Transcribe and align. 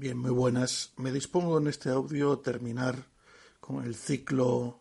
Bien, 0.00 0.16
muy 0.16 0.30
buenas. 0.30 0.94
Me 0.96 1.12
dispongo 1.12 1.58
en 1.58 1.66
este 1.66 1.90
audio 1.90 2.32
a 2.32 2.42
terminar 2.42 3.04
con 3.60 3.84
el 3.84 3.94
ciclo 3.94 4.80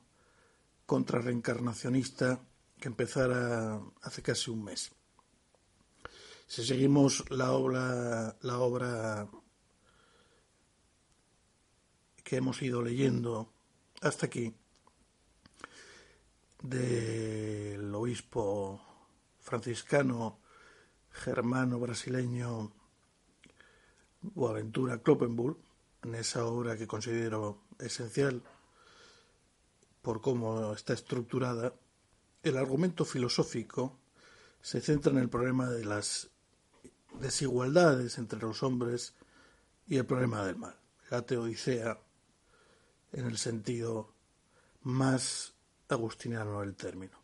contrarreencarnacionista 0.86 2.40
que 2.80 2.88
empezara 2.88 3.82
hace 4.02 4.22
casi 4.22 4.50
un 4.50 4.64
mes. 4.64 4.94
Si 6.48 6.64
seguimos 6.64 7.30
la 7.32 7.52
obra, 7.52 8.38
la 8.40 8.60
obra 8.60 9.28
que 12.24 12.38
hemos 12.38 12.62
ido 12.62 12.82
leyendo 12.82 13.52
hasta 14.00 14.28
aquí 14.28 14.56
del 16.64 17.94
obispo 17.94 18.80
franciscano 19.42 20.40
germano 21.12 21.78
brasileño 21.78 22.79
Boaventura 24.22 25.02
Kloppenburg, 25.02 25.58
en 26.04 26.16
esa 26.16 26.46
obra 26.46 26.78
que 26.78 26.88
considero 26.88 27.62
esencial 27.80 28.42
por 30.02 30.22
cómo 30.22 30.74
está 30.74 30.94
estructurada, 30.94 31.74
el 32.44 32.58
argumento 32.58 33.06
filosófico 33.06 34.00
se 34.62 34.82
centra 34.82 35.12
en 35.12 35.20
el 35.20 35.30
problema 35.30 35.70
de 35.70 35.86
las 35.86 36.30
desigualdades 37.20 38.18
entre 38.18 38.40
los 38.40 38.64
hombres 38.64 39.14
y 39.88 39.98
el 39.98 40.06
problema 40.06 40.46
del 40.46 40.58
mal. 40.58 40.76
La 41.10 41.22
teodicea 41.24 42.00
en 43.12 43.26
el 43.26 43.38
sentido 43.38 44.14
más 44.84 45.54
agustiniano 45.90 46.62
del 46.62 46.76
término. 46.76 47.18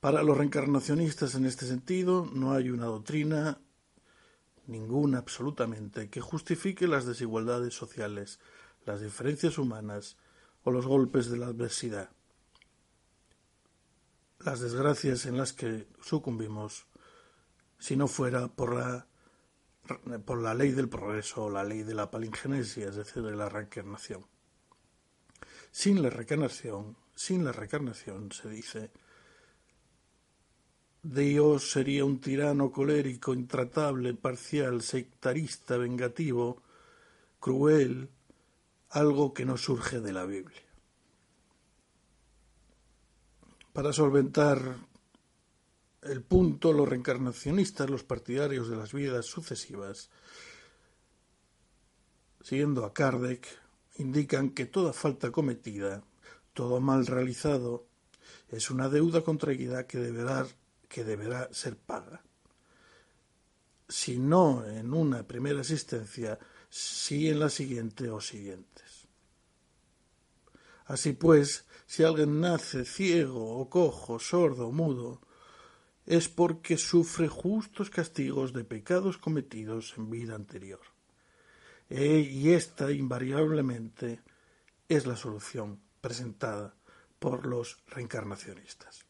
Para 0.00 0.22
los 0.22 0.36
reencarnacionistas 0.36 1.34
en 1.34 1.46
este 1.46 1.66
sentido 1.66 2.28
no 2.32 2.52
hay 2.52 2.70
una 2.70 2.86
doctrina 2.86 3.60
ninguna 4.66 5.18
absolutamente, 5.18 6.08
que 6.08 6.20
justifique 6.20 6.86
las 6.86 7.06
desigualdades 7.06 7.74
sociales, 7.74 8.40
las 8.84 9.00
diferencias 9.00 9.58
humanas 9.58 10.16
o 10.64 10.70
los 10.70 10.86
golpes 10.86 11.30
de 11.30 11.38
la 11.38 11.46
adversidad. 11.46 12.10
Las 14.40 14.60
desgracias 14.60 15.26
en 15.26 15.36
las 15.36 15.52
que 15.52 15.86
sucumbimos, 16.00 16.86
si 17.78 17.96
no 17.96 18.08
fuera 18.08 18.48
por 18.48 18.74
la, 18.74 19.06
por 20.24 20.42
la 20.42 20.54
ley 20.54 20.72
del 20.72 20.88
progreso 20.88 21.44
o 21.44 21.50
la 21.50 21.64
ley 21.64 21.82
de 21.82 21.94
la 21.94 22.10
palingenesia, 22.10 22.88
es 22.88 22.96
decir, 22.96 23.22
de 23.22 23.36
la 23.36 23.48
reencarnación. 23.48 24.26
Sin 25.70 26.02
la 26.02 26.10
reencarnación, 26.10 26.96
sin 27.14 27.44
la 27.44 27.52
reencarnación, 27.52 28.32
se 28.32 28.48
dice, 28.48 28.90
Dios 31.02 31.72
sería 31.72 32.04
un 32.04 32.20
tirano 32.20 32.70
colérico, 32.70 33.34
intratable, 33.34 34.14
parcial, 34.14 34.82
sectarista, 34.82 35.76
vengativo, 35.76 36.62
cruel, 37.40 38.08
algo 38.90 39.34
que 39.34 39.44
no 39.44 39.56
surge 39.56 40.00
de 40.00 40.12
la 40.12 40.24
Biblia. 40.24 40.62
Para 43.72 43.92
solventar 43.92 44.76
el 46.02 46.22
punto, 46.22 46.72
los 46.72 46.88
reencarnacionistas, 46.88 47.90
los 47.90 48.04
partidarios 48.04 48.68
de 48.68 48.76
las 48.76 48.92
vidas 48.92 49.26
sucesivas, 49.26 50.10
siguiendo 52.42 52.84
a 52.84 52.92
Kardec, 52.92 53.46
indican 53.96 54.50
que 54.50 54.66
toda 54.66 54.92
falta 54.92 55.32
cometida, 55.32 56.04
todo 56.52 56.80
mal 56.80 57.06
realizado, 57.06 57.86
es 58.50 58.70
una 58.70 58.88
deuda 58.88 59.22
contraída 59.22 59.86
que 59.86 59.98
deberá, 59.98 60.46
que 60.92 61.04
deberá 61.04 61.48
ser 61.54 61.78
paga. 61.78 62.22
Si 63.88 64.18
no 64.18 64.64
en 64.66 64.92
una 64.92 65.26
primera 65.26 65.60
existencia, 65.60 66.38
sí 66.68 67.30
en 67.30 67.40
la 67.40 67.48
siguiente 67.48 68.10
o 68.10 68.20
siguientes. 68.20 69.08
Así 70.84 71.14
pues, 71.14 71.64
si 71.86 72.04
alguien 72.04 72.40
nace 72.40 72.84
ciego 72.84 73.56
o 73.58 73.70
cojo, 73.70 74.18
sordo 74.18 74.68
o 74.68 74.72
mudo, 74.72 75.22
es 76.04 76.28
porque 76.28 76.76
sufre 76.76 77.26
justos 77.28 77.88
castigos 77.88 78.52
de 78.52 78.64
pecados 78.64 79.16
cometidos 79.16 79.94
en 79.96 80.10
vida 80.10 80.34
anterior. 80.34 80.84
E, 81.88 82.18
y 82.18 82.50
esta 82.50 82.92
invariablemente 82.92 84.20
es 84.88 85.06
la 85.06 85.16
solución 85.16 85.80
presentada 86.02 86.74
por 87.18 87.46
los 87.46 87.82
reencarnacionistas. 87.86 89.06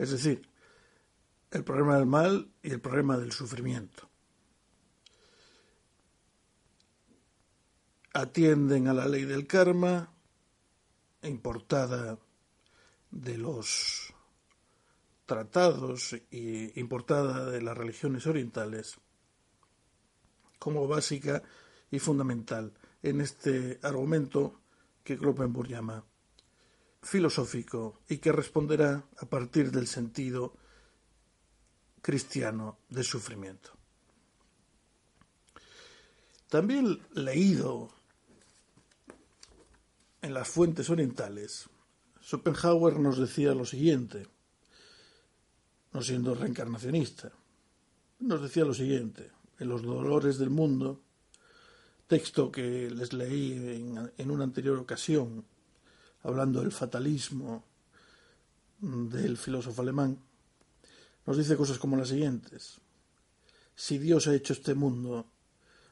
Es 0.00 0.12
decir, 0.12 0.48
el 1.50 1.62
problema 1.62 1.98
del 1.98 2.06
mal 2.06 2.50
y 2.62 2.70
el 2.70 2.80
problema 2.80 3.18
del 3.18 3.32
sufrimiento. 3.32 4.08
Atienden 8.14 8.88
a 8.88 8.94
la 8.94 9.06
ley 9.06 9.24
del 9.24 9.46
karma 9.46 10.10
importada 11.22 12.18
de 13.10 13.36
los 13.36 14.14
tratados 15.26 16.16
y 16.30 16.80
importada 16.80 17.50
de 17.50 17.60
las 17.60 17.76
religiones 17.76 18.26
orientales 18.26 18.96
como 20.58 20.88
básica 20.88 21.42
y 21.90 21.98
fundamental 21.98 22.72
en 23.02 23.20
este 23.20 23.78
argumento 23.82 24.62
que 25.04 25.18
Kloppenburg 25.18 25.68
llama 25.68 26.02
filosófico 27.02 28.00
y 28.08 28.18
que 28.18 28.32
responderá 28.32 29.04
a 29.18 29.26
partir 29.26 29.70
del 29.70 29.86
sentido 29.86 30.54
cristiano 32.02 32.78
del 32.88 33.04
sufrimiento. 33.04 33.70
También 36.48 36.98
leído 37.14 37.90
en 40.22 40.34
las 40.34 40.48
fuentes 40.48 40.90
orientales, 40.90 41.68
Schopenhauer 42.22 42.98
nos 42.98 43.18
decía 43.18 43.54
lo 43.54 43.64
siguiente, 43.64 44.26
no 45.92 46.02
siendo 46.02 46.34
reencarnacionista, 46.34 47.32
nos 48.18 48.42
decía 48.42 48.64
lo 48.64 48.74
siguiente, 48.74 49.30
en 49.58 49.68
Los 49.68 49.82
dolores 49.82 50.38
del 50.38 50.50
mundo, 50.50 51.02
texto 52.06 52.50
que 52.50 52.90
les 52.90 53.12
leí 53.12 53.52
en, 53.52 54.10
en 54.16 54.30
una 54.30 54.44
anterior 54.44 54.78
ocasión, 54.78 55.44
hablando 56.22 56.60
del 56.60 56.72
fatalismo 56.72 57.64
del 58.80 59.36
filósofo 59.36 59.82
alemán, 59.82 60.18
nos 61.26 61.36
dice 61.36 61.56
cosas 61.56 61.78
como 61.78 61.96
las 61.96 62.08
siguientes. 62.08 62.78
Si 63.74 63.98
Dios 63.98 64.26
ha 64.26 64.34
hecho 64.34 64.52
este 64.52 64.74
mundo, 64.74 65.26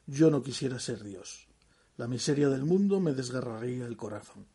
yo 0.07 0.31
no 0.31 0.43
quisiera 0.43 0.79
ser 0.79 1.03
Dios. 1.05 1.47
La 1.97 2.09
miseria 2.09 2.49
del 2.49 2.65
mundo 2.65 3.01
me 3.01 3.13
desgarraría 3.13 3.87
el 3.87 3.97
corazón. 3.97 4.47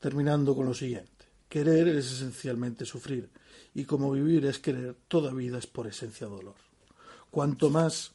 Terminando 0.00 0.54
con 0.54 0.66
lo 0.66 0.74
siguiente. 0.74 1.26
Querer 1.48 1.88
es 1.88 2.10
esencialmente 2.10 2.84
sufrir, 2.84 3.30
y 3.74 3.84
como 3.84 4.10
vivir 4.10 4.46
es 4.46 4.58
querer, 4.58 4.96
toda 5.06 5.32
vida 5.32 5.58
es 5.58 5.66
por 5.66 5.86
esencia 5.86 6.26
dolor. 6.26 6.56
Cuanto 7.30 7.70
más 7.70 8.12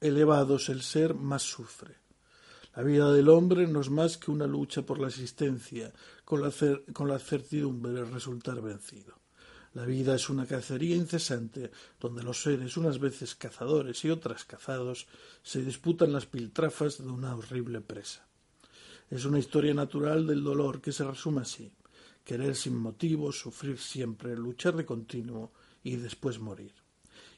elevado 0.00 0.56
es 0.56 0.68
el 0.68 0.82
ser, 0.82 1.14
más 1.14 1.42
sufre. 1.42 1.94
La 2.76 2.82
vida 2.82 3.12
del 3.12 3.28
hombre 3.30 3.66
no 3.66 3.80
es 3.80 3.90
más 3.90 4.18
que 4.18 4.30
una 4.30 4.46
lucha 4.46 4.82
por 4.82 5.00
la 5.00 5.08
existencia, 5.08 5.92
con 6.24 6.42
la, 6.42 7.18
certidumbre 7.18 7.92
de 7.92 8.04
resultar 8.04 8.60
vencido. 8.60 9.14
La 9.74 9.84
vida 9.84 10.14
es 10.14 10.28
una 10.28 10.46
cacería 10.46 10.94
incesante, 10.94 11.70
donde 11.98 12.22
los 12.22 12.42
seres, 12.42 12.76
unas 12.76 12.98
veces 12.98 13.34
cazadores 13.34 14.04
y 14.04 14.10
otras 14.10 14.44
cazados, 14.44 15.06
se 15.42 15.62
disputan 15.62 16.12
las 16.12 16.26
piltrafas 16.26 16.98
de 16.98 17.08
una 17.08 17.34
horrible 17.34 17.80
presa. 17.80 18.26
Es 19.10 19.24
una 19.24 19.38
historia 19.38 19.74
natural 19.74 20.26
del 20.26 20.44
dolor 20.44 20.80
que 20.80 20.92
se 20.92 21.04
resume 21.04 21.42
así 21.42 21.72
querer 22.26 22.56
sin 22.56 22.76
motivo, 22.76 23.30
sufrir 23.30 23.78
siempre, 23.78 24.36
luchar 24.36 24.74
de 24.74 24.84
continuo 24.84 25.52
y 25.84 25.94
después 25.94 26.40
morir. 26.40 26.74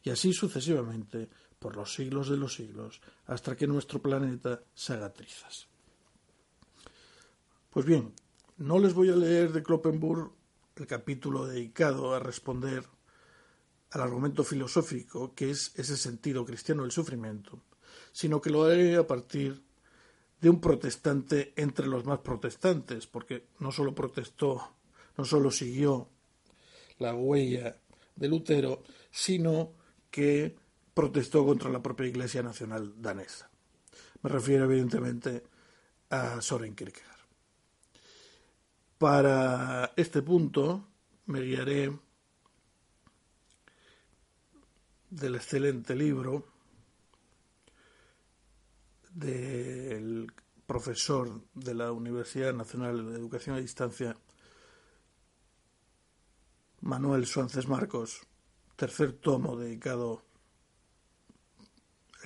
Y 0.03 0.09
así 0.09 0.33
sucesivamente, 0.33 1.29
por 1.59 1.77
los 1.77 1.95
siglos 1.95 2.29
de 2.29 2.37
los 2.37 2.55
siglos, 2.55 3.01
hasta 3.27 3.57
que 3.57 3.67
nuestro 3.67 4.01
planeta 4.01 4.63
se 4.75 4.93
haga 4.95 5.13
trizas. 5.13 5.67
Pues 7.71 7.85
bien, 7.85 8.13
no 8.57 8.79
les 8.79 8.95
voy 8.95 9.11
a 9.11 9.17
leer 9.17 9.53
de 9.53 9.63
Kloppenburg 9.63 10.33
el 10.77 10.87
capítulo 10.87 11.47
dedicado 11.47 12.15
a 12.15 12.21
responder 12.21 12.85
al 13.91 14.01
argumento 14.01 14.45
filosófico 14.45 15.35
que 15.35 15.51
es 15.51 15.73
ese 15.77 15.97
sentido 15.97 16.45
cristiano 16.45 16.83
del 16.83 16.93
sufrimiento, 16.93 17.63
sino 18.13 18.41
que 18.41 18.51
lo 18.51 18.65
haré 18.65 18.97
a 18.97 19.07
partir 19.07 19.63
de 20.41 20.51
un 20.51 20.61
protestante 20.61 21.53
entre 21.57 21.87
los 21.87 22.05
más 22.05 22.21
protestantes, 22.21 23.07
porque 23.07 23.47
no 23.59 23.73
solo 23.73 23.95
protestó, 23.95 24.73
no 25.17 25.25
solo 25.25 25.51
siguió 25.51 26.09
la 26.99 27.15
huella 27.15 27.77
de 28.15 28.29
Lutero, 28.29 28.83
sino 29.11 29.73
que 30.11 30.57
protestó 30.99 31.47
contra 31.47 31.71
la 31.71 31.81
propia 31.81 32.09
Iglesia 32.09 32.43
Nacional 32.43 33.01
danesa. 33.01 33.49
Me 34.21 34.31
refiero 34.31 34.65
evidentemente 34.65 35.45
a 36.11 36.41
Soren 36.41 36.75
Kierkegaard. 36.75 37.21
Para 38.99 39.93
este 39.95 40.23
punto 40.23 40.89
me 41.27 41.41
guiaré 41.43 41.97
del 45.09 45.37
excelente 45.37 45.95
libro 45.95 46.45
del 49.13 50.33
profesor 50.67 51.43
de 51.55 51.75
la 51.75 51.93
Universidad 51.93 52.53
Nacional 52.53 53.07
de 53.07 53.17
Educación 53.17 53.55
a 53.55 53.61
Distancia, 53.61 54.17
Manuel 56.81 57.25
Suárez 57.25 57.69
Marcos, 57.69 58.21
tercer 58.75 59.13
tomo 59.13 59.57
dedicado 59.57 60.27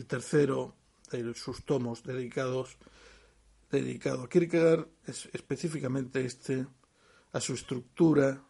el 0.02 0.09
tercero 0.09 0.75
de 1.12 1.32
sus 1.35 1.64
tomos 1.64 2.02
dedicados 2.02 2.76
dedicado 3.71 4.25
a 4.25 4.28
Kierkegaard 4.28 4.88
es 5.06 5.28
específicamente 5.32 6.25
este 6.25 6.66
a 7.32 7.40
su 7.40 7.54
estructura 7.54 8.42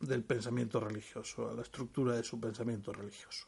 del 0.00 0.24
pensamiento 0.24 0.80
religioso, 0.80 1.48
a 1.48 1.54
la 1.54 1.62
estructura 1.62 2.16
de 2.16 2.24
su 2.24 2.40
pensamiento 2.40 2.92
religioso. 2.92 3.46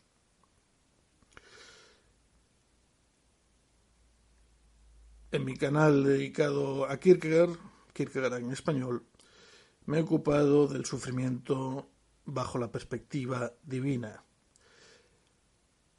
En 5.32 5.44
mi 5.44 5.56
canal 5.56 6.04
dedicado 6.04 6.88
a 6.88 6.96
Kierkegaard, 6.98 7.58
Kierkegaard 7.92 8.34
en 8.34 8.52
español, 8.52 9.04
me 9.86 9.98
he 9.98 10.02
ocupado 10.02 10.68
del 10.68 10.84
sufrimiento 10.84 11.90
bajo 12.24 12.58
la 12.58 12.70
perspectiva 12.70 13.52
divina, 13.64 14.24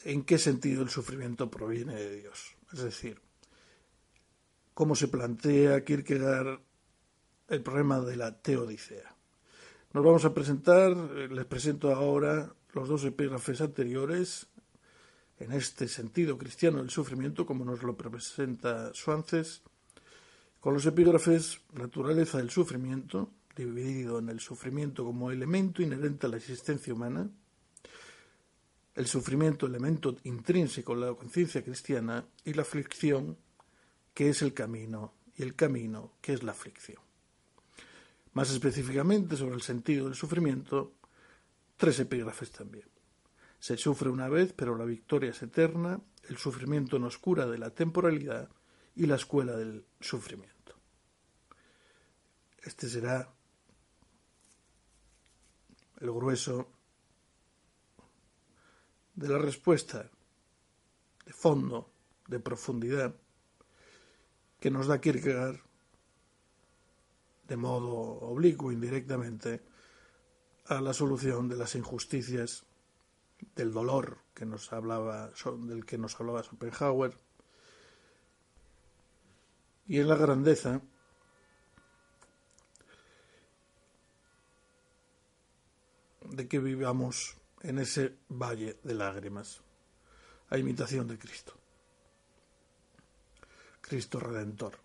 en 0.04 0.24
qué 0.24 0.38
sentido 0.38 0.84
el 0.84 0.90
sufrimiento 0.90 1.50
proviene 1.50 1.96
de 1.96 2.16
Dios. 2.16 2.56
Es 2.72 2.80
decir, 2.80 3.20
cómo 4.74 4.96
se 4.96 5.08
plantea 5.08 5.84
Kierkegaard 5.84 6.60
el 7.50 7.62
problema 7.62 8.00
de 8.02 8.16
la 8.16 8.42
teodicea. 8.42 9.16
Nos 9.94 10.04
vamos 10.04 10.26
a 10.26 10.34
presentar, 10.34 10.96
les 10.96 11.46
presento 11.46 11.94
ahora 11.94 12.54
los 12.74 12.90
dos 12.90 13.04
epígrafes 13.06 13.62
anteriores 13.62 14.48
en 15.38 15.52
este 15.52 15.88
sentido 15.88 16.38
cristiano 16.38 16.80
del 16.80 16.90
sufrimiento, 16.90 17.46
como 17.46 17.66
nos 17.66 17.84
lo 17.84 17.96
presenta 17.96 18.94
Suances, 18.94 19.62
con 20.60 20.74
los 20.74 20.86
epígrafes 20.86 21.62
Naturaleza 21.74 22.38
del 22.38 22.50
sufrimiento, 22.50 23.30
dividido 23.56 24.20
en 24.20 24.30
el 24.30 24.40
sufrimiento 24.40 25.04
como 25.04 25.30
elemento 25.30 25.84
inherente 25.84 26.26
a 26.26 26.30
la 26.30 26.38
existencia 26.38 26.94
humana, 26.94 27.30
el 28.96 29.08
sufrimiento, 29.08 29.66
elemento 29.66 30.16
intrínseco 30.24 30.94
en 30.94 31.02
la 31.02 31.14
conciencia 31.14 31.64
cristiana, 31.64 32.26
y 32.46 32.54
la 32.54 32.62
aflicción, 32.62 33.38
que 34.14 34.30
es 34.30 34.42
el 34.42 34.54
camino, 34.54 35.14
y 35.36 35.44
el 35.44 35.56
camino, 35.56 36.14
que 36.22 36.34
es 36.34 36.44
la 36.44 36.52
aflicción. 36.52 37.02
Más 38.34 38.52
específicamente 38.52 39.36
sobre 39.36 39.56
el 39.56 39.62
sentido 39.62 40.06
del 40.06 40.16
sufrimiento, 40.16 40.94
tres 41.78 42.00
epígrafes 42.00 42.52
también. 42.52 42.88
Se 43.60 43.78
sufre 43.78 44.10
una 44.10 44.30
vez, 44.30 44.54
pero 44.54 44.76
la 44.76 44.86
victoria 44.86 45.32
es 45.32 45.42
eterna, 45.42 46.00
el 46.30 46.38
sufrimiento 46.38 47.00
nos 47.00 47.18
cura 47.18 47.48
de 47.48 47.58
la 47.58 47.72
temporalidad 47.72 48.50
y 48.96 49.06
la 49.06 49.16
escuela 49.16 49.56
del 49.56 49.86
sufrimiento. 50.00 50.54
Este 52.62 52.88
será 52.88 53.34
el 56.00 56.12
grueso 56.12 56.70
de 59.16 59.30
la 59.30 59.38
respuesta 59.38 60.10
de 61.26 61.34
fondo, 61.34 61.92
de 62.28 62.40
profundidad, 62.40 63.16
que 64.60 64.72
nos 64.72 64.88
da 64.88 65.00
Kierkegaard 65.00 65.60
de 67.48 67.58
modo 67.58 67.94
oblicuo, 68.24 68.72
indirectamente, 68.72 69.62
a 70.66 70.80
la 70.80 70.94
solución 70.94 71.50
de 71.50 71.58
las 71.58 71.76
injusticias, 71.76 72.66
del 73.56 73.74
dolor 73.74 74.20
que 74.34 74.46
nos 74.46 74.72
hablaba, 74.72 75.32
del 75.68 75.86
que 75.86 75.98
nos 75.98 76.20
hablaba 76.20 76.44
Schopenhauer, 76.44 77.18
y 79.86 80.00
en 80.00 80.08
la 80.08 80.16
grandeza 80.16 80.82
de 86.22 86.48
que 86.48 86.60
vivamos 86.60 87.36
en 87.64 87.80
ese 87.80 88.18
valle 88.30 88.78
de 88.84 88.94
lágrimas, 88.94 89.62
a 90.50 90.58
imitación 90.58 91.08
de 91.08 91.18
Cristo, 91.18 91.54
Cristo 93.82 94.20
Redentor. 94.20 94.78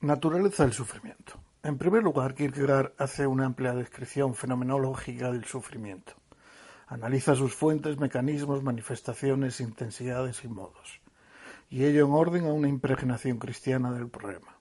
Naturaleza 0.00 0.64
del 0.64 0.72
sufrimiento. 0.72 1.34
En 1.62 1.78
primer 1.78 2.02
lugar, 2.02 2.34
Kierkegaard 2.34 2.92
hace 2.98 3.24
una 3.24 3.46
amplia 3.46 3.72
descripción 3.72 4.34
fenomenológica 4.34 5.30
del 5.30 5.44
sufrimiento. 5.44 6.14
Analiza 6.88 7.36
sus 7.36 7.54
fuentes, 7.54 7.98
mecanismos, 8.00 8.64
manifestaciones, 8.64 9.60
intensidades 9.60 10.42
y 10.42 10.48
modos. 10.48 11.00
Y 11.70 11.84
ello 11.84 12.04
en 12.04 12.12
orden 12.12 12.46
a 12.46 12.52
una 12.52 12.68
impregnación 12.68 13.38
cristiana 13.38 13.92
del 13.92 14.08
problema. 14.08 14.58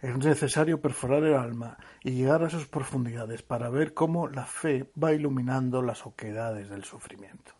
Es 0.00 0.16
necesario 0.16 0.80
perforar 0.80 1.24
el 1.24 1.34
alma 1.34 1.76
y 2.04 2.12
llegar 2.12 2.44
a 2.44 2.50
sus 2.50 2.66
profundidades 2.66 3.42
para 3.42 3.68
ver 3.68 3.94
cómo 3.94 4.28
la 4.28 4.46
fe 4.46 4.88
va 5.02 5.12
iluminando 5.12 5.82
las 5.82 6.06
oquedades 6.06 6.68
del 6.68 6.84
sufrimiento. 6.84 7.52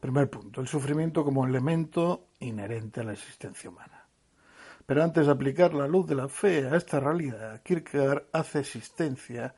Primer 0.00 0.28
punto, 0.28 0.60
el 0.60 0.66
sufrimiento 0.66 1.24
como 1.24 1.46
elemento 1.46 2.30
inherente 2.40 3.00
a 3.00 3.04
la 3.04 3.12
existencia 3.12 3.70
humana. 3.70 4.06
Pero 4.86 5.04
antes 5.04 5.26
de 5.26 5.32
aplicar 5.32 5.72
la 5.72 5.86
luz 5.86 6.06
de 6.08 6.16
la 6.16 6.28
fe 6.28 6.66
a 6.66 6.76
esta 6.76 6.98
realidad, 6.98 7.62
Kierkegaard 7.62 8.24
hace 8.32 8.60
existencia, 8.60 9.54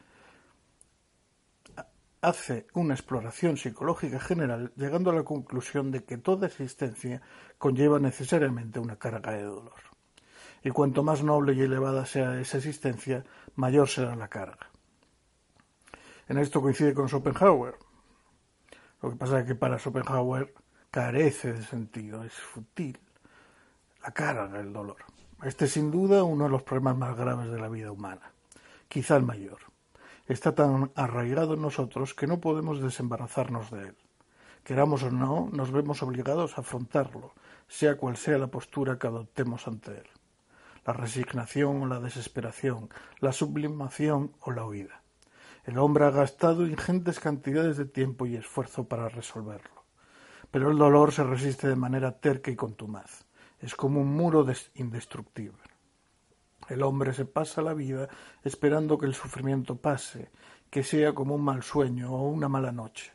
hace 2.21 2.67
una 2.75 2.95
exploración 2.95 3.57
psicológica 3.57 4.21
general, 4.21 4.73
llegando 4.77 5.11
a 5.11 5.15
la 5.15 5.23
conclusión 5.23 5.91
de 5.91 6.05
que 6.05 6.19
toda 6.19 6.49
existencia 6.49 7.23
conlleva 7.57 7.99
necesariamente 7.99 8.79
una 8.79 8.97
carga 8.97 9.33
de 9.33 9.43
dolor. 9.43 9.88
Y 10.63 10.71
cuanto 10.71 11.03
más 11.03 11.23
noble 11.23 11.55
y 11.55 11.61
elevada 11.61 12.05
sea 12.07 12.41
esa 12.41 12.59
existencia, 12.59 13.25
mayor 13.55 13.89
será 13.89 14.17
la 14.17 14.29
carga. 14.29 14.71
En 16.29 16.39
esto 16.39 16.61
coincide 16.61 16.95
con 16.95 17.09
Schopenhauer. 17.09 17.77
Lo 19.01 19.11
que 19.11 19.17
pasa 19.17 19.41
es 19.41 19.47
que 19.47 19.55
para 19.55 19.79
Schopenhauer 19.79 20.53
carece 20.91 21.53
de 21.53 21.63
sentido, 21.63 22.25
es 22.25 22.33
fútil 22.33 22.99
la 24.03 24.11
carga, 24.13 24.61
el 24.61 24.73
dolor. 24.73 24.97
Este 25.43 25.67
es 25.67 25.73
sin 25.73 25.91
duda 25.91 26.25
uno 26.25 26.45
de 26.45 26.51
los 26.51 26.63
problemas 26.63 26.97
más 26.97 27.17
graves 27.17 27.51
de 27.51 27.61
la 27.61 27.69
vida 27.69 27.93
humana, 27.93 28.33
quizá 28.89 29.17
el 29.17 29.23
mayor. 29.23 29.59
Está 30.27 30.55
tan 30.55 30.91
arraigado 30.95 31.55
en 31.55 31.63
nosotros 31.63 32.15
que 32.15 32.27
no 32.27 32.41
podemos 32.41 32.83
desembarazarnos 32.83 33.71
de 33.71 33.89
él. 33.89 33.97
Queramos 34.65 35.03
o 35.03 35.11
no, 35.11 35.49
nos 35.53 35.71
vemos 35.71 36.03
obligados 36.03 36.59
a 36.59 36.61
afrontarlo, 36.61 37.33
sea 37.69 37.97
cual 37.97 38.17
sea 38.17 38.37
la 38.39 38.49
postura 38.49 38.99
que 38.99 39.07
adoptemos 39.07 39.67
ante 39.67 39.93
él. 39.93 40.09
La 40.89 40.95
resignación 40.95 41.83
o 41.83 41.87
la 41.87 42.01
desesperación, 42.01 42.89
la 43.21 43.33
sublimación 43.33 44.33
o 44.41 44.53
la 44.53 44.65
huida. 44.65 45.03
El 45.65 45.77
hombre 45.77 46.07
ha 46.07 46.11
gastado 46.11 46.67
ingentes 46.67 47.21
cantidades 47.21 47.77
de 47.77 47.85
tiempo 47.85 48.25
y 48.25 48.37
esfuerzo 48.37 48.89
para 48.89 49.11
resolverlo. 49.11 49.85
Pero 50.51 50.71
el 50.71 50.79
dolor 50.79 51.13
se 51.13 51.25
resiste 51.25 51.69
de 51.69 51.77
manera 51.77 52.13
terca 52.13 52.51
y 52.51 52.57
contumaz 52.57 53.29
es 53.61 53.75
como 53.75 54.01
un 54.01 54.09
muro 54.15 54.47
indestructible. 54.75 55.63
El 56.69 56.83
hombre 56.83 57.13
se 57.13 57.25
pasa 57.25 57.63
la 57.63 57.75
vida 57.75 58.09
esperando 58.43 58.99
que 58.99 59.07
el 59.07 59.15
sufrimiento 59.15 59.77
pase, 59.77 60.31
que 60.71 60.83
sea 60.83 61.15
como 61.15 61.35
un 61.35 61.43
mal 61.43 61.63
sueño 61.63 62.13
o 62.13 62.29
una 62.29 62.49
mala 62.49 62.73
noche, 62.73 63.13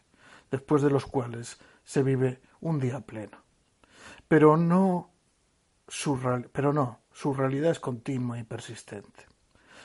después 0.51 0.81
de 0.81 0.89
los 0.89 1.05
cuales 1.05 1.59
se 1.83 2.03
vive 2.03 2.39
un 2.61 2.79
día 2.79 3.01
pleno. 3.01 3.37
Pero 4.27 4.57
no 4.57 5.11
su, 5.87 6.19
pero 6.51 6.73
no, 6.73 7.02
su 7.13 7.33
realidad 7.33 7.71
es 7.71 7.79
continua 7.79 8.39
y 8.39 8.43
persistente. 8.43 9.25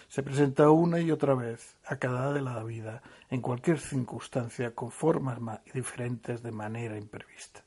Se 0.08 0.22
presenta 0.22 0.70
una 0.70 1.00
y 1.00 1.10
otra 1.10 1.34
vez 1.34 1.76
a 1.84 1.96
cada 1.96 2.32
de 2.32 2.40
la 2.40 2.62
vida, 2.64 3.02
en 3.28 3.42
cualquier 3.42 3.78
circunstancia, 3.78 4.74
con 4.74 4.90
formas 4.90 5.38
diferentes 5.74 6.42
de 6.42 6.50
manera 6.50 6.96
imprevista. 6.96 7.62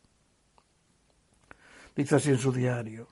Dice 1.96 2.16
así 2.16 2.32
en 2.32 2.40
su 2.40 2.52
diario. 2.52 3.08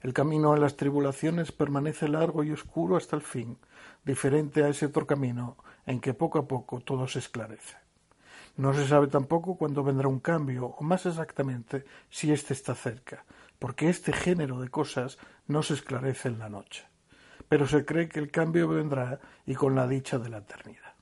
El 0.00 0.12
camino 0.12 0.52
a 0.52 0.58
las 0.58 0.76
tribulaciones 0.76 1.50
permanece 1.50 2.06
largo 2.06 2.44
y 2.44 2.52
oscuro 2.52 2.96
hasta 2.96 3.16
el 3.16 3.22
fin, 3.22 3.58
diferente 4.04 4.62
a 4.62 4.68
ese 4.68 4.86
otro 4.86 5.06
camino 5.06 5.56
en 5.86 6.00
que 6.00 6.14
poco 6.14 6.38
a 6.38 6.46
poco 6.46 6.78
todo 6.80 7.08
se 7.08 7.18
esclarece. 7.18 7.76
No 8.56 8.74
se 8.74 8.86
sabe 8.86 9.08
tampoco 9.08 9.56
cuándo 9.56 9.82
vendrá 9.82 10.06
un 10.06 10.20
cambio, 10.20 10.66
o 10.66 10.82
más 10.84 11.06
exactamente 11.06 11.84
si 12.10 12.32
éste 12.32 12.54
está 12.54 12.74
cerca, 12.74 13.24
porque 13.58 13.88
este 13.88 14.12
género 14.12 14.60
de 14.60 14.68
cosas 14.68 15.18
no 15.46 15.62
se 15.62 15.74
esclarece 15.74 16.28
en 16.28 16.38
la 16.38 16.48
noche. 16.48 16.86
Pero 17.48 17.66
se 17.66 17.84
cree 17.84 18.08
que 18.08 18.20
el 18.20 18.30
cambio 18.30 18.68
vendrá 18.68 19.20
y 19.46 19.54
con 19.54 19.74
la 19.74 19.86
dicha 19.86 20.18
de 20.18 20.28
la 20.28 20.38
eternidad. 20.38 20.94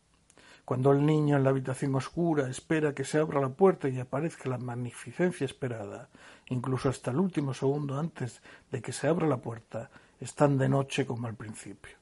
Cuando 0.65 0.91
el 0.91 1.07
niño 1.07 1.37
en 1.37 1.45
la 1.45 1.51
habitación 1.51 1.95
oscura 1.95 2.49
espera 2.49 2.93
que 2.93 3.05
se 3.05 3.19
abra 3.19 3.41
la 3.41 3.51
puerta 3.51 3.89
y 3.89 4.01
aparezca 4.01 4.49
la 4.49 4.59
magnificencia 4.59 5.45
esperada, 5.45 6.09
incluso 6.49 6.89
hasta 6.89 7.13
el 7.13 7.21
último 7.21 7.55
segundo 7.55 7.99
antes 7.99 8.43
de 8.73 8.83
que 8.83 8.93
se 8.93 9.07
abra 9.07 9.29
la 9.29 9.37
puerta, 9.37 9.91
están 10.19 10.59
de 10.59 10.69
noche 10.69 11.07
como 11.07 11.29
al 11.29 11.37
principio. 11.37 11.97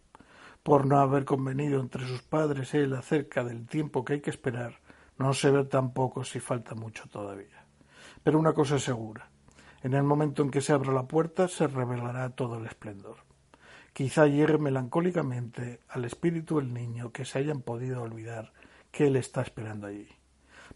Por 0.63 0.87
no 0.87 0.99
haber 0.99 1.27
convenido 1.27 1.79
entre 1.79 2.07
sus 2.07 2.23
padres 2.23 2.73
él 2.73 2.95
acerca 2.95 3.45
del 3.45 3.67
tiempo 3.67 4.03
que 4.03 4.15
hay 4.15 4.21
que 4.23 4.31
esperar, 4.31 4.81
no 5.19 5.35
se 5.35 5.51
ve 5.51 5.65
tampoco 5.65 6.25
si 6.25 6.41
falta 6.41 6.75
mucho 6.75 7.07
todavía. 7.11 7.67
Pero 8.23 8.39
una 8.39 8.55
cosa 8.55 8.77
es 8.77 8.85
segura. 8.85 9.29
En 9.85 9.93
el 9.93 10.03
momento 10.03 10.43
en 10.43 10.51
que 10.51 10.63
se 10.63 10.73
abra 10.73 10.93
la 10.93 11.07
puerta 11.07 11.47
se 11.47 11.67
revelará 11.67 12.31
todo 12.31 12.57
el 12.57 12.65
esplendor. 12.65 13.19
Quizá 13.93 14.27
llegue 14.27 14.57
melancólicamente 14.57 15.81
al 15.91 16.07
espíritu 16.07 16.57
del 16.57 16.73
niño 16.73 17.13
que 17.13 17.27
se 17.27 17.39
hayan 17.39 17.61
podido 17.61 18.01
olvidar 18.01 18.55
que 18.91 19.09
él 19.09 19.17
está 19.17 19.43
esperando 19.43 19.87
allí. 19.87 20.09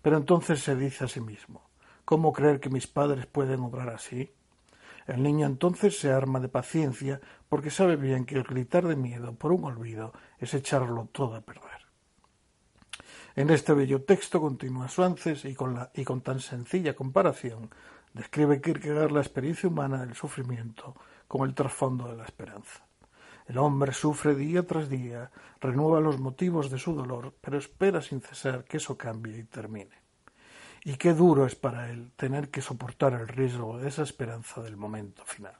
Pero 0.02 0.18
entonces 0.18 0.60
se 0.60 0.76
dice 0.76 1.06
a 1.06 1.08
sí 1.08 1.22
mismo 1.22 1.70
¿Cómo 2.04 2.34
creer 2.34 2.60
que 2.60 2.68
mis 2.68 2.86
padres 2.86 3.24
pueden 3.24 3.60
obrar 3.60 3.88
así? 3.88 4.30
El 5.06 5.22
niño 5.22 5.46
entonces 5.46 5.98
se 5.98 6.12
arma 6.12 6.38
de 6.38 6.50
paciencia 6.50 7.18
porque 7.48 7.70
sabe 7.70 7.96
bien 7.96 8.26
que 8.26 8.34
el 8.34 8.44
gritar 8.44 8.86
de 8.86 8.96
miedo 8.96 9.34
por 9.34 9.52
un 9.52 9.64
olvido 9.64 10.12
es 10.38 10.52
echarlo 10.52 11.08
todo 11.12 11.34
a 11.34 11.40
perder. 11.40 11.88
En 13.36 13.48
este 13.48 13.72
bello 13.72 14.02
texto 14.02 14.38
continúa 14.38 14.88
Suances 14.88 15.46
y 15.46 15.54
con, 15.54 15.74
la, 15.74 15.90
y 15.94 16.04
con 16.04 16.20
tan 16.20 16.40
sencilla 16.40 16.94
comparación 16.94 17.70
describe 18.18 18.60
Kierkegaard 18.60 19.12
la 19.12 19.20
experiencia 19.20 19.68
humana 19.68 20.04
del 20.04 20.14
sufrimiento 20.14 20.96
como 21.28 21.44
el 21.44 21.54
trasfondo 21.54 22.08
de 22.08 22.16
la 22.16 22.24
esperanza. 22.24 22.84
El 23.46 23.58
hombre 23.58 23.92
sufre 23.92 24.34
día 24.34 24.66
tras 24.66 24.88
día, 24.88 25.30
renueva 25.60 26.00
los 26.00 26.18
motivos 26.18 26.68
de 26.68 26.80
su 26.80 26.94
dolor, 26.94 27.32
pero 27.40 27.58
espera 27.58 28.02
sin 28.02 28.20
cesar 28.20 28.64
que 28.64 28.78
eso 28.78 28.98
cambie 28.98 29.38
y 29.38 29.44
termine. 29.44 30.02
Y 30.84 30.96
qué 30.96 31.14
duro 31.14 31.46
es 31.46 31.54
para 31.54 31.90
él 31.90 32.10
tener 32.16 32.50
que 32.50 32.60
soportar 32.60 33.12
el 33.12 33.28
riesgo 33.28 33.78
de 33.78 33.86
esa 33.86 34.02
esperanza 34.02 34.62
del 34.62 34.76
momento 34.76 35.24
final. 35.24 35.56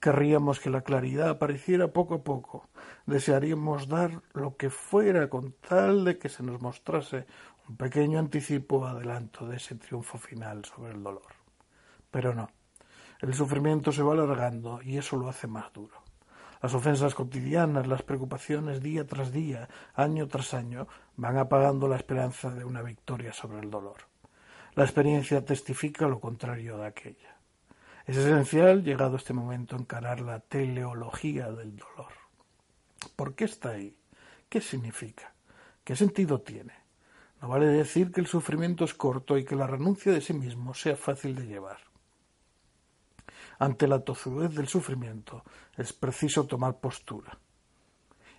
Querríamos 0.00 0.60
que 0.60 0.70
la 0.70 0.80
claridad 0.80 1.28
apareciera 1.28 1.88
poco 1.88 2.14
a 2.14 2.24
poco, 2.24 2.68
desearíamos 3.04 3.88
dar 3.88 4.22
lo 4.32 4.56
que 4.56 4.70
fuera 4.70 5.28
con 5.28 5.52
tal 5.52 6.04
de 6.06 6.18
que 6.18 6.30
se 6.30 6.42
nos 6.42 6.62
mostrase 6.62 7.26
un 7.68 7.76
pequeño 7.76 8.18
anticipo 8.18 8.78
o 8.78 8.86
adelanto 8.86 9.46
de 9.46 9.56
ese 9.56 9.74
triunfo 9.74 10.16
final 10.16 10.64
sobre 10.64 10.92
el 10.92 11.02
dolor. 11.02 11.37
Pero 12.10 12.34
no, 12.34 12.50
el 13.20 13.34
sufrimiento 13.34 13.92
se 13.92 14.02
va 14.02 14.12
alargando 14.12 14.80
y 14.82 14.96
eso 14.96 15.16
lo 15.16 15.28
hace 15.28 15.46
más 15.46 15.72
duro. 15.72 16.02
Las 16.62 16.74
ofensas 16.74 17.14
cotidianas, 17.14 17.86
las 17.86 18.02
preocupaciones 18.02 18.80
día 18.80 19.06
tras 19.06 19.32
día, 19.32 19.68
año 19.94 20.26
tras 20.26 20.54
año, 20.54 20.88
van 21.16 21.36
apagando 21.36 21.86
la 21.86 21.96
esperanza 21.96 22.50
de 22.50 22.64
una 22.64 22.82
victoria 22.82 23.32
sobre 23.32 23.60
el 23.60 23.70
dolor. 23.70 24.08
La 24.74 24.84
experiencia 24.84 25.44
testifica 25.44 26.08
lo 26.08 26.20
contrario 26.20 26.78
de 26.78 26.86
aquella. 26.86 27.36
Es 28.06 28.16
esencial, 28.16 28.82
llegado 28.82 29.16
este 29.16 29.34
momento, 29.34 29.76
encarar 29.76 30.20
la 30.20 30.40
teleología 30.40 31.50
del 31.50 31.76
dolor. 31.76 32.12
¿Por 33.14 33.34
qué 33.34 33.44
está 33.44 33.70
ahí? 33.70 33.96
¿Qué 34.48 34.60
significa? 34.60 35.34
¿Qué 35.84 35.94
sentido 35.94 36.40
tiene? 36.40 36.72
No 37.40 37.48
vale 37.48 37.66
decir 37.66 38.10
que 38.10 38.20
el 38.20 38.26
sufrimiento 38.26 38.84
es 38.84 38.94
corto 38.94 39.36
y 39.36 39.44
que 39.44 39.56
la 39.56 39.66
renuncia 39.66 40.12
de 40.12 40.20
sí 40.20 40.32
mismo 40.32 40.74
sea 40.74 40.96
fácil 40.96 41.34
de 41.36 41.46
llevar. 41.46 41.87
Ante 43.58 43.88
la 43.88 44.00
tozudez 44.00 44.54
del 44.54 44.68
sufrimiento 44.68 45.44
es 45.76 45.92
preciso 45.92 46.46
tomar 46.46 46.78
postura. 46.78 47.38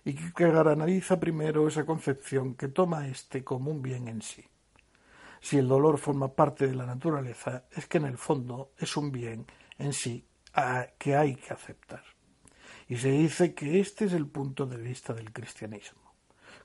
Y 0.04 0.14
Kierkegaard 0.14 0.68
analiza 0.68 1.20
primero 1.20 1.68
esa 1.68 1.84
concepción 1.84 2.54
que 2.54 2.68
toma 2.68 3.06
éste 3.06 3.44
como 3.44 3.70
un 3.70 3.82
bien 3.82 4.08
en 4.08 4.22
sí. 4.22 4.44
Si 5.40 5.58
el 5.58 5.68
dolor 5.68 5.98
forma 5.98 6.28
parte 6.28 6.66
de 6.66 6.74
la 6.74 6.86
naturaleza, 6.86 7.64
es 7.70 7.86
que 7.86 7.98
en 7.98 8.06
el 8.06 8.16
fondo 8.18 8.72
es 8.78 8.96
un 8.96 9.12
bien 9.12 9.46
en 9.78 9.92
sí 9.92 10.24
que 10.98 11.16
hay 11.16 11.36
que 11.36 11.52
aceptar. 11.52 12.02
Y 12.88 12.96
se 12.96 13.10
dice 13.10 13.54
que 13.54 13.80
este 13.80 14.06
es 14.06 14.12
el 14.12 14.26
punto 14.26 14.66
de 14.66 14.76
vista 14.76 15.12
del 15.12 15.32
cristianismo, 15.32 16.12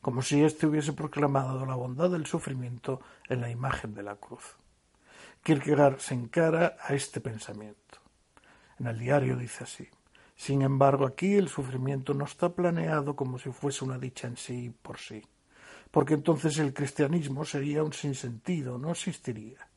como 0.01 0.21
si 0.21 0.43
éste 0.43 0.65
hubiese 0.65 0.93
proclamado 0.93 1.65
la 1.65 1.75
bondad 1.75 2.09
del 2.09 2.25
sufrimiento 2.25 3.01
en 3.29 3.41
la 3.41 3.49
imagen 3.49 3.93
de 3.93 4.03
la 4.03 4.15
cruz. 4.15 4.55
Kierkegaard 5.43 5.99
se 5.99 6.15
encara 6.15 6.77
a 6.81 6.93
este 6.93 7.21
pensamiento. 7.21 8.04
En 8.79 8.87
el 8.87 8.99
diario 8.99 9.37
dice 9.37 9.63
así. 9.63 9.87
Sin 10.35 10.61
embargo, 10.61 11.05
aquí 11.05 11.35
el 11.35 11.47
sufrimiento 11.47 12.13
no 12.13 12.25
está 12.25 12.53
planeado 12.53 13.15
como 13.15 13.39
si 13.39 13.51
fuese 13.51 13.85
una 13.85 13.97
dicha 13.97 14.27
en 14.27 14.35
sí 14.35 14.73
por 14.81 14.97
sí, 14.97 15.21
porque 15.91 16.13
entonces 16.13 16.57
el 16.59 16.73
cristianismo 16.73 17.45
sería 17.45 17.83
un 17.83 17.93
sinsentido, 17.93 18.77
no 18.77 18.91
existiría. 18.91 19.69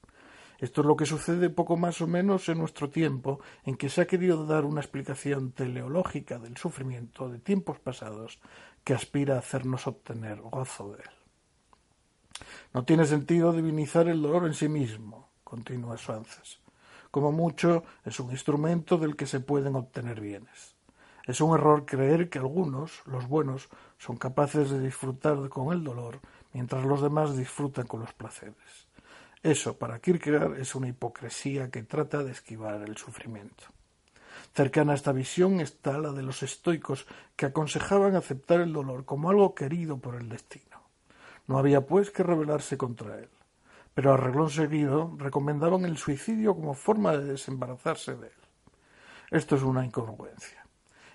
Esto 0.58 0.80
es 0.80 0.86
lo 0.88 0.96
que 0.96 1.06
sucede 1.06 1.50
poco 1.50 1.76
más 1.76 2.00
o 2.00 2.08
menos 2.08 2.48
en 2.48 2.58
nuestro 2.58 2.90
tiempo, 2.90 3.40
en 3.64 3.76
que 3.76 3.88
se 3.88 4.00
ha 4.00 4.06
querido 4.08 4.44
dar 4.44 4.64
una 4.64 4.80
explicación 4.80 5.52
teleológica 5.52 6.40
del 6.40 6.56
sufrimiento 6.56 7.28
de 7.28 7.38
tiempos 7.38 7.78
pasados 7.78 8.40
que 8.82 8.94
aspira 8.94 9.36
a 9.36 9.38
hacernos 9.38 9.86
obtener 9.86 10.40
gozo 10.40 10.90
de 10.90 11.02
él. 11.02 11.10
No 12.74 12.84
tiene 12.84 13.04
sentido 13.04 13.52
divinizar 13.52 14.08
el 14.08 14.20
dolor 14.20 14.46
en 14.46 14.54
sí 14.54 14.68
mismo, 14.68 15.28
continúa 15.44 15.96
Swances. 15.96 16.60
Como 17.10 17.32
mucho 17.32 17.84
es 18.04 18.20
un 18.20 18.30
instrumento 18.30 18.98
del 18.98 19.16
que 19.16 19.26
se 19.26 19.40
pueden 19.40 19.76
obtener 19.76 20.20
bienes. 20.20 20.76
Es 21.26 21.40
un 21.40 21.54
error 21.54 21.84
creer 21.84 22.30
que 22.30 22.38
algunos, 22.38 23.02
los 23.06 23.28
buenos, 23.28 23.68
son 23.98 24.16
capaces 24.16 24.70
de 24.70 24.80
disfrutar 24.80 25.48
con 25.48 25.72
el 25.72 25.84
dolor, 25.84 26.20
mientras 26.52 26.84
los 26.84 27.02
demás 27.02 27.36
disfrutan 27.36 27.86
con 27.86 28.00
los 28.00 28.12
placeres. 28.14 28.88
Eso, 29.42 29.78
para 29.78 30.00
Kierkegaard, 30.00 30.58
es 30.58 30.74
una 30.74 30.88
hipocresía 30.88 31.70
que 31.70 31.82
trata 31.82 32.24
de 32.24 32.32
esquivar 32.32 32.82
el 32.82 32.96
sufrimiento. 32.96 33.64
Cercana 34.54 34.92
a 34.92 34.94
esta 34.94 35.12
visión 35.12 35.60
está 35.60 35.98
la 35.98 36.12
de 36.12 36.22
los 36.22 36.42
estoicos 36.42 37.06
que 37.36 37.46
aconsejaban 37.46 38.16
aceptar 38.16 38.60
el 38.60 38.72
dolor 38.72 39.04
como 39.04 39.30
algo 39.30 39.54
querido 39.54 39.98
por 39.98 40.16
el 40.16 40.28
destino. 40.28 40.82
No 41.46 41.58
había, 41.58 41.86
pues, 41.86 42.10
que 42.10 42.22
rebelarse 42.22 42.76
contra 42.76 43.18
él. 43.18 43.28
Pero 43.98 44.14
a 44.14 44.16
reglón 44.16 44.48
seguido 44.48 45.12
recomendaban 45.18 45.84
el 45.84 45.96
suicidio 45.98 46.54
como 46.54 46.74
forma 46.74 47.16
de 47.16 47.32
desembarazarse 47.32 48.14
de 48.14 48.28
él. 48.28 48.40
Esto 49.32 49.56
es 49.56 49.62
una 49.62 49.84
incongruencia. 49.84 50.64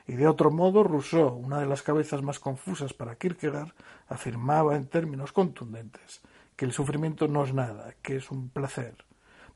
Y 0.06 0.16
de 0.16 0.28
otro 0.28 0.52
modo, 0.52 0.84
Rousseau, 0.84 1.30
una 1.30 1.62
de 1.62 1.66
las 1.66 1.82
cabezas 1.82 2.22
más 2.22 2.42
confusas 2.42 2.92
para 2.92 3.16
Kierkegaard, 3.16 3.72
afirmaba 4.10 4.76
en 4.76 4.88
términos 4.88 5.32
contundentes 5.32 6.24
que 6.58 6.66
el 6.66 6.74
sufrimiento 6.74 7.30
no 7.30 7.46
es 7.46 7.54
nada, 7.54 7.96
que 8.02 8.18
es 8.18 8.30
un 8.32 8.50
placer. 8.50 8.98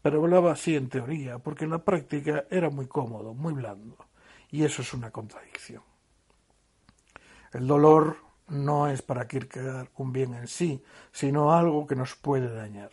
Pero 0.02 0.24
hablaba 0.24 0.54
así 0.54 0.78
en 0.78 0.88
teoría, 0.88 1.38
porque 1.38 1.66
en 1.66 1.72
la 1.72 1.84
práctica 1.84 2.46
era 2.50 2.70
muy 2.70 2.88
cómodo, 2.88 3.34
muy 3.34 3.52
blando, 3.54 3.98
y 4.52 4.64
eso 4.64 4.82
es 4.82 4.94
una 4.94 5.12
contradicción. 5.12 5.84
El 7.52 7.68
dolor 7.68 8.20
no 8.48 8.88
es 8.88 9.02
para 9.02 9.28
Kierkegaard 9.28 9.90
un 9.98 10.14
bien 10.14 10.34
en 10.34 10.48
sí, 10.48 10.82
sino 11.12 11.52
algo 11.52 11.86
que 11.88 11.98
nos 11.98 12.16
puede 12.16 12.56
dañar, 12.56 12.92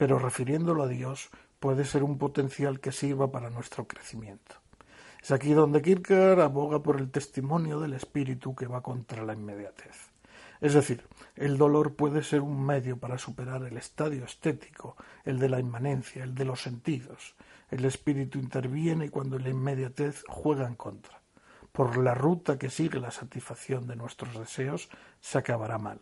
pero 0.00 0.18
refiriéndolo 0.18 0.84
a 0.84 0.88
Dios 0.88 1.28
puede 1.58 1.84
ser 1.84 2.04
un 2.04 2.16
potencial 2.16 2.80
que 2.80 2.90
sirva 2.90 3.30
para 3.30 3.50
nuestro 3.50 3.86
crecimiento. 3.86 4.54
Es 5.22 5.30
aquí 5.30 5.52
donde 5.52 5.82
Kierkegaard 5.82 6.40
aboga 6.40 6.82
por 6.82 6.98
el 6.98 7.10
testimonio 7.10 7.80
del 7.80 7.92
espíritu 7.92 8.54
que 8.54 8.66
va 8.66 8.80
contra 8.80 9.22
la 9.26 9.34
inmediatez. 9.34 10.10
Es 10.62 10.72
decir, 10.72 11.04
el 11.36 11.58
dolor 11.58 11.96
puede 11.96 12.22
ser 12.22 12.40
un 12.40 12.64
medio 12.64 12.96
para 12.96 13.18
superar 13.18 13.62
el 13.64 13.76
estadio 13.76 14.24
estético, 14.24 14.96
el 15.26 15.38
de 15.38 15.50
la 15.50 15.60
inmanencia, 15.60 16.24
el 16.24 16.34
de 16.34 16.46
los 16.46 16.62
sentidos. 16.62 17.34
El 17.70 17.84
espíritu 17.84 18.38
interviene 18.38 19.10
cuando 19.10 19.38
la 19.38 19.50
inmediatez 19.50 20.24
juega 20.28 20.66
en 20.66 20.76
contra. 20.76 21.20
Por 21.72 21.98
la 21.98 22.14
ruta 22.14 22.58
que 22.58 22.70
sigue 22.70 23.00
la 23.00 23.10
satisfacción 23.10 23.86
de 23.86 23.96
nuestros 23.96 24.32
deseos 24.38 24.88
se 25.20 25.36
acabará 25.36 25.76
mal. 25.76 26.00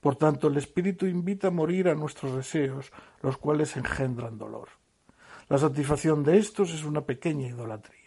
Por 0.00 0.16
tanto, 0.16 0.48
el 0.48 0.56
espíritu 0.56 1.06
invita 1.06 1.48
a 1.48 1.50
morir 1.50 1.88
a 1.88 1.94
nuestros 1.94 2.34
deseos, 2.34 2.90
los 3.22 3.36
cuales 3.36 3.76
engendran 3.76 4.38
dolor. 4.38 4.68
La 5.48 5.58
satisfacción 5.58 6.24
de 6.24 6.38
estos 6.38 6.72
es 6.72 6.84
una 6.84 7.02
pequeña 7.02 7.48
idolatría. 7.48 8.00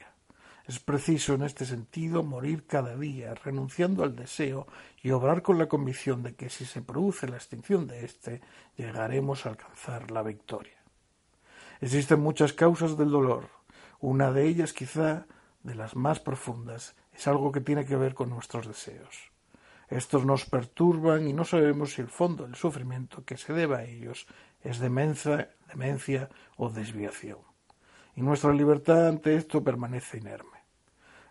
Es 0.65 0.79
preciso 0.79 1.33
en 1.33 1.43
este 1.43 1.65
sentido 1.65 2.23
morir 2.23 2.65
cada 2.65 2.95
día, 2.95 3.35
renunciando 3.35 4.03
al 4.03 4.15
deseo 4.15 4.65
y 5.01 5.11
obrar 5.11 5.41
con 5.41 5.57
la 5.57 5.67
convicción 5.67 6.23
de 6.23 6.35
que 6.35 6.49
si 6.49 6.65
se 6.65 6.81
produce 6.81 7.27
la 7.27 7.35
extinción 7.35 7.85
de 7.85 8.05
éste, 8.05 8.41
llegaremos 8.77 9.45
a 9.45 9.49
alcanzar 9.49 10.09
la 10.09 10.23
victoria. 10.23 10.81
Existen 11.81 12.21
muchas 12.21 12.53
causas 12.53 12.97
del 12.97 13.11
dolor. 13.11 13.49
Una 13.99 14.31
de 14.31 14.47
ellas, 14.47 14.71
quizá 14.71 15.27
de 15.63 15.75
las 15.75 15.97
más 15.97 16.21
profundas, 16.21 16.95
es 17.13 17.27
algo 17.27 17.51
que 17.51 17.59
tiene 17.59 17.85
que 17.85 17.97
ver 17.97 18.13
con 18.13 18.29
nuestros 18.29 18.65
deseos. 18.65 19.32
Estos 19.93 20.25
nos 20.25 20.45
perturban 20.45 21.27
y 21.27 21.33
no 21.33 21.45
sabemos 21.45 21.93
si 21.93 22.01
el 22.01 22.07
fondo 22.07 22.45
del 22.45 22.55
sufrimiento 22.55 23.23
que 23.23 23.37
se 23.37 23.53
debe 23.53 23.75
a 23.75 23.83
ellos 23.83 24.25
es 24.63 24.79
demencia, 24.79 25.51
demencia 25.67 26.29
o 26.57 26.71
desviación. 26.71 27.37
Y 28.15 28.23
nuestra 28.23 28.51
libertad 28.53 29.07
ante 29.07 29.35
esto 29.35 29.63
permanece 29.63 30.17
inerme. 30.17 30.57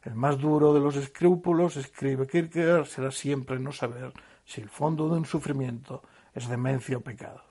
El 0.05 0.15
más 0.15 0.39
duro 0.39 0.73
de 0.73 0.79
los 0.79 0.95
escrúpulos, 0.95 1.77
escribe 1.77 2.29
Kierkegaard, 2.29 2.87
será 2.87 3.11
siempre 3.11 3.59
no 3.59 3.73
saber 3.73 4.13
si 4.45 4.61
el 4.61 4.69
fondo 4.69 5.09
de 5.09 5.17
un 5.17 5.25
sufrimiento 5.25 6.05
es 6.33 6.47
demencia 6.47 6.99
o 6.99 7.01
pecado. 7.01 7.43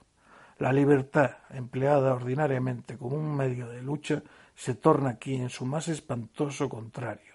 La 0.56 0.72
libertad, 0.72 1.36
empleada 1.50 2.14
ordinariamente 2.14 2.96
como 2.96 3.16
un 3.16 3.36
medio 3.36 3.68
de 3.68 3.82
lucha, 3.82 4.22
se 4.54 4.76
torna 4.76 5.10
aquí 5.10 5.34
en 5.34 5.50
su 5.50 5.66
más 5.66 5.88
espantoso 5.88 6.70
contrario, 6.70 7.34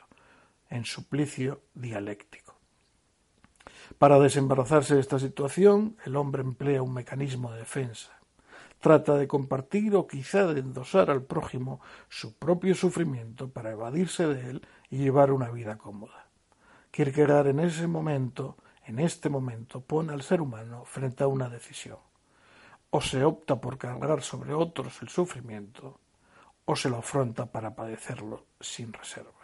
en 0.68 0.84
suplicio 0.84 1.62
dialéctico. 1.76 2.46
Para 3.97 4.19
desembarazarse 4.19 4.95
de 4.95 5.02
esta 5.02 5.17
situación, 5.17 5.97
el 6.06 6.15
hombre 6.15 6.43
emplea 6.43 6.84
un 6.84 6.93
mecanismo 6.93 7.52
de 7.52 7.60
defensa. 7.60 8.12
Trata 8.80 9.15
de 9.15 9.28
compartir 9.28 9.95
o 9.95 10.06
quizá 10.06 10.45
de 10.54 10.60
endosar 10.60 11.10
al 11.10 11.23
prójimo 11.23 11.82
su 12.10 12.36
propio 12.36 12.76
sufrimiento 12.76 13.50
para 13.50 13.71
evadirse 13.71 14.28
de 14.28 14.50
él 14.52 14.67
y 14.91 14.97
llevar 14.97 15.32
una 15.32 15.50
vida 15.50 15.78
cómoda. 15.78 16.28
Kierkegaard 16.91 17.47
en 17.47 17.60
ese 17.60 17.88
momento, 17.88 18.58
en 18.86 19.00
este 19.00 19.30
momento, 19.30 19.82
pone 19.82 20.13
al 20.13 20.21
ser 20.21 20.41
humano 20.41 20.86
frente 20.86 21.23
a 21.23 21.28
una 21.28 21.50
decisión. 21.50 21.97
O 22.91 23.02
se 23.02 23.23
opta 23.23 23.60
por 23.60 23.78
cargar 23.78 24.21
sobre 24.21 24.54
otros 24.54 25.02
el 25.02 25.10
sufrimiento, 25.10 26.00
o 26.65 26.76
se 26.76 26.89
lo 26.89 26.97
afronta 26.97 27.47
para 27.47 27.76
padecerlo 27.76 28.45
sin 28.60 28.93
reservas. 28.93 29.37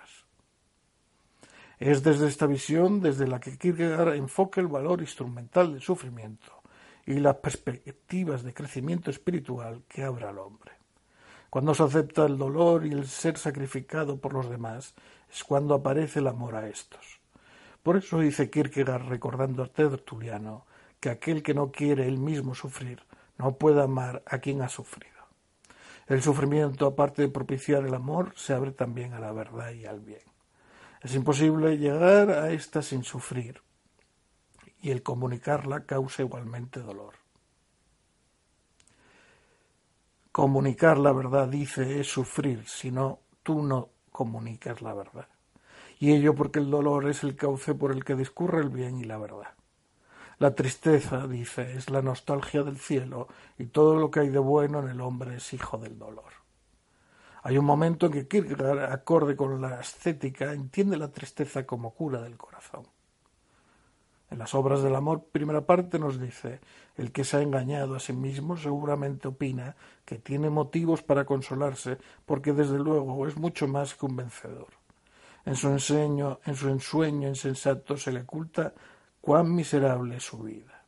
Es 1.86 2.02
desde 2.02 2.30
esta 2.30 2.48
visión 2.48 3.02
desde 3.02 3.28
la 3.28 3.42
que 3.42 3.58
Kierkegaard 3.58 4.16
enfoca 4.16 4.62
el 4.62 4.68
valor 4.68 5.02
instrumental 5.02 5.74
del 5.74 5.82
sufrimiento 5.82 6.62
y 7.06 7.16
las 7.16 7.36
perspectivas 7.36 8.42
de 8.42 8.54
crecimiento 8.54 9.12
espiritual 9.12 9.84
que 9.90 10.06
abre 10.06 10.26
al 10.26 10.38
hombre. 10.38 10.72
Cuando 11.50 11.76
se 11.76 11.84
acepta 11.84 12.26
el 12.26 12.38
dolor 12.38 12.86
y 12.86 12.94
el 12.94 13.06
ser 13.06 13.38
sacrificado 13.38 14.16
por 14.16 14.32
los 14.32 14.50
demás, 14.50 14.96
es 15.30 15.44
cuando 15.44 15.74
aparece 15.74 16.20
el 16.20 16.28
amor 16.28 16.56
a 16.56 16.70
estos. 16.70 17.20
Por 17.84 17.98
eso 17.98 18.18
dice 18.18 18.50
Kierkegaard 18.50 19.10
recordando 19.10 19.62
a 19.62 19.68
Tertuliano 19.68 20.66
que 21.02 21.10
aquel 21.10 21.44
que 21.44 21.54
no 21.54 21.70
quiere 21.70 22.08
él 22.08 22.18
mismo 22.18 22.56
sufrir 22.56 23.04
no 23.38 23.58
puede 23.58 23.82
amar 23.82 24.24
a 24.26 24.38
quien 24.38 24.62
ha 24.62 24.70
sufrido. 24.70 25.12
El 26.08 26.22
sufrimiento, 26.22 26.86
aparte 26.86 27.24
de 27.24 27.28
propiciar 27.28 27.86
el 27.86 27.94
amor, 27.94 28.32
se 28.38 28.54
abre 28.54 28.72
también 28.72 29.12
a 29.12 29.20
la 29.20 29.34
verdad 29.34 29.74
y 29.74 29.86
al 29.86 30.00
bien. 30.00 30.33
Es 31.04 31.16
imposible 31.16 31.78
llegar 31.78 32.30
a 32.30 32.52
ésta 32.52 32.82
sin 32.82 33.04
sufrir, 33.04 33.62
y 34.82 34.92
el 34.92 35.04
comunicarla 35.04 35.86
causa 35.86 36.22
igualmente 36.22 36.80
dolor. 36.80 37.16
Comunicar 40.32 40.98
la 40.98 41.12
verdad, 41.12 41.50
dice, 41.50 42.00
es 42.00 42.08
sufrir, 42.08 42.66
si 42.68 42.90
no, 42.90 43.20
tú 43.44 43.62
no 43.64 43.90
comunicas 44.12 44.82
la 44.82 44.94
verdad. 44.94 45.28
Y 46.00 46.14
ello 46.14 46.36
porque 46.36 46.60
el 46.60 46.72
dolor 46.72 47.10
es 47.10 47.24
el 47.24 47.36
cauce 47.36 47.76
por 47.76 47.92
el 47.92 48.06
que 48.06 48.16
discurre 48.16 48.62
el 48.62 48.70
bien 48.70 48.98
y 48.98 49.04
la 49.04 49.18
verdad. 49.18 49.54
La 50.40 50.56
tristeza, 50.56 51.28
dice, 51.28 51.76
es 51.76 51.90
la 51.90 52.02
nostalgia 52.02 52.64
del 52.64 52.78
cielo 52.78 53.28
y 53.58 53.66
todo 53.66 53.96
lo 53.96 54.10
que 54.10 54.22
hay 54.22 54.30
de 54.30 54.40
bueno 54.40 54.80
en 54.80 54.88
el 54.88 55.02
hombre 55.02 55.36
es 55.36 55.54
hijo 55.54 55.78
del 55.78 56.00
dolor. 56.00 56.43
Hay 57.46 57.58
un 57.58 57.66
momento 57.66 58.06
en 58.06 58.14
que 58.14 58.28
Kierkegaard, 58.28 58.92
acorde 58.92 59.36
con 59.36 59.62
la 59.62 59.80
ascética, 59.80 60.54
entiende 60.54 60.96
la 60.96 61.12
tristeza 61.12 61.66
como 61.66 61.94
cura 61.94 62.22
del 62.22 62.38
corazón. 62.38 62.88
En 64.32 64.40
las 64.40 64.56
obras 64.56 64.82
del 64.82 64.96
amor, 64.96 65.26
primera 65.30 65.66
parte 65.66 66.00
nos 66.00 66.20
dice, 66.20 66.62
el 66.96 67.12
que 67.12 67.26
se 67.26 67.38
ha 67.38 67.42
engañado 67.42 67.96
a 67.96 68.00
sí 68.00 68.14
mismo 68.14 68.56
seguramente 68.56 69.28
opina 69.28 69.76
que 70.06 70.20
tiene 70.20 70.50
motivos 70.50 71.04
para 71.04 71.26
consolarse, 71.26 71.98
porque 72.26 72.54
desde 72.54 72.80
luego 72.80 73.28
es 73.28 73.36
mucho 73.36 73.68
más 73.68 73.94
que 73.94 74.06
un 74.06 74.16
vencedor. 74.16 74.70
En 75.46 75.56
su 75.56 75.68
enseño, 75.68 76.40
en 76.46 76.56
su 76.56 76.70
ensueño 76.70 77.28
insensato 77.28 77.98
se 77.98 78.14
le 78.14 78.22
oculta 78.22 78.74
cuán 79.20 79.54
miserable 79.54 80.16
es 80.16 80.24
su 80.24 80.40
vida. 80.40 80.86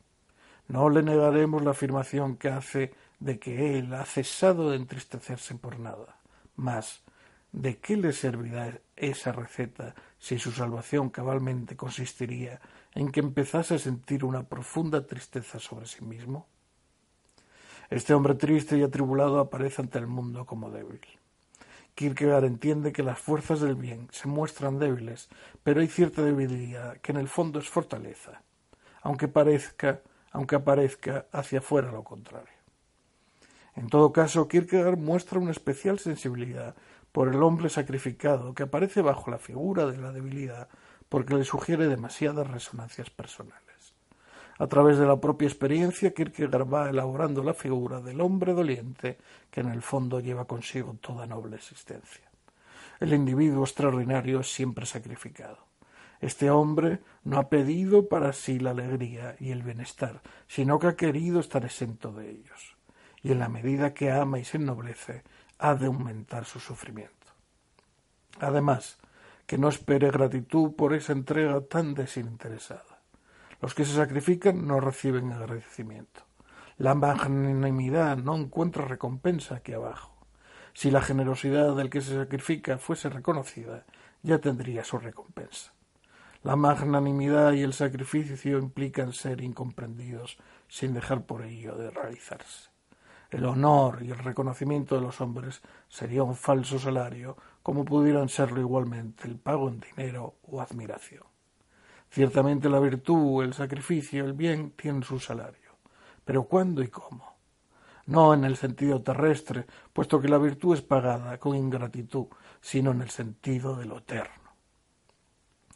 No 0.70 0.90
le 0.90 1.04
negaremos 1.04 1.62
la 1.62 1.72
afirmación 1.72 2.38
que 2.38 2.48
hace 2.48 2.94
de 3.20 3.40
que 3.40 3.78
él 3.78 3.94
ha 3.94 4.06
cesado 4.06 4.70
de 4.70 4.78
entristecerse 4.78 5.56
por 5.56 5.80
nada. 5.80 6.18
Mas, 6.56 7.04
¿de 7.52 7.78
qué 7.78 7.98
le 7.98 8.14
servirá 8.14 8.80
esa 8.96 9.32
receta 9.32 9.96
si 10.20 10.40
su 10.40 10.52
salvación 10.52 11.10
cabalmente 11.10 11.76
consistiría 11.76 12.62
en 12.94 13.12
que 13.12 13.20
empezase 13.20 13.76
a 13.76 13.80
sentir 13.80 14.24
una 14.24 14.44
profunda 14.44 15.06
tristeza 15.06 15.60
sobre 15.60 15.86
sí 15.86 16.04
mismo? 16.04 16.48
Este 17.90 18.14
hombre 18.14 18.36
triste 18.36 18.78
y 18.78 18.84
atribulado 18.84 19.40
aparece 19.40 19.82
ante 19.82 20.00
el 20.00 20.08
mundo 20.08 20.46
como 20.46 20.72
débil. 20.72 21.02
Kierkegaard 21.94 22.46
entiende 22.46 22.92
que 22.92 23.04
las 23.04 23.20
fuerzas 23.20 23.62
del 23.62 23.76
bien 23.76 24.10
se 24.12 24.28
muestran 24.28 24.80
débiles, 24.80 25.30
pero 25.64 25.80
hay 25.80 25.88
cierta 25.88 26.22
debilidad 26.22 26.98
que 26.98 27.12
en 27.12 27.18
el 27.18 27.30
fondo 27.30 27.60
es 27.60 27.70
fortaleza, 27.70 28.42
aunque 29.02 29.28
parezca, 29.28 30.02
aunque 30.32 30.56
aparezca 30.56 31.28
hacia 31.32 31.60
afuera 31.60 31.92
lo 31.92 32.04
contrario. 32.04 32.55
En 33.76 33.88
todo 33.88 34.14
caso, 34.14 34.48
Kierkegaard 34.48 34.98
muestra 34.98 35.40
una 35.40 35.52
especial 35.52 36.00
sensibilidad 36.00 36.76
por 37.12 37.28
el 37.28 37.44
hombre 37.44 37.70
sacrificado 37.70 38.54
que 38.54 38.64
aparece 38.64 39.02
bajo 39.02 39.30
la 39.32 39.38
figura 39.38 39.86
de 39.86 39.98
la 39.98 40.12
debilidad 40.12 40.70
porque 41.10 41.36
le 41.36 41.44
sugiere 41.44 41.88
demasiadas 41.88 42.50
resonancias 42.50 43.10
personales. 43.10 43.66
A 44.58 44.68
través 44.68 44.98
de 44.98 45.06
la 45.06 45.20
propia 45.20 45.48
experiencia, 45.48 46.14
Kierkegaard 46.14 46.74
va 46.74 46.90
elaborando 46.90 47.44
la 47.44 47.54
figura 47.54 48.00
del 48.00 48.22
hombre 48.22 48.54
doliente 48.54 49.18
que 49.52 49.60
en 49.60 49.70
el 49.70 49.82
fondo 49.82 50.22
lleva 50.22 50.46
consigo 50.46 50.96
toda 51.02 51.28
noble 51.28 51.58
existencia. 51.58 52.24
El 53.02 53.14
individuo 53.14 53.64
extraordinario 53.64 54.40
es 54.40 54.54
siempre 54.54 54.86
sacrificado. 54.86 55.58
Este 56.22 56.50
hombre 56.50 57.02
no 57.26 57.38
ha 57.38 57.50
pedido 57.50 58.08
para 58.08 58.32
sí 58.32 58.58
la 58.58 58.72
alegría 58.72 59.36
y 59.38 59.52
el 59.52 59.64
bienestar, 59.64 60.22
sino 60.48 60.80
que 60.80 60.88
ha 60.88 60.96
querido 60.96 61.42
estar 61.42 61.66
exento 61.66 62.14
de 62.14 62.32
ellos. 62.32 62.75
Y 63.26 63.32
en 63.32 63.40
la 63.40 63.50
medida 63.50 63.96
que 63.96 64.12
ama 64.12 64.38
y 64.38 64.46
se 64.46 64.58
ennoblece, 64.58 65.24
ha 65.58 65.74
de 65.74 65.88
aumentar 65.88 66.46
su 66.46 66.60
sufrimiento. 66.60 67.34
Además, 68.40 69.00
que 69.48 69.58
no 69.58 69.68
espere 69.68 70.12
gratitud 70.12 70.76
por 70.76 70.94
esa 70.94 71.14
entrega 71.14 71.60
tan 71.62 71.96
desinteresada. 71.96 73.02
Los 73.62 73.74
que 73.74 73.84
se 73.84 73.96
sacrifican 73.96 74.68
no 74.68 74.80
reciben 74.80 75.32
agradecimiento. 75.32 76.22
La 76.78 76.94
magnanimidad 76.94 78.16
no 78.18 78.36
encuentra 78.36 78.86
recompensa 78.86 79.56
aquí 79.56 79.74
abajo. 79.74 80.14
Si 80.76 80.92
la 80.92 81.02
generosidad 81.02 81.76
del 81.76 81.90
que 81.90 82.02
se 82.02 82.14
sacrifica 82.14 82.78
fuese 82.78 83.10
reconocida, 83.10 83.86
ya 84.22 84.38
tendría 84.38 84.84
su 84.84 85.00
recompensa. 85.00 85.74
La 86.44 86.56
magnanimidad 86.56 87.54
y 87.54 87.64
el 87.64 87.74
sacrificio 87.74 88.60
implican 88.60 89.14
ser 89.14 89.42
incomprendidos 89.42 90.38
sin 90.68 90.94
dejar 90.94 91.26
por 91.26 91.42
ello 91.42 91.76
de 91.76 91.90
realizarse. 91.90 92.75
El 93.30 93.46
honor 93.46 94.04
y 94.04 94.12
el 94.12 94.20
reconocimiento 94.20 94.96
de 94.96 95.02
los 95.02 95.20
hombres 95.22 95.62
sería 95.88 96.24
un 96.24 96.36
falso 96.36 96.80
salario, 96.80 97.38
como 97.64 97.84
pudieran 97.86 98.30
serlo 98.30 98.62
igualmente 98.62 99.28
el 99.28 99.38
pago 99.38 99.70
en 99.70 99.80
dinero 99.80 100.36
o 100.44 100.62
admiración. 100.62 101.24
Ciertamente 102.10 102.70
la 102.70 102.80
virtud, 102.80 103.44
el 103.44 103.54
sacrificio, 103.54 104.26
el 104.26 104.34
bien 104.34 104.72
tienen 104.72 105.04
su 105.04 105.20
salario. 105.20 105.76
Pero 106.24 106.44
¿cuándo 106.44 106.82
y 106.82 106.88
cómo? 106.88 107.36
No 108.06 108.34
en 108.34 108.46
el 108.46 108.56
sentido 108.56 109.02
terrestre, 109.02 109.66
puesto 109.92 110.22
que 110.22 110.28
la 110.28 110.38
virtud 110.38 110.76
es 110.76 110.82
pagada 110.82 111.38
con 111.40 111.56
ingratitud, 111.56 112.28
sino 112.62 112.92
en 112.92 113.02
el 113.02 113.10
sentido 113.10 113.76
de 113.76 113.86
lo 113.86 113.98
eterno. 113.98 114.46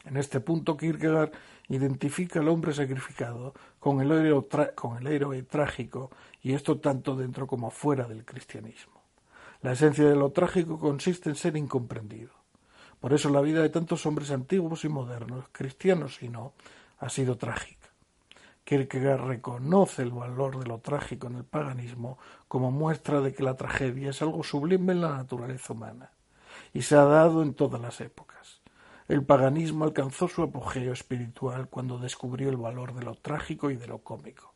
En 0.04 0.16
este 0.16 0.40
punto 0.40 0.76
Kierkegaard 0.76 1.32
identifica 1.70 2.40
al 2.40 2.48
hombre 2.48 2.72
sacrificado 2.72 3.54
con 3.78 4.00
el, 4.00 4.10
héroe, 4.10 5.42
trágico, 5.44 6.10
y 6.42 6.52
esto 6.52 6.78
tanto 6.78 7.14
dentro 7.14 7.46
como 7.46 7.70
fuera 7.70 8.06
del 8.06 8.24
cristianismo. 8.24 9.00
La 9.62 9.72
esencia 9.72 10.04
de 10.08 10.16
lo 10.16 10.30
trágico 10.30 10.78
consiste 10.78 11.30
en 11.30 11.36
ser 11.36 11.56
incomprendido. 11.56 12.32
Por 12.98 13.12
eso 13.12 13.30
la 13.30 13.40
vida 13.40 13.62
de 13.62 13.68
tantos 13.70 14.04
hombres 14.04 14.30
antiguos 14.30 14.84
y 14.84 14.88
modernos, 14.88 15.46
cristianos 15.52 16.22
y 16.22 16.28
no, 16.28 16.52
ha 16.98 17.08
sido 17.08 17.36
trágica. 17.36 17.88
Kierkegaard 18.64 19.26
reconoce 19.26 20.02
el 20.02 20.10
valor 20.10 20.58
de 20.58 20.66
lo 20.66 20.78
trágico 20.78 21.28
en 21.28 21.36
el 21.36 21.44
paganismo 21.44 22.18
como 22.46 22.70
muestra 22.70 23.20
de 23.20 23.32
que 23.32 23.42
la 23.42 23.56
tragedia 23.56 24.10
es 24.10 24.22
algo 24.22 24.42
sublime 24.42 24.92
en 24.92 25.00
la 25.02 25.16
naturaleza 25.16 25.72
humana, 25.72 26.10
y 26.72 26.82
se 26.82 26.96
ha 26.96 27.04
dado 27.04 27.42
en 27.42 27.54
todas 27.54 27.80
las 27.80 28.00
épocas. 28.00 28.39
El 29.10 29.24
paganismo 29.24 29.86
alcanzó 29.86 30.28
su 30.28 30.40
apogeo 30.40 30.92
espiritual 30.92 31.66
cuando 31.68 31.98
descubrió 31.98 32.48
el 32.48 32.56
valor 32.56 32.94
de 32.94 33.02
lo 33.02 33.16
trágico 33.16 33.72
y 33.72 33.74
de 33.74 33.88
lo 33.88 33.98
cómico. 33.98 34.54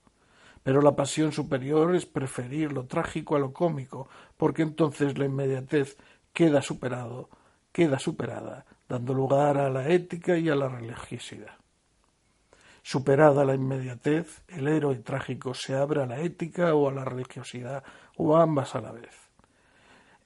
Pero 0.62 0.80
la 0.80 0.94
pasión 0.94 1.32
superior 1.32 1.92
es 1.96 2.06
preferir 2.06 2.72
lo 2.72 2.86
trágico 2.86 3.34
a 3.34 3.40
lo 3.40 3.52
cómico, 3.52 4.08
porque 4.36 4.62
entonces 4.62 5.18
la 5.18 5.24
inmediatez 5.24 5.96
queda 6.32 6.62
superado, 6.62 7.30
queda 7.72 7.98
superada, 7.98 8.64
dando 8.88 9.12
lugar 9.12 9.58
a 9.58 9.68
la 9.70 9.88
ética 9.88 10.38
y 10.38 10.48
a 10.48 10.54
la 10.54 10.68
religiosidad. 10.68 11.56
Superada 12.80 13.44
la 13.44 13.56
inmediatez, 13.56 14.44
el 14.46 14.68
héroe 14.68 14.94
trágico 14.98 15.52
se 15.54 15.74
abre 15.74 16.00
a 16.00 16.06
la 16.06 16.20
ética 16.20 16.76
o 16.76 16.88
a 16.88 16.92
la 16.92 17.04
religiosidad, 17.04 17.82
o 18.16 18.36
a 18.36 18.44
ambas 18.44 18.76
a 18.76 18.80
la 18.80 18.92
vez. 18.92 19.23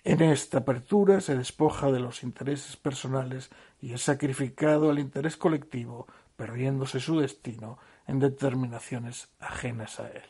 En 0.08 0.22
esta 0.22 0.60
apertura 0.60 1.20
se 1.20 1.36
despoja 1.36 1.92
de 1.92 2.00
los 2.00 2.22
intereses 2.22 2.78
personales 2.78 3.50
y 3.78 3.92
es 3.92 4.00
sacrificado 4.00 4.88
al 4.88 4.98
interés 4.98 5.36
colectivo, 5.36 6.06
perdiéndose 6.34 6.98
su 6.98 7.20
destino 7.20 7.76
en 8.06 8.18
determinaciones 8.18 9.28
ajenas 9.38 10.00
a 10.00 10.08
él. 10.08 10.22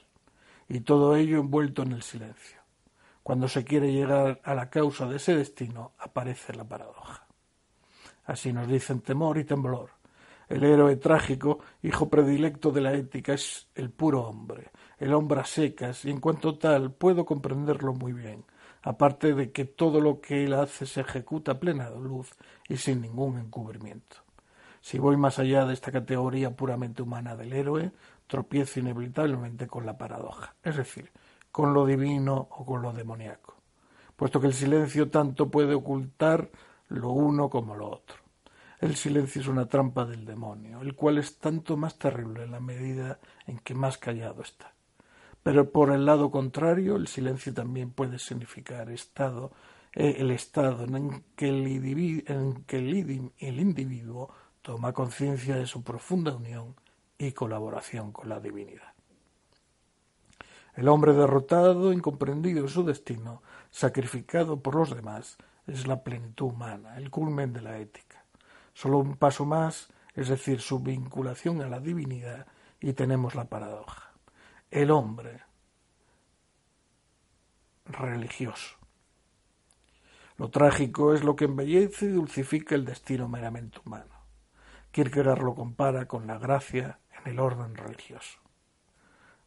Y 0.69 0.81
todo 0.81 1.15
ello 1.15 1.39
envuelto 1.39 1.83
en 1.83 1.93
el 1.93 2.03
silencio. 2.03 2.59
Cuando 3.23 3.47
se 3.47 3.63
quiere 3.63 3.93
llegar 3.93 4.41
a 4.43 4.55
la 4.57 4.69
causa 4.69 5.07
de 5.07 5.19
ese 5.19 5.37
destino, 5.37 5.93
aparece 6.01 6.57
la 6.57 6.65
paradoja. 6.65 7.29
Así 8.25 8.53
nos 8.53 8.67
dicen 8.67 9.01
temor 9.01 9.39
y 9.39 9.45
temblor. 9.45 9.91
El 10.49 10.65
héroe 10.65 10.97
trágico, 10.97 11.61
hijo 11.85 12.09
predilecto 12.09 12.73
de 12.73 12.81
la 12.81 12.95
ética, 12.95 13.35
es 13.35 13.69
el 13.77 13.91
puro 13.91 14.23
hombre, 14.23 14.73
el 14.99 15.15
hombre 15.15 15.39
a 15.39 15.45
secas, 15.45 16.05
y 16.05 16.11
en 16.11 16.19
cuanto 16.19 16.59
tal 16.59 16.91
puedo 16.91 17.25
comprenderlo 17.25 17.95
muy 17.95 18.13
bien 18.13 18.45
aparte 18.83 19.35
de 19.35 19.53
que 19.53 19.65
todo 19.65 20.01
lo 20.01 20.21
que 20.21 20.45
él 20.45 20.55
hace 20.55 20.87
se 20.87 21.01
ejecuta 21.01 21.53
a 21.53 21.61
plena 21.61 21.91
luz 21.91 22.31
y 22.69 22.77
sin 22.77 23.01
ningún 23.01 23.39
encubrimiento. 23.39 24.17
Si 24.81 24.99
voy 24.99 25.17
más 25.17 25.39
allá 25.39 25.65
de 25.65 25.75
esta 25.75 25.93
categoría 25.93 26.55
puramente 26.55 27.03
humana 27.03 27.37
del 27.37 27.53
héroe, 27.53 27.93
tropiezo 28.27 28.81
inevitablemente 28.81 29.67
con 29.67 29.85
la 29.85 29.99
paradoja, 29.99 30.55
es 30.63 30.77
decir, 30.77 31.11
con 31.51 31.75
lo 31.75 31.87
divino 31.87 32.49
o 32.51 32.65
con 32.65 32.83
lo 32.83 32.93
demoníaco, 32.93 33.55
puesto 34.17 34.41
que 34.41 34.47
el 34.47 34.55
silencio 34.55 35.11
tanto 35.11 35.51
puede 35.51 35.75
ocultar 35.75 36.51
lo 36.89 37.11
uno 37.11 37.51
como 37.51 37.75
lo 37.75 37.91
otro. 37.91 38.17
El 38.81 38.95
silencio 38.95 39.41
es 39.41 39.49
una 39.49 39.67
trampa 39.67 40.05
del 40.05 40.25
demonio, 40.25 40.81
el 40.83 40.95
cual 40.95 41.19
es 41.19 41.39
tanto 41.39 41.77
más 41.77 41.99
terrible 41.99 42.45
en 42.45 42.53
la 42.53 42.61
medida 42.61 43.19
en 43.47 43.59
que 43.59 43.75
más 43.75 43.99
callado 43.99 44.43
está. 44.43 44.73
Pero 45.43 45.71
por 45.71 45.93
el 45.93 46.05
lado 46.05 46.31
contrario, 46.31 46.97
el 46.97 47.09
silencio 47.09 47.55
también 47.55 47.91
puede 47.91 48.19
significar 48.19 48.91
estado, 48.91 49.53
eh, 49.95 50.17
el 50.19 50.31
estado 50.31 50.85
en 50.85 51.25
que, 51.37 51.49
el, 51.49 51.67
en 52.27 52.65
que 52.65 52.79
el 52.79 53.61
individuo 53.61 54.31
toma 54.63 54.93
conciencia 54.93 55.57
de 55.57 55.67
su 55.67 55.83
profunda 55.83 56.35
unión 56.35 56.75
y 57.17 57.33
colaboración 57.33 58.13
con 58.13 58.29
la 58.29 58.41
divinidad. 58.41 58.93
El 60.75 60.89
hombre 60.89 61.13
derrotado, 61.13 61.93
incomprendido 61.93 62.61
en 62.61 62.69
su 62.69 62.85
destino, 62.85 63.43
sacrificado 63.71 64.61
por 64.61 64.77
los 64.77 64.95
demás, 64.95 65.39
es 65.67 65.87
la 65.87 66.05
plenitud 66.05 66.47
humana, 66.47 66.97
el 66.97 67.11
culmen 67.11 67.53
de 67.53 67.63
la 67.63 67.79
ética. 67.79 68.25
Solo 68.75 68.99
un 68.99 69.17
paso 69.17 69.45
más, 69.45 69.89
es 70.15 70.29
decir, 70.29 70.61
su 70.61 70.79
vinculación 70.79 71.63
a 71.63 71.69
la 71.69 71.81
divinidad, 71.81 72.47
y 72.81 72.93
tenemos 72.93 73.35
la 73.35 73.47
paradoja 73.47 74.08
el 74.71 74.91
hombre 74.91 75.43
religioso. 77.87 78.77
Lo 80.37 80.51
trágico 80.51 81.15
es 81.15 81.25
lo 81.25 81.35
que 81.35 81.47
embellece 81.47 82.07
y 82.07 82.11
dulcifica 82.11 82.75
el 82.75 82.85
destino 82.85 83.29
meramente 83.29 83.81
humano. 83.85 84.15
Kierkegaard 84.93 85.43
lo 85.43 85.55
compara 85.55 86.07
con 86.07 86.27
la 86.27 86.39
gracia 86.39 87.01
en 87.19 87.33
el 87.33 87.41
orden 87.41 87.75
religioso. 87.75 88.39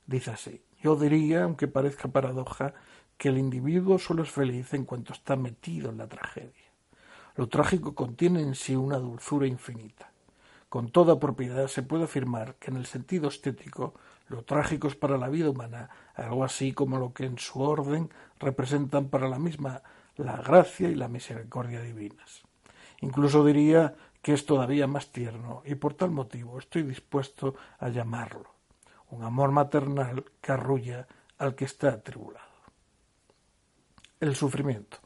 Dice 0.06 0.32
así, 0.32 0.64
yo 0.82 0.96
diría, 0.96 1.44
aunque 1.44 1.68
parezca 1.68 2.10
paradoja, 2.10 2.74
que 3.18 3.30
el 3.30 3.38
individuo 3.38 4.00
solo 4.00 4.24
es 4.24 4.32
feliz 4.32 4.74
en 4.74 4.86
cuanto 4.86 5.14
está 5.14 5.36
metido 5.36 5.92
en 5.92 6.00
la 6.00 6.08
tragedia. 6.08 6.72
Lo 7.36 7.48
trágico 7.48 7.96
contiene 7.96 8.42
en 8.42 8.56
sí 8.56 8.76
una 8.76 8.98
dulzura 8.98 9.48
infinita. 9.48 10.12
con 10.70 10.90
toda 10.90 11.20
propiedad 11.20 11.68
se 11.68 11.84
puede 11.84 12.06
afirmar 12.06 12.56
que 12.56 12.72
en 12.72 12.78
el 12.78 12.86
sentido 12.86 13.28
estético 13.28 13.94
lo 14.32 14.44
trágico 14.44 14.88
es 14.88 14.96
para 14.96 15.18
la 15.18 15.30
vida 15.30 15.50
humana 15.50 15.90
algo 16.16 16.44
así 16.44 16.74
como 16.74 16.98
lo 16.98 17.14
que 17.14 17.26
en 17.26 17.38
su 17.38 17.62
orden 17.62 18.10
representan 18.40 19.10
para 19.10 19.28
la 19.28 19.38
misma 19.38 19.84
la 20.16 20.38
gracia 20.38 20.90
y 20.90 20.96
la 20.96 21.08
misericordia 21.08 21.82
divinas. 21.82 22.42
Incluso 23.02 23.46
diría 23.46 23.94
que 24.22 24.34
es 24.34 24.46
todavía 24.46 24.88
más 24.88 25.12
tierno 25.12 25.64
y 25.66 25.76
por 25.76 25.94
tal 25.94 26.12
motivo 26.12 26.60
estoy 26.60 26.84
dispuesto 26.84 27.56
a 27.80 27.90
llamarlo 27.90 28.62
un 29.12 29.24
amor 29.24 29.52
maternal 29.52 30.24
que 30.42 30.52
arrulla 30.52 31.08
al 31.38 31.54
que 31.54 31.66
está 31.66 31.90
atribulado. 31.90 32.48
El 34.20 34.36
sufrimiento, 34.36 35.00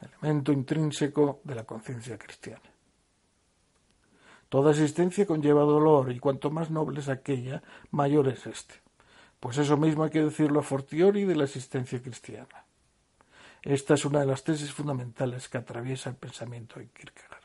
elemento 0.00 0.52
intrínseco 0.52 1.40
de 1.44 1.54
la 1.54 1.64
conciencia 1.64 2.16
cristiana. 2.16 2.67
Toda 4.48 4.70
existencia 4.70 5.26
conlleva 5.26 5.62
dolor 5.62 6.10
y 6.10 6.18
cuanto 6.18 6.50
más 6.50 6.70
noble 6.70 7.00
es 7.00 7.08
aquella, 7.08 7.62
mayor 7.90 8.28
es 8.28 8.46
éste. 8.46 8.76
Pues 9.40 9.58
eso 9.58 9.76
mismo 9.76 10.04
hay 10.04 10.10
que 10.10 10.24
decirlo 10.24 10.60
a 10.60 10.62
fortiori 10.62 11.24
de 11.24 11.36
la 11.36 11.44
existencia 11.44 12.00
cristiana. 12.00 12.64
Esta 13.62 13.94
es 13.94 14.04
una 14.04 14.20
de 14.20 14.26
las 14.26 14.44
tesis 14.44 14.72
fundamentales 14.72 15.48
que 15.48 15.58
atraviesa 15.58 16.10
el 16.10 16.16
pensamiento 16.16 16.80
de 16.80 16.88
Kierkegaard. 16.88 17.42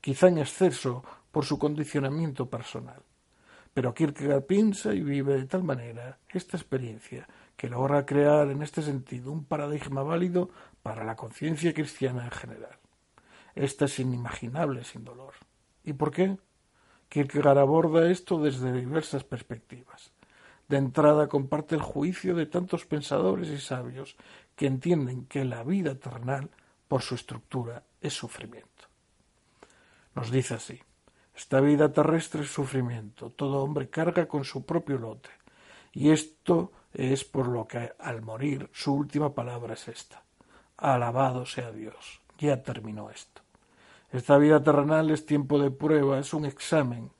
Quizá 0.00 0.28
en 0.28 0.38
exceso 0.38 1.02
por 1.32 1.44
su 1.44 1.58
condicionamiento 1.58 2.48
personal. 2.48 3.02
Pero 3.72 3.94
Kierkegaard 3.94 4.44
piensa 4.44 4.92
y 4.92 5.00
vive 5.00 5.34
de 5.34 5.46
tal 5.46 5.64
manera 5.64 6.18
esta 6.28 6.56
experiencia 6.56 7.26
que 7.56 7.68
logra 7.68 8.04
crear 8.04 8.50
en 8.50 8.62
este 8.62 8.82
sentido 8.82 9.32
un 9.32 9.44
paradigma 9.44 10.02
válido 10.02 10.50
para 10.82 11.04
la 11.04 11.16
conciencia 11.16 11.72
cristiana 11.72 12.24
en 12.24 12.30
general. 12.30 12.78
Esta 13.54 13.86
es 13.86 13.98
inimaginable 13.98 14.84
sin 14.84 15.04
dolor. 15.04 15.34
¿Y 15.88 15.94
por 15.94 16.10
qué? 16.10 16.36
Kierkegaard 17.08 17.56
aborda 17.56 18.10
esto 18.10 18.38
desde 18.38 18.74
diversas 18.74 19.24
perspectivas. 19.24 20.12
De 20.68 20.76
entrada 20.76 21.28
comparte 21.28 21.76
el 21.76 21.80
juicio 21.80 22.34
de 22.34 22.44
tantos 22.44 22.84
pensadores 22.84 23.48
y 23.48 23.56
sabios 23.58 24.14
que 24.54 24.66
entienden 24.66 25.24
que 25.24 25.46
la 25.46 25.64
vida 25.64 25.94
terrenal, 25.94 26.50
por 26.88 27.00
su 27.00 27.14
estructura, 27.14 27.84
es 28.02 28.12
sufrimiento. 28.12 28.84
Nos 30.14 30.30
dice 30.30 30.54
así, 30.56 30.78
esta 31.34 31.58
vida 31.62 31.90
terrestre 31.90 32.42
es 32.42 32.52
sufrimiento, 32.52 33.30
todo 33.30 33.62
hombre 33.62 33.88
carga 33.88 34.28
con 34.28 34.44
su 34.44 34.66
propio 34.66 34.98
lote, 34.98 35.30
y 35.94 36.10
esto 36.10 36.70
es 36.92 37.24
por 37.24 37.48
lo 37.48 37.66
que 37.66 37.92
al 37.98 38.20
morir 38.20 38.68
su 38.74 38.92
última 38.92 39.34
palabra 39.34 39.72
es 39.72 39.88
esta, 39.88 40.22
alabado 40.76 41.46
sea 41.46 41.72
Dios, 41.72 42.20
ya 42.36 42.62
terminó 42.62 43.08
esto. 43.08 43.47
Esta 44.10 44.38
vida 44.38 44.62
terrenal 44.62 45.10
es 45.10 45.26
tiempo 45.26 45.58
de 45.58 45.70
prueba, 45.70 46.18
es 46.18 46.32
un 46.32 46.46
examen. 46.46 47.10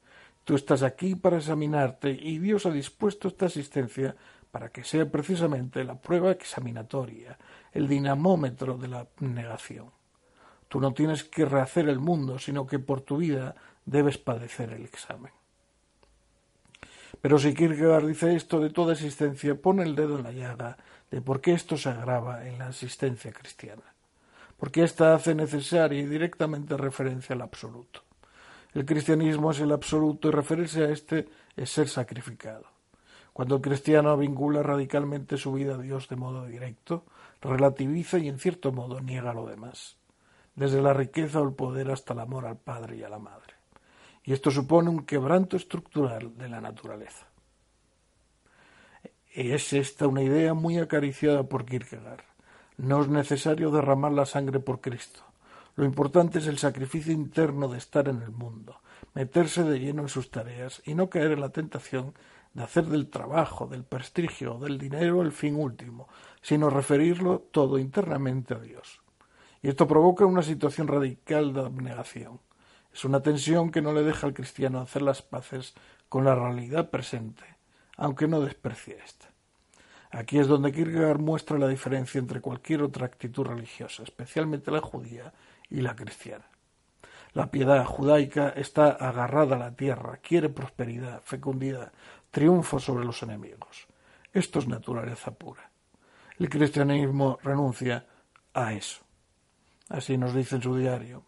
Tú 0.45 0.55
estás 0.55 0.83
aquí 0.83 1.15
para 1.15 1.37
examinarte 1.37 2.11
y 2.11 2.39
Dios 2.39 2.65
ha 2.65 2.71
dispuesto 2.71 3.29
esta 3.29 3.47
asistencia 3.47 4.17
para 4.51 4.71
que 4.71 4.85
sea 4.85 5.11
precisamente 5.11 5.85
la 5.85 6.01
prueba 6.01 6.31
examinatoria, 6.31 7.39
el 7.73 7.89
dinamómetro 7.89 8.79
de 8.79 8.89
la 8.89 9.07
negación. 9.21 9.91
Tú 10.69 10.81
no 10.81 10.95
tienes 10.95 11.25
que 11.25 11.45
rehacer 11.45 11.91
el 11.91 11.99
mundo, 11.99 12.39
sino 12.39 12.67
que 12.67 12.79
por 12.79 13.03
tu 13.03 13.19
vida 13.19 13.55
debes 13.85 14.17
padecer 14.17 14.73
el 14.73 14.85
examen. 14.85 15.33
Pero 17.21 17.39
si 17.39 17.53
Kierkegaard 17.53 18.07
dice 18.07 18.35
esto 18.35 18.61
de 18.61 18.71
toda 18.71 18.95
existencia, 18.95 19.61
pone 19.61 19.83
el 19.83 19.95
dedo 19.95 20.17
en 20.17 20.25
la 20.25 20.33
llaga 20.33 20.79
de 21.11 21.21
por 21.21 21.43
qué 21.43 21.53
esto 21.53 21.77
se 21.77 21.91
agrava 21.91 22.47
en 22.47 22.59
la 22.59 22.69
existencia 22.69 23.31
cristiana 23.33 23.83
porque 24.59 24.83
ésta 24.83 25.15
hace 25.15 25.35
necesaria 25.35 26.01
y 26.01 26.07
directamente 26.07 26.77
referencia 26.77 27.35
al 27.35 27.43
absoluto. 27.43 28.03
El 28.75 28.85
cristianismo 28.85 29.53
es 29.53 29.61
el 29.61 29.73
absoluto 29.73 30.29
y 30.29 30.33
referirse 30.33 30.85
a 30.85 30.91
éste 30.91 31.29
es 31.57 31.71
ser 31.71 31.89
sacrificado. 31.89 32.67
Cuando 33.33 33.57
el 33.57 33.63
cristiano 33.63 34.17
vincula 34.17 34.63
radicalmente 34.63 35.37
su 35.37 35.53
vida 35.53 35.77
a 35.77 35.79
Dios 35.79 36.09
de 36.09 36.17
modo 36.17 36.45
directo, 36.45 37.05
relativiza 37.41 38.19
y 38.19 38.29
en 38.29 38.39
cierto 38.39 38.73
modo 38.73 39.01
niega 39.01 39.33
lo 39.33 39.47
demás, 39.47 39.97
desde 40.57 40.83
la 40.83 40.93
riqueza 40.93 41.41
o 41.41 41.49
el 41.49 41.55
poder 41.55 41.91
hasta 41.91 42.15
el 42.15 42.21
amor 42.21 42.47
al 42.47 42.57
Padre 42.57 42.97
y 42.97 43.05
a 43.05 43.09
la 43.09 43.21
Madre. 43.21 43.55
Y 44.25 44.33
esto 44.33 44.51
supone 44.51 44.91
un 44.91 45.07
quebranto 45.07 45.57
estructural 45.57 46.37
de 46.37 46.49
la 46.49 46.61
naturaleza. 46.61 47.29
Es 49.33 49.73
esta 49.73 50.09
una 50.09 50.23
idea 50.23 50.53
muy 50.53 50.79
acariciada 50.79 51.45
por 51.45 51.65
Kierkegaard. 51.65 52.28
No 52.79 53.03
es 53.03 53.09
necesario 53.09 53.73
derramar 53.73 54.13
la 54.13 54.25
sangre 54.25 54.61
por 54.61 54.81
Cristo. 54.81 55.21
Lo 55.75 55.85
importante 55.85 56.39
es 56.39 56.47
el 56.47 56.59
sacrificio 56.59 57.13
interno 57.13 57.67
de 57.67 57.77
estar 57.77 58.09
en 58.09 58.23
el 58.23 58.31
mundo, 58.31 58.81
meterse 59.15 59.65
de 59.65 59.81
lleno 59.81 60.03
en 60.03 60.09
sus 60.09 60.31
tareas 60.31 60.81
y 60.85 60.95
no 60.95 61.11
caer 61.11 61.33
en 61.33 61.41
la 61.41 61.49
tentación 61.49 62.15
de 62.55 62.63
hacer 62.63 62.85
del 62.87 63.11
trabajo, 63.11 63.67
del 63.67 63.83
prestigio 63.83 64.55
o 64.55 64.61
del 64.61 64.79
dinero 64.79 65.23
el 65.23 65.33
fin 65.33 65.57
último, 65.57 66.07
sino 66.41 66.71
referirlo 66.71 67.41
todo 67.51 67.81
internamente 67.81 68.55
a 68.55 68.61
Dios. 68.61 69.01
Y 69.61 69.69
esto 69.69 69.89
provoca 69.89 70.25
una 70.25 70.43
situación 70.43 70.87
radical 70.87 71.53
de 71.53 71.63
abnegación. 71.63 72.39
Es 72.95 73.05
una 73.05 73.23
tensión 73.23 73.73
que 73.73 73.83
no 73.83 73.93
le 73.93 74.05
deja 74.05 74.25
al 74.25 74.35
cristiano 74.35 74.81
hacer 74.81 75.03
las 75.03 75.23
paces 75.23 75.75
con 76.09 76.25
la 76.25 76.37
realidad 76.37 76.91
presente, 76.91 77.43
aunque 77.97 78.29
no 78.29 78.41
desprecie 78.41 78.99
ésta. 79.05 79.29
Aquí 80.11 80.39
es 80.39 80.47
donde 80.47 80.73
Kierkegaard 80.73 81.19
muestra 81.19 81.59
la 81.59 81.69
diferencia 81.69 82.19
entre 82.19 82.41
cualquier 82.41 82.83
otra 82.83 83.07
actitud 83.07 83.47
religiosa, 83.47 84.03
especialmente 84.03 84.71
la 84.71 84.81
judía 84.81 85.33
y 85.69 85.83
la 85.83 85.95
cristiana. 85.95 86.47
La 87.35 87.51
piedad 87.51 87.85
judaica 87.85 88.49
está 88.51 88.89
agarrada 88.89 89.57
a 89.57 89.59
la 89.59 89.77
tierra, 89.77 90.19
quiere 90.23 90.49
prosperidad, 90.49 91.21
fecundidad, 91.23 91.93
triunfo 92.31 92.81
sobre 92.81 93.05
los 93.05 93.23
enemigos. 93.23 93.87
Esto 94.33 94.61
es 94.61 94.67
naturaleza 94.67 95.31
pura. 95.33 95.71
El 96.39 96.49
cristianismo 96.49 97.39
renuncia 97.43 98.07
a 98.55 98.73
eso. 98.73 99.03
Así 99.91 100.17
nos 100.17 100.35
dice 100.35 100.57
en 100.57 100.63
su 100.63 100.75
diario. 100.75 101.25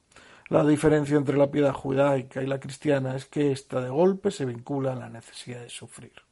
La 0.48 0.64
diferencia 0.64 1.16
entre 1.16 1.36
la 1.36 1.50
piedad 1.50 1.72
judaica 1.72 2.42
y 2.42 2.46
la 2.46 2.58
cristiana 2.58 3.14
es 3.14 3.26
que 3.26 3.52
ésta 3.52 3.80
de 3.80 3.90
golpe 3.90 4.30
se 4.30 4.46
vincula 4.46 4.92
a 4.92 4.96
la 4.96 5.08
necesidad 5.10 5.60
de 5.60 5.68
sufrir 5.68 6.29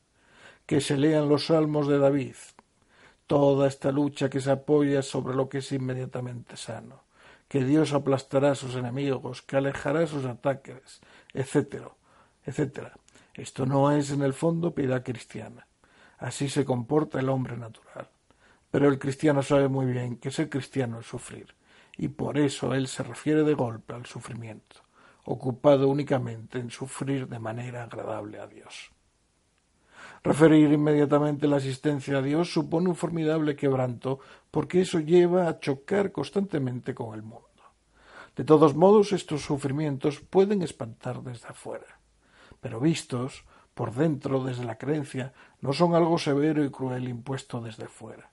que 0.69 0.83
se 0.83 0.99
lean 0.99 1.31
los 1.31 1.47
salmos 1.47 1.89
de 1.89 1.99
David, 1.99 2.37
toda 3.27 3.67
esta 3.67 3.91
lucha 3.91 4.29
que 4.29 4.39
se 4.39 4.51
apoya 4.51 5.01
sobre 5.01 5.35
lo 5.35 5.49
que 5.49 5.59
es 5.59 5.73
inmediatamente 5.73 6.59
sano, 6.59 7.05
que 7.49 7.65
Dios 7.65 7.95
aplastará 7.95 8.51
a 8.51 8.55
sus 8.55 8.75
enemigos, 8.75 9.41
que 9.41 9.57
alejará 9.57 10.07
sus 10.07 10.27
ataques, 10.27 11.01
etcétera, 11.33 11.89
etcétera. 12.45 12.93
Esto 13.33 13.65
no 13.65 13.91
es 13.93 14.11
en 14.11 14.21
el 14.21 14.35
fondo 14.35 14.75
piedad 14.75 15.03
cristiana. 15.03 15.67
Así 16.19 16.51
se 16.51 16.67
comporta 16.67 17.19
el 17.19 17.31
hombre 17.31 17.57
natural. 17.57 18.11
Pero 18.71 18.89
el 18.91 18.99
cristiano 18.99 19.43
sabe 19.43 19.69
muy 19.69 19.87
bien 19.87 20.19
que 20.19 20.31
ser 20.31 20.51
cristiano 20.51 21.01
es 21.01 21.07
sufrir, 21.07 21.55
y 21.97 22.09
por 22.09 22.37
eso 22.37 22.75
él 22.75 22.89
se 22.89 23.03
refiere 23.03 23.43
de 23.43 23.55
golpe 23.55 23.95
al 23.95 24.05
sufrimiento, 24.05 24.83
ocupado 25.25 25.89
únicamente 25.89 26.59
en 26.59 26.71
sufrir 26.71 27.27
de 27.27 27.39
manera 27.39 27.85
agradable 27.85 28.39
a 28.39 28.47
Dios. 28.47 28.91
Referir 30.29 30.71
inmediatamente 30.71 31.49
la 31.49 31.57
asistencia 31.57 32.19
a 32.19 32.21
Dios 32.21 32.53
supone 32.53 32.91
un 32.91 32.95
formidable 32.95 33.57
quebranto, 33.57 34.19
porque 34.51 34.83
eso 34.83 35.01
lleva 35.01 35.49
a 35.49 35.59
chocar 35.59 36.13
constantemente 36.13 36.95
con 36.95 37.15
el 37.15 37.23
mundo. 37.23 37.49
De 38.37 38.45
todos 38.45 38.77
modos, 38.77 39.13
estos 39.13 39.41
sufrimientos 39.41 40.21
pueden 40.21 40.61
espantar 40.61 41.23
desde 41.23 41.49
afuera, 41.49 41.99
pero 42.61 42.79
vistos 42.79 43.47
por 43.73 43.95
dentro 43.95 44.45
desde 44.45 44.67
la 44.67 44.77
creencia, 44.77 45.33
no 45.63 45.73
son 45.73 45.95
algo 45.95 46.19
severo 46.19 46.63
y 46.63 46.71
cruel 46.71 47.09
impuesto 47.09 47.63
desde 47.63 47.89
fuera. 47.89 48.31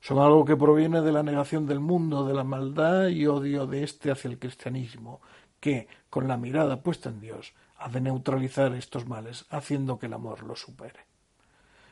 Son 0.00 0.18
algo 0.18 0.44
que 0.44 0.56
proviene 0.56 1.02
de 1.02 1.12
la 1.12 1.22
negación 1.22 1.66
del 1.66 1.78
mundo, 1.78 2.26
de 2.26 2.34
la 2.34 2.42
maldad 2.42 3.06
y 3.06 3.28
odio 3.28 3.68
de 3.68 3.84
éste 3.84 4.10
hacia 4.10 4.28
el 4.28 4.40
cristianismo, 4.40 5.20
que, 5.60 5.86
con 6.10 6.26
la 6.26 6.36
mirada 6.36 6.82
puesta 6.82 7.10
en 7.10 7.20
Dios, 7.20 7.54
ha 7.76 7.88
de 7.90 8.00
neutralizar 8.00 8.74
estos 8.74 9.06
males, 9.06 9.46
haciendo 9.50 10.00
que 10.00 10.06
el 10.06 10.14
amor 10.14 10.42
los 10.42 10.62
supere. 10.62 11.06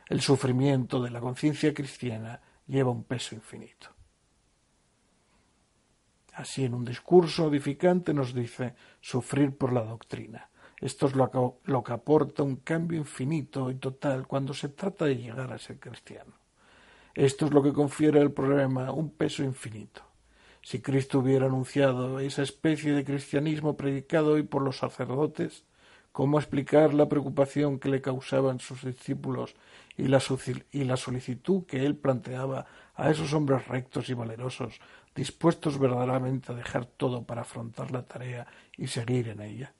El 0.08 0.20
sufrimiento 0.20 1.02
de 1.02 1.10
la 1.10 1.20
conciencia 1.20 1.74
cristiana 1.74 2.40
lleva 2.66 2.90
un 2.90 3.04
peso 3.04 3.34
infinito. 3.34 3.88
Así 6.34 6.64
en 6.64 6.74
un 6.74 6.84
discurso 6.84 7.48
edificante 7.48 8.12
nos 8.12 8.34
dice 8.34 8.74
sufrir 9.00 9.56
por 9.56 9.72
la 9.72 9.82
doctrina. 9.82 10.50
Esto 10.80 11.06
es 11.06 11.16
lo 11.16 11.82
que, 11.82 11.92
aporta 11.92 12.42
un 12.42 12.56
cambio 12.56 12.98
infinito 12.98 13.70
y 13.70 13.76
total 13.76 14.26
cuando 14.26 14.52
se 14.52 14.68
trata 14.68 15.06
de 15.06 15.16
llegar 15.16 15.52
a 15.52 15.58
ser 15.58 15.80
cristiano. 15.80 16.34
Esto 17.14 17.46
es 17.46 17.52
lo 17.52 17.62
que 17.62 17.72
confiere 17.72 18.20
al 18.20 18.32
problema 18.32 18.92
un 18.92 19.10
peso 19.10 19.42
infinito. 19.42 20.02
Si 20.60 20.82
Cristo 20.82 21.20
hubiera 21.20 21.46
anunciado 21.46 22.20
esa 22.20 22.42
especie 22.42 22.92
de 22.92 23.04
cristianismo 23.04 23.76
predicado 23.76 24.32
hoy 24.32 24.42
por 24.42 24.60
los 24.60 24.76
sacerdotes, 24.76 25.64
¿cómo 26.12 26.38
explicar 26.38 26.92
la 26.92 27.08
preocupación 27.08 27.78
que 27.78 27.88
le 27.88 28.02
causaban 28.02 28.60
sus 28.60 28.84
discípulos 28.84 29.54
y 29.96 30.08
la, 30.08 30.96
solicitud 30.96 31.64
que 31.64 31.84
él 31.84 31.96
planteaba 31.96 32.66
a 32.94 33.10
esos 33.10 33.32
hombres 33.32 33.66
rectos 33.66 34.08
y 34.08 34.14
valerosos, 34.14 34.78
dispuestos 35.14 35.78
verdaderamente 35.78 36.52
a 36.52 36.54
dejar 36.54 36.84
todo 36.84 37.22
para 37.22 37.42
afrontar 37.42 37.90
la 37.90 38.02
tarea 38.02 38.46
y 38.76 38.88
seguir 38.88 39.28
en 39.28 39.40
ella. 39.40 39.72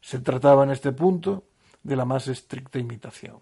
Se 0.00 0.18
trataba 0.18 0.64
en 0.64 0.70
este 0.70 0.92
punto 0.92 1.44
de 1.82 1.96
la 1.96 2.04
más 2.04 2.28
estricta 2.28 2.78
imitación. 2.78 3.40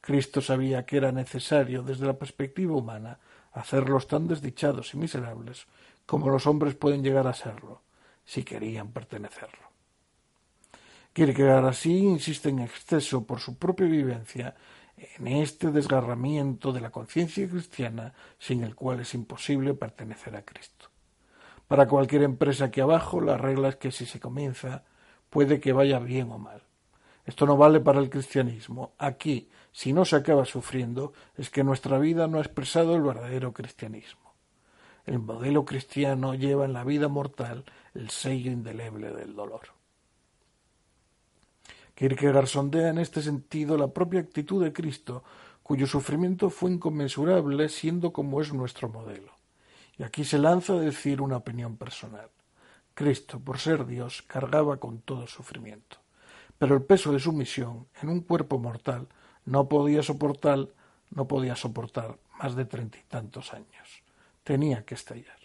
Cristo 0.00 0.40
sabía 0.40 0.84
que 0.84 0.96
era 0.96 1.12
necesario, 1.12 1.82
desde 1.82 2.06
la 2.06 2.18
perspectiva 2.18 2.74
humana, 2.74 3.18
hacerlos 3.52 4.06
tan 4.06 4.26
desdichados 4.26 4.94
y 4.94 4.96
miserables 4.96 5.66
como 6.06 6.28
los 6.28 6.46
hombres 6.46 6.74
pueden 6.74 7.04
llegar 7.04 7.28
a 7.28 7.34
serlo, 7.34 7.82
si 8.24 8.42
querían 8.42 8.90
pertenecerlo. 8.90 9.70
Kierkegaard 11.12 11.66
así 11.66 11.98
insiste 11.98 12.48
en 12.48 12.60
exceso 12.60 13.24
por 13.24 13.40
su 13.40 13.56
propia 13.56 13.86
vivencia 13.86 14.54
en 15.18 15.26
este 15.28 15.70
desgarramiento 15.70 16.72
de 16.72 16.80
la 16.80 16.90
conciencia 16.90 17.48
cristiana 17.48 18.12
sin 18.38 18.62
el 18.62 18.74
cual 18.74 19.00
es 19.00 19.14
imposible 19.14 19.74
pertenecer 19.74 20.36
a 20.36 20.42
Cristo. 20.42 20.90
Para 21.68 21.86
cualquier 21.86 22.22
empresa 22.22 22.66
aquí 22.66 22.80
abajo, 22.80 23.20
la 23.20 23.36
regla 23.36 23.68
es 23.68 23.76
que 23.76 23.92
si 23.92 24.04
se 24.04 24.20
comienza, 24.20 24.84
puede 25.30 25.60
que 25.60 25.72
vaya 25.72 25.98
bien 25.98 26.30
o 26.32 26.38
mal. 26.38 26.62
Esto 27.24 27.46
no 27.46 27.56
vale 27.56 27.80
para 27.80 28.00
el 28.00 28.10
cristianismo. 28.10 28.92
Aquí, 28.98 29.48
si 29.72 29.92
no 29.92 30.04
se 30.04 30.16
acaba 30.16 30.44
sufriendo, 30.44 31.12
es 31.36 31.48
que 31.48 31.62
nuestra 31.62 31.98
vida 31.98 32.26
no 32.26 32.38
ha 32.38 32.42
expresado 32.42 32.96
el 32.96 33.02
verdadero 33.02 33.52
cristianismo. 33.52 34.34
El 35.06 35.20
modelo 35.20 35.64
cristiano 35.64 36.34
lleva 36.34 36.64
en 36.64 36.72
la 36.72 36.84
vida 36.84 37.08
mortal 37.08 37.64
el 37.94 38.10
sello 38.10 38.50
indeleble 38.50 39.12
del 39.12 39.34
dolor. 39.34 39.79
Kierkegaard 42.00 42.46
sondea 42.46 42.88
en 42.88 42.96
este 42.96 43.20
sentido 43.20 43.76
la 43.76 43.88
propia 43.88 44.20
actitud 44.20 44.64
de 44.64 44.72
Cristo, 44.72 45.22
cuyo 45.62 45.86
sufrimiento 45.86 46.48
fue 46.48 46.70
inconmensurable 46.70 47.68
siendo 47.68 48.10
como 48.10 48.40
es 48.40 48.54
nuestro 48.54 48.88
modelo. 48.88 49.32
Y 49.98 50.04
aquí 50.04 50.24
se 50.24 50.38
lanza 50.38 50.72
a 50.72 50.80
decir 50.80 51.20
una 51.20 51.36
opinión 51.36 51.76
personal. 51.76 52.30
Cristo, 52.94 53.38
por 53.38 53.58
ser 53.58 53.84
Dios, 53.84 54.22
cargaba 54.22 54.78
con 54.78 55.02
todo 55.02 55.26
sufrimiento. 55.26 55.98
Pero 56.56 56.74
el 56.74 56.84
peso 56.84 57.12
de 57.12 57.20
su 57.20 57.34
misión, 57.34 57.86
en 58.00 58.08
un 58.08 58.20
cuerpo 58.20 58.58
mortal, 58.58 59.06
no 59.44 59.68
podía 59.68 60.02
soportar, 60.02 60.68
no 61.10 61.28
podía 61.28 61.54
soportar 61.54 62.16
más 62.38 62.56
de 62.56 62.64
treinta 62.64 62.96
y 62.96 63.02
tantos 63.02 63.52
años. 63.52 64.02
Tenía 64.42 64.86
que 64.86 64.94
estallar. 64.94 65.36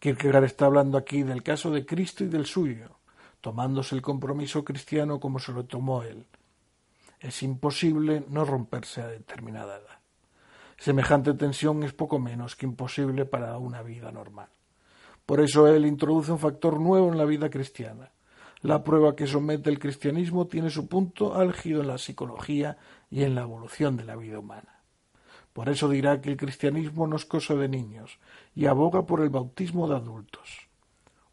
Kierkegaard 0.00 0.46
está 0.46 0.66
hablando 0.66 0.98
aquí 0.98 1.22
del 1.22 1.44
caso 1.44 1.70
de 1.70 1.86
Cristo 1.86 2.24
y 2.24 2.26
del 2.26 2.44
suyo, 2.46 2.97
tomándose 3.40 3.94
el 3.94 4.02
compromiso 4.02 4.64
cristiano 4.64 5.20
como 5.20 5.38
se 5.38 5.52
lo 5.52 5.64
tomó 5.64 6.02
él. 6.02 6.26
Es 7.20 7.42
imposible 7.42 8.24
no 8.28 8.44
romperse 8.44 9.02
a 9.02 9.08
determinada 9.08 9.76
edad. 9.76 9.98
Semejante 10.78 11.34
tensión 11.34 11.82
es 11.82 11.92
poco 11.92 12.18
menos 12.18 12.54
que 12.54 12.66
imposible 12.66 13.24
para 13.24 13.58
una 13.58 13.82
vida 13.82 14.12
normal. 14.12 14.48
Por 15.26 15.40
eso 15.40 15.66
él 15.66 15.84
introduce 15.84 16.30
un 16.30 16.38
factor 16.38 16.80
nuevo 16.80 17.10
en 17.10 17.18
la 17.18 17.24
vida 17.24 17.50
cristiana. 17.50 18.12
La 18.60 18.82
prueba 18.82 19.14
que 19.14 19.26
somete 19.26 19.70
el 19.70 19.78
cristianismo 19.78 20.46
tiene 20.46 20.70
su 20.70 20.88
punto 20.88 21.34
álgido 21.34 21.80
en 21.80 21.88
la 21.88 21.98
psicología 21.98 22.78
y 23.10 23.24
en 23.24 23.34
la 23.34 23.42
evolución 23.42 23.96
de 23.96 24.04
la 24.04 24.16
vida 24.16 24.38
humana. 24.38 24.82
Por 25.52 25.68
eso 25.68 25.88
dirá 25.88 26.20
que 26.20 26.30
el 26.30 26.36
cristianismo 26.36 27.08
no 27.08 27.16
es 27.16 27.24
cosa 27.24 27.54
de 27.54 27.68
niños 27.68 28.18
y 28.54 28.66
aboga 28.66 29.06
por 29.06 29.20
el 29.20 29.28
bautismo 29.28 29.88
de 29.88 29.96
adultos. 29.96 30.67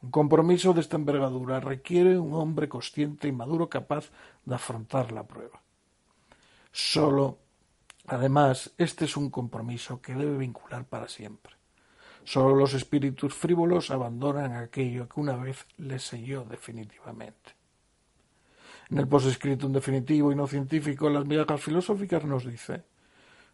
Un 0.05 0.11
compromiso 0.11 0.71
de 0.71 0.81
esta 0.81 0.97
envergadura 0.97 1.59
requiere 1.59 2.19
un 2.19 2.35
hombre 2.35 2.69
consciente 2.69 3.27
y 3.27 3.31
maduro 3.31 3.69
capaz 3.69 4.11
de 4.45 4.53
afrontar 4.53 5.11
la 5.11 5.23
prueba. 5.23 5.59
Solo, 6.71 7.39
además, 8.05 8.71
este 8.77 9.05
es 9.05 9.17
un 9.17 9.31
compromiso 9.31 10.03
que 10.03 10.13
debe 10.13 10.37
vincular 10.37 10.85
para 10.85 11.07
siempre. 11.07 11.55
Solo 12.23 12.55
los 12.55 12.75
espíritus 12.75 13.33
frívolos 13.33 13.89
abandonan 13.89 14.53
aquello 14.53 15.09
que 15.09 15.19
una 15.19 15.37
vez 15.37 15.65
les 15.77 16.03
selló 16.03 16.43
definitivamente. 16.43 17.55
En 18.91 18.99
el 18.99 19.07
posescrito 19.07 19.67
definitivo 19.69 20.31
y 20.31 20.35
no 20.35 20.45
científico, 20.45 21.09
las 21.09 21.25
migajas 21.25 21.59
filosóficas 21.59 22.23
nos 22.25 22.45
dice 22.45 22.83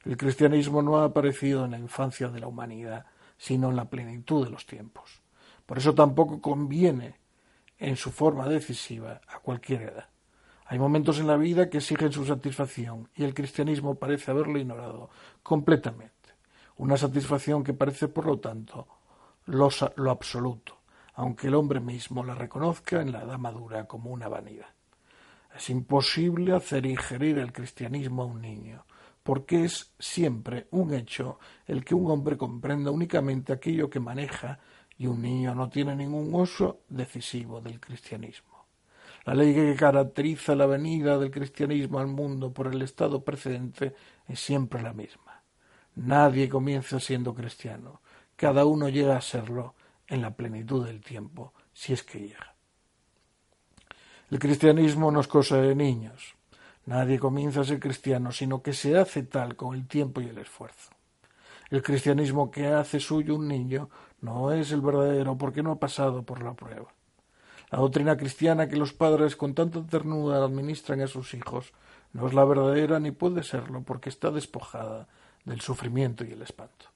el 0.04 0.18
cristianismo 0.18 0.82
no 0.82 0.98
ha 0.98 1.06
aparecido 1.06 1.64
en 1.64 1.72
la 1.72 1.80
infancia 1.80 2.28
de 2.28 2.42
la 2.42 2.48
humanidad, 2.48 3.06
sino 3.38 3.70
en 3.70 3.78
la 3.78 3.90
plenitud 3.90 4.44
de 4.44 4.52
los 4.52 4.66
tiempos. 4.66 5.21
Por 5.72 5.78
eso 5.78 5.96
tampoco 5.96 6.42
conviene 6.42 7.16
en 7.80 7.96
su 7.96 8.12
forma 8.12 8.46
decisiva 8.50 9.22
a 9.26 9.40
cualquier 9.40 9.84
edad. 9.84 10.10
Hay 10.66 10.78
momentos 10.78 11.18
en 11.20 11.28
la 11.28 11.38
vida 11.38 11.70
que 11.70 11.78
exigen 11.78 12.12
su 12.12 12.26
satisfacción 12.26 13.08
y 13.16 13.24
el 13.24 13.34
cristianismo 13.34 13.96
parece 13.96 14.32
haberlo 14.32 14.60
ignorado 14.60 15.10
completamente. 15.42 16.12
Una 16.76 16.98
satisfacción 16.98 17.64
que 17.64 17.72
parece, 17.72 18.10
por 18.10 18.26
lo 18.26 18.38
tanto, 18.38 18.86
lo, 19.46 19.70
lo 19.96 20.12
absoluto, 20.12 20.78
aunque 21.14 21.48
el 21.48 21.56
hombre 21.56 21.80
mismo 21.80 22.22
la 22.26 22.36
reconozca 22.36 23.02
en 23.02 23.14
la 23.14 23.22
edad 23.22 23.38
madura 23.38 23.88
como 23.88 24.12
una 24.12 24.28
vanidad. 24.28 24.68
Es 25.56 25.70
imposible 25.70 26.54
hacer 26.54 26.86
ingerir 26.86 27.38
el 27.38 27.54
cristianismo 27.54 28.24
a 28.24 28.26
un 28.26 28.42
niño, 28.42 28.84
porque 29.24 29.64
es 29.64 29.94
siempre 29.98 30.68
un 30.72 30.94
hecho 30.94 31.40
el 31.66 31.86
que 31.86 31.96
un 31.96 32.12
hombre 32.12 32.36
comprenda 32.36 32.92
únicamente 32.92 33.54
aquello 33.54 33.90
que 33.90 34.02
maneja 34.02 34.60
y 35.02 35.08
un 35.08 35.20
niño 35.20 35.56
no 35.56 35.68
tiene 35.68 35.96
ningún 35.96 36.32
uso 36.36 36.82
decisivo 36.88 37.60
del 37.60 37.80
cristianismo. 37.80 38.68
La 39.26 39.34
ley 39.34 39.52
que 39.52 39.76
caracteriza 39.76 40.54
la 40.54 40.68
venida 40.68 41.18
del 41.18 41.32
cristianismo 41.32 41.98
al 41.98 42.06
mundo 42.06 42.54
por 42.54 42.68
el 42.68 42.84
estado 42.84 43.24
precedente 43.24 43.96
es 44.28 44.40
siempre 44.40 44.80
la 44.84 44.94
misma. 44.94 45.42
Nadie 45.96 46.48
comienza 46.48 47.00
siendo 47.00 47.34
cristiano, 47.34 48.02
cada 48.36 48.66
uno 48.66 48.90
llega 48.90 49.18
a 49.18 49.22
serlo 49.22 49.74
en 50.06 50.22
la 50.22 50.36
plenitud 50.36 50.86
del 50.86 51.02
tiempo, 51.02 51.52
si 51.74 51.94
es 51.94 52.04
que 52.04 52.20
llega. 52.20 52.54
El 54.30 54.38
cristianismo 54.38 55.10
no 55.10 55.22
es 55.22 55.28
cosa 55.28 55.58
de 55.58 55.74
niños. 55.74 56.36
Nadie 56.86 57.18
comienza 57.18 57.62
a 57.62 57.64
ser 57.64 57.80
cristiano, 57.80 58.32
sino 58.32 58.62
que 58.62 58.74
se 58.74 58.96
hace 59.00 59.24
tal 59.24 59.56
con 59.56 59.74
el 59.74 59.88
tiempo 59.88 60.22
y 60.22 60.28
el 60.28 60.38
esfuerzo. 60.38 60.92
El 61.72 61.82
cristianismo 61.82 62.52
que 62.52 62.68
hace 62.68 63.00
suyo 63.00 63.36
un 63.36 63.48
niño 63.48 63.90
no 64.22 64.52
es 64.52 64.72
el 64.72 64.82
verdadero 64.82 65.38
porque 65.38 65.64
no 65.64 65.72
ha 65.72 65.80
pasado 65.80 66.24
por 66.24 66.42
la 66.42 66.54
prueba. 66.54 66.94
La 67.72 67.80
doctrina 67.80 68.18
cristiana 68.18 68.68
que 68.68 68.76
los 68.76 68.94
padres 68.94 69.36
con 69.36 69.54
tanta 69.54 69.86
ternura 69.86 70.44
administran 70.44 71.02
a 71.02 71.08
sus 71.08 71.34
hijos 71.34 71.74
no 72.14 72.28
es 72.28 72.34
la 72.34 72.46
verdadera 72.46 73.00
ni 73.00 73.12
puede 73.12 73.44
serlo 73.44 73.82
porque 73.82 74.10
está 74.10 74.30
despojada 74.30 75.08
del 75.46 75.62
sufrimiento 75.62 76.24
y 76.24 76.32
el 76.32 76.42
espanto. 76.42 76.88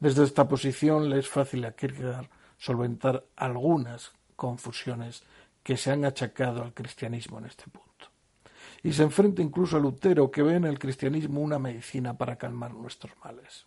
Desde 0.00 0.24
esta 0.24 0.48
posición 0.48 1.08
le 1.08 1.18
es 1.18 1.28
fácil 1.28 1.64
a 1.64 1.72
Kierkegaard 1.72 2.28
solventar 2.58 3.24
algunas 3.36 4.12
confusiones 4.36 5.22
que 5.62 5.76
se 5.76 5.90
han 5.90 6.04
achacado 6.04 6.62
al 6.62 6.74
cristianismo 6.74 7.38
en 7.38 7.46
este 7.46 7.64
punto. 7.64 7.84
Y 8.82 8.92
se 8.92 9.02
enfrenta 9.02 9.40
incluso 9.40 9.76
a 9.76 9.80
Lutero, 9.80 10.30
que 10.30 10.42
ve 10.42 10.56
en 10.56 10.64
el 10.64 10.78
cristianismo 10.78 11.40
una 11.40 11.58
medicina 11.58 12.18
para 12.18 12.36
calmar 12.36 12.74
nuestros 12.74 13.12
males. 13.24 13.66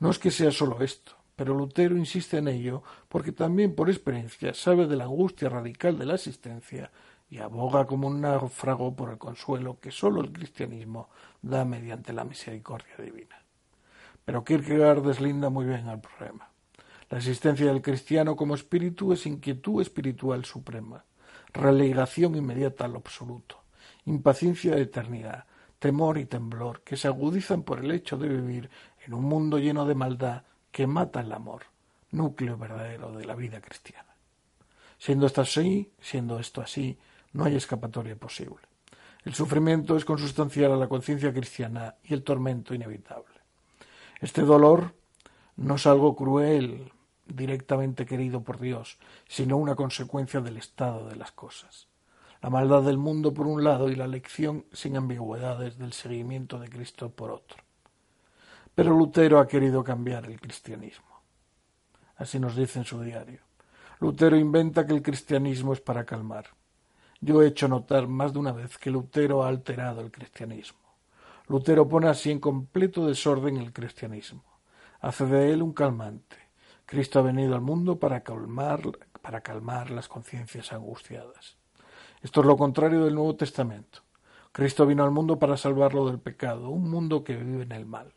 No 0.00 0.10
es 0.10 0.18
que 0.18 0.32
sea 0.32 0.50
solo 0.50 0.80
esto, 0.80 1.12
pero 1.42 1.56
Lutero 1.56 1.96
insiste 1.96 2.38
en 2.38 2.46
ello 2.46 2.84
porque 3.08 3.32
también 3.32 3.74
por 3.74 3.90
experiencia 3.90 4.54
sabe 4.54 4.86
de 4.86 4.94
la 4.94 5.06
angustia 5.06 5.48
radical 5.48 5.98
de 5.98 6.06
la 6.06 6.14
existencia 6.14 6.92
y 7.28 7.38
aboga 7.38 7.84
como 7.84 8.06
un 8.06 8.20
náufrago 8.20 8.94
por 8.94 9.10
el 9.10 9.18
consuelo 9.18 9.80
que 9.80 9.90
sólo 9.90 10.20
el 10.20 10.30
cristianismo 10.30 11.08
da 11.40 11.64
mediante 11.64 12.12
la 12.12 12.22
misericordia 12.22 12.94
divina. 12.96 13.42
Pero 14.24 14.44
Kierkegaard 14.44 15.02
deslinda 15.02 15.50
muy 15.50 15.64
bien 15.66 15.88
el 15.88 15.98
problema. 15.98 16.48
La 17.10 17.18
existencia 17.18 17.66
del 17.66 17.82
cristiano 17.82 18.36
como 18.36 18.54
espíritu 18.54 19.12
es 19.12 19.26
inquietud 19.26 19.82
espiritual 19.82 20.44
suprema, 20.44 21.04
relegación 21.52 22.36
inmediata 22.36 22.84
al 22.84 22.94
absoluto, 22.94 23.64
impaciencia 24.04 24.76
de 24.76 24.82
eternidad, 24.82 25.46
temor 25.80 26.18
y 26.18 26.24
temblor 26.24 26.82
que 26.82 26.96
se 26.96 27.08
agudizan 27.08 27.64
por 27.64 27.80
el 27.80 27.90
hecho 27.90 28.16
de 28.16 28.28
vivir 28.28 28.70
en 29.04 29.14
un 29.14 29.24
mundo 29.24 29.58
lleno 29.58 29.86
de 29.86 29.96
maldad 29.96 30.44
que 30.72 30.86
mata 30.86 31.20
el 31.20 31.30
amor, 31.30 31.62
núcleo 32.10 32.56
verdadero 32.56 33.12
de 33.12 33.24
la 33.24 33.36
vida 33.36 33.60
cristiana. 33.60 34.08
Siendo 34.98 35.26
esto 35.26 35.42
así, 35.42 35.92
siendo 36.00 36.38
esto 36.38 36.60
así, 36.60 36.98
no 37.32 37.44
hay 37.44 37.56
escapatoria 37.56 38.16
posible. 38.16 38.62
El 39.24 39.34
sufrimiento 39.34 39.96
es 39.96 40.04
consustancial 40.04 40.72
a 40.72 40.76
la 40.76 40.88
conciencia 40.88 41.32
cristiana 41.32 41.94
y 42.02 42.14
el 42.14 42.24
tormento 42.24 42.74
inevitable. 42.74 43.34
Este 44.20 44.42
dolor 44.42 44.94
no 45.56 45.76
es 45.76 45.86
algo 45.86 46.16
cruel, 46.16 46.90
directamente 47.26 48.06
querido 48.06 48.42
por 48.42 48.58
Dios, 48.58 48.98
sino 49.28 49.56
una 49.56 49.74
consecuencia 49.74 50.40
del 50.40 50.56
estado 50.56 51.08
de 51.08 51.16
las 51.16 51.32
cosas. 51.32 51.88
La 52.40 52.50
maldad 52.50 52.82
del 52.82 52.98
mundo 52.98 53.32
por 53.32 53.46
un 53.46 53.62
lado 53.62 53.88
y 53.88 53.94
la 53.94 54.08
lección 54.08 54.64
sin 54.72 54.96
ambigüedades 54.96 55.78
del 55.78 55.92
seguimiento 55.92 56.58
de 56.58 56.68
Cristo 56.68 57.10
por 57.10 57.30
otro. 57.30 57.58
Pero 58.74 58.96
Lutero 58.96 59.38
ha 59.38 59.46
querido 59.46 59.84
cambiar 59.84 60.24
el 60.26 60.40
cristianismo. 60.40 61.20
Así 62.16 62.38
nos 62.38 62.56
dice 62.56 62.78
en 62.78 62.84
su 62.84 63.00
diario. 63.00 63.40
Lutero 64.00 64.36
inventa 64.36 64.86
que 64.86 64.94
el 64.94 65.02
cristianismo 65.02 65.72
es 65.72 65.80
para 65.80 66.04
calmar. 66.04 66.46
Yo 67.20 67.42
he 67.42 67.46
hecho 67.46 67.68
notar 67.68 68.08
más 68.08 68.32
de 68.32 68.38
una 68.38 68.52
vez 68.52 68.78
que 68.78 68.90
Lutero 68.90 69.44
ha 69.44 69.48
alterado 69.48 70.00
el 70.00 70.10
cristianismo. 70.10 70.80
Lutero 71.48 71.86
pone 71.88 72.08
así 72.08 72.30
en 72.30 72.40
completo 72.40 73.06
desorden 73.06 73.58
el 73.58 73.72
cristianismo. 73.72 74.42
Hace 75.00 75.26
de 75.26 75.52
él 75.52 75.62
un 75.62 75.72
calmante. 75.72 76.36
Cristo 76.86 77.18
ha 77.18 77.22
venido 77.22 77.54
al 77.54 77.60
mundo 77.60 77.98
para 77.98 78.22
calmar, 78.22 78.82
para 79.20 79.40
calmar 79.40 79.90
las 79.90 80.08
conciencias 80.08 80.72
angustiadas. 80.72 81.56
Esto 82.22 82.40
es 82.40 82.46
lo 82.46 82.56
contrario 82.56 83.04
del 83.04 83.14
Nuevo 83.14 83.36
Testamento. 83.36 84.00
Cristo 84.52 84.86
vino 84.86 85.04
al 85.04 85.10
mundo 85.10 85.38
para 85.38 85.56
salvarlo 85.56 86.06
del 86.06 86.20
pecado, 86.20 86.70
un 86.70 86.90
mundo 86.90 87.24
que 87.24 87.36
vive 87.36 87.64
en 87.64 87.72
el 87.72 87.86
mal. 87.86 88.12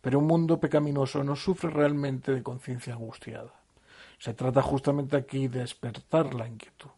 Pero 0.00 0.18
un 0.18 0.26
mundo 0.26 0.60
pecaminoso 0.60 1.24
no 1.24 1.36
sufre 1.36 1.70
realmente 1.70 2.32
de 2.32 2.42
conciencia 2.42 2.94
angustiada. 2.94 3.52
Se 4.18 4.34
trata 4.34 4.62
justamente 4.62 5.16
aquí 5.16 5.48
de 5.48 5.60
despertar 5.60 6.34
la 6.34 6.46
inquietud. 6.46 6.90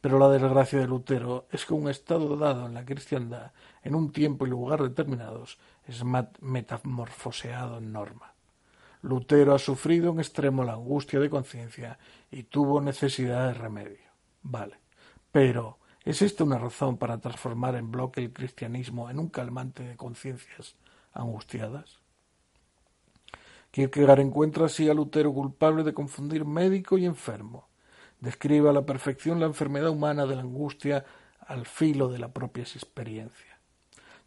Pero 0.00 0.18
la 0.18 0.28
desgracia 0.28 0.78
de 0.78 0.86
Lutero 0.86 1.46
es 1.50 1.64
que 1.64 1.74
un 1.74 1.88
estado 1.88 2.36
dado 2.36 2.66
en 2.66 2.74
la 2.74 2.84
cristiandad, 2.84 3.52
en 3.82 3.94
un 3.94 4.12
tiempo 4.12 4.46
y 4.46 4.50
lugar 4.50 4.82
determinados, 4.82 5.58
es 5.84 6.04
metamorfoseado 6.04 7.78
en 7.78 7.92
norma. 7.92 8.34
Lutero 9.02 9.54
ha 9.54 9.58
sufrido 9.58 10.10
en 10.12 10.20
extremo 10.20 10.64
la 10.64 10.74
angustia 10.74 11.20
de 11.20 11.30
conciencia 11.30 11.98
y 12.30 12.44
tuvo 12.44 12.80
necesidad 12.80 13.48
de 13.48 13.54
remedio. 13.54 14.10
Vale. 14.42 14.80
Pero, 15.32 15.78
¿es 16.04 16.22
esta 16.22 16.44
una 16.44 16.58
razón 16.58 16.98
para 16.98 17.18
transformar 17.18 17.74
en 17.74 17.90
bloque 17.90 18.20
el 18.20 18.32
cristianismo 18.32 19.10
en 19.10 19.18
un 19.18 19.28
calmante 19.28 19.82
de 19.82 19.96
conciencias 19.96 20.76
angustiadas? 21.12 22.00
Kierkegaard 23.76 24.20
encuentra 24.20 24.64
así 24.64 24.88
a 24.88 24.94
Lutero 24.94 25.34
culpable 25.34 25.84
de 25.84 25.92
confundir 25.92 26.46
médico 26.46 26.96
y 26.96 27.04
enfermo. 27.04 27.68
Describe 28.20 28.70
a 28.70 28.72
la 28.72 28.86
perfección 28.86 29.38
la 29.38 29.44
enfermedad 29.44 29.90
humana 29.90 30.24
de 30.24 30.34
la 30.34 30.40
angustia 30.40 31.04
al 31.40 31.66
filo 31.66 32.08
de 32.08 32.18
la 32.18 32.32
propia 32.32 32.62
experiencia. 32.62 33.58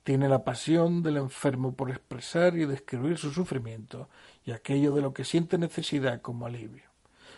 Tiene 0.03 0.29
la 0.29 0.43
pasión 0.43 1.01
del 1.01 1.17
enfermo 1.17 1.73
por 1.73 1.89
expresar 1.89 2.55
y 2.57 2.67
describir 2.67 3.17
su 3.17 3.31
sufrimiento 3.31 4.07
y 4.45 4.51
aquello 4.51 4.93
de 4.93 5.01
lo 5.01 5.13
que 5.13 5.25
siente 5.25 5.57
necesidad 5.57 6.21
como 6.21 6.45
alivio, 6.45 6.83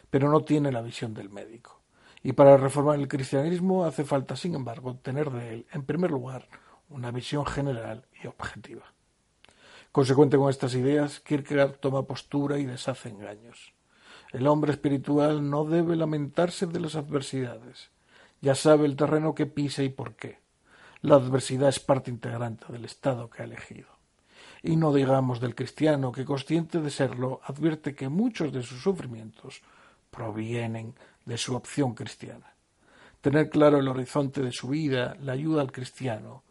pero 0.09 0.29
no 0.29 0.41
tiene 0.41 0.73
la 0.73 0.81
visión 0.81 1.13
del 1.13 1.29
médico. 1.29 1.79
Y 2.23 2.33
para 2.33 2.57
reformar 2.57 2.99
el 2.99 3.07
cristianismo 3.07 3.85
hace 3.85 4.03
falta, 4.03 4.35
sin 4.35 4.53
embargo, 4.55 4.97
tener 4.97 5.31
de 5.31 5.53
él, 5.53 5.65
en 5.71 5.85
primer 5.85 6.11
lugar, 6.11 6.49
una 6.89 7.09
visión 7.11 7.45
general 7.45 8.05
y 8.21 8.27
objetiva. 8.27 8.83
Consecuente 9.91 10.37
con 10.37 10.49
estas 10.49 10.73
ideas, 10.75 11.19
Kierkegaard 11.19 11.73
toma 11.79 12.03
postura 12.03 12.57
y 12.57 12.65
deshace 12.65 13.09
engaños. 13.09 13.73
El 14.31 14.47
hombre 14.47 14.71
espiritual 14.71 15.49
no 15.49 15.65
debe 15.65 15.97
lamentarse 15.97 16.65
de 16.65 16.79
las 16.79 16.95
adversidades. 16.95 17.89
Ya 18.39 18.55
sabe 18.55 18.85
el 18.85 18.95
terreno 18.95 19.35
que 19.35 19.47
pisa 19.47 19.83
y 19.83 19.89
por 19.89 20.15
qué. 20.15 20.39
La 21.01 21.15
adversidad 21.15 21.67
es 21.67 21.81
parte 21.81 22.09
integrante 22.09 22.71
del 22.71 22.85
estado 22.85 23.29
que 23.29 23.41
ha 23.41 23.45
elegido. 23.45 23.89
Y 24.63 24.77
no 24.77 24.93
digamos 24.93 25.41
del 25.41 25.55
cristiano 25.55 26.13
que, 26.13 26.23
consciente 26.23 26.79
de 26.79 26.89
serlo, 26.89 27.41
advierte 27.43 27.93
que 27.93 28.07
muchos 28.07 28.53
de 28.53 28.63
sus 28.63 28.81
sufrimientos 28.81 29.61
provienen 30.09 30.93
de 31.25 31.37
su 31.37 31.53
opción 31.53 31.95
cristiana. 31.95 32.53
Tener 33.19 33.49
claro 33.49 33.79
el 33.79 33.89
horizonte 33.89 34.41
de 34.41 34.53
su 34.53 34.69
vida 34.69 35.17
le 35.21 35.33
ayuda 35.33 35.61
al 35.61 35.73
cristiano 35.73 36.43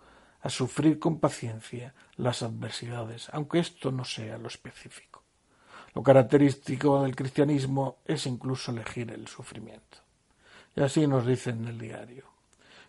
a 0.43 0.51
sufrir 0.51 0.99
con 0.99 1.21
paciencia 1.21 1.95
las 2.17 2.43
adversidades, 2.43 3.29
aunque 3.33 3.59
esto 3.59 3.91
no 3.91 4.05
sea 4.05 4.39
lo 4.39 4.49
específico. 4.49 5.23
Lo 5.95 6.03
característico 6.03 7.03
del 7.03 7.17
cristianismo 7.17 7.99
es 8.05 8.27
incluso 8.27 8.71
elegir 8.71 9.11
el 9.11 9.27
sufrimiento. 9.27 9.99
Y 10.77 10.83
así 10.83 11.07
nos 11.07 11.27
dice 11.27 11.51
en 11.51 11.67
el 11.67 11.79
diario. 11.79 12.25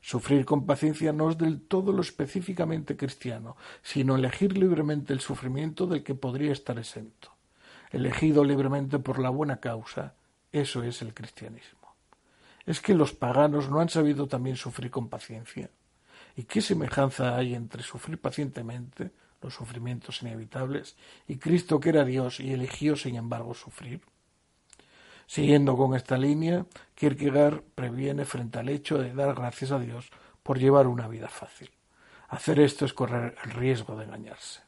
Sufrir 0.02 0.46
con 0.46 0.66
paciencia 0.66 1.14
no 1.14 1.30
es 1.30 1.38
del 1.38 1.62
todo 1.62 1.92
lo 1.92 2.02
específicamente 2.02 2.98
cristiano, 2.98 3.56
sino 3.84 4.16
elegir 4.16 4.58
libremente 4.58 5.14
el 5.14 5.20
sufrimiento 5.20 5.88
del 5.88 6.04
que 6.04 6.16
podría 6.16 6.52
estar 6.52 6.78
exento. 6.80 7.32
Elegido 7.92 8.44
libremente 8.44 9.00
por 9.00 9.20
la 9.20 9.30
buena 9.30 9.58
causa, 9.58 10.16
eso 10.52 10.84
es 10.84 11.02
el 11.02 11.14
cristianismo. 11.14 11.96
¿Es 12.66 12.82
que 12.82 12.94
los 12.94 13.14
paganos 13.14 13.70
no 13.70 13.80
han 13.80 13.90
sabido 13.90 14.28
también 14.28 14.56
sufrir 14.56 14.92
con 14.92 15.10
paciencia? 15.10 15.70
¿Y 16.36 16.44
qué 16.44 16.62
semejanza 16.62 17.36
hay 17.36 17.54
entre 17.56 17.84
sufrir 17.84 18.20
pacientemente 18.20 19.12
los 19.42 19.54
sufrimientos 19.56 20.22
inevitables 20.22 20.96
y 21.28 21.38
Cristo 21.38 21.80
que 21.80 21.90
era 21.90 22.06
Dios 22.06 22.40
y 22.40 22.54
eligió 22.54 22.96
sin 22.96 23.16
embargo 23.16 23.54
sufrir? 23.54 24.02
Siguiendo 25.28 25.78
con 25.78 25.96
esta 25.96 26.18
línea, 26.18 26.66
Kierkegaard 26.94 27.62
previene 27.76 28.26
frente 28.26 28.60
al 28.60 28.70
hecho 28.70 28.98
de 28.98 29.14
dar 29.14 29.34
gracias 29.34 29.72
a 29.72 29.80
Dios 29.80 30.10
por 30.44 30.60
llevar 30.60 30.88
una 30.88 31.08
vida 31.08 31.30
fácil. 31.30 31.72
Hacer 32.28 32.60
esto 32.60 32.86
es 32.86 32.94
correr 32.94 33.36
el 33.44 33.52
riesgo 33.52 33.96
de 33.96 34.06
engañarse. 34.06 34.62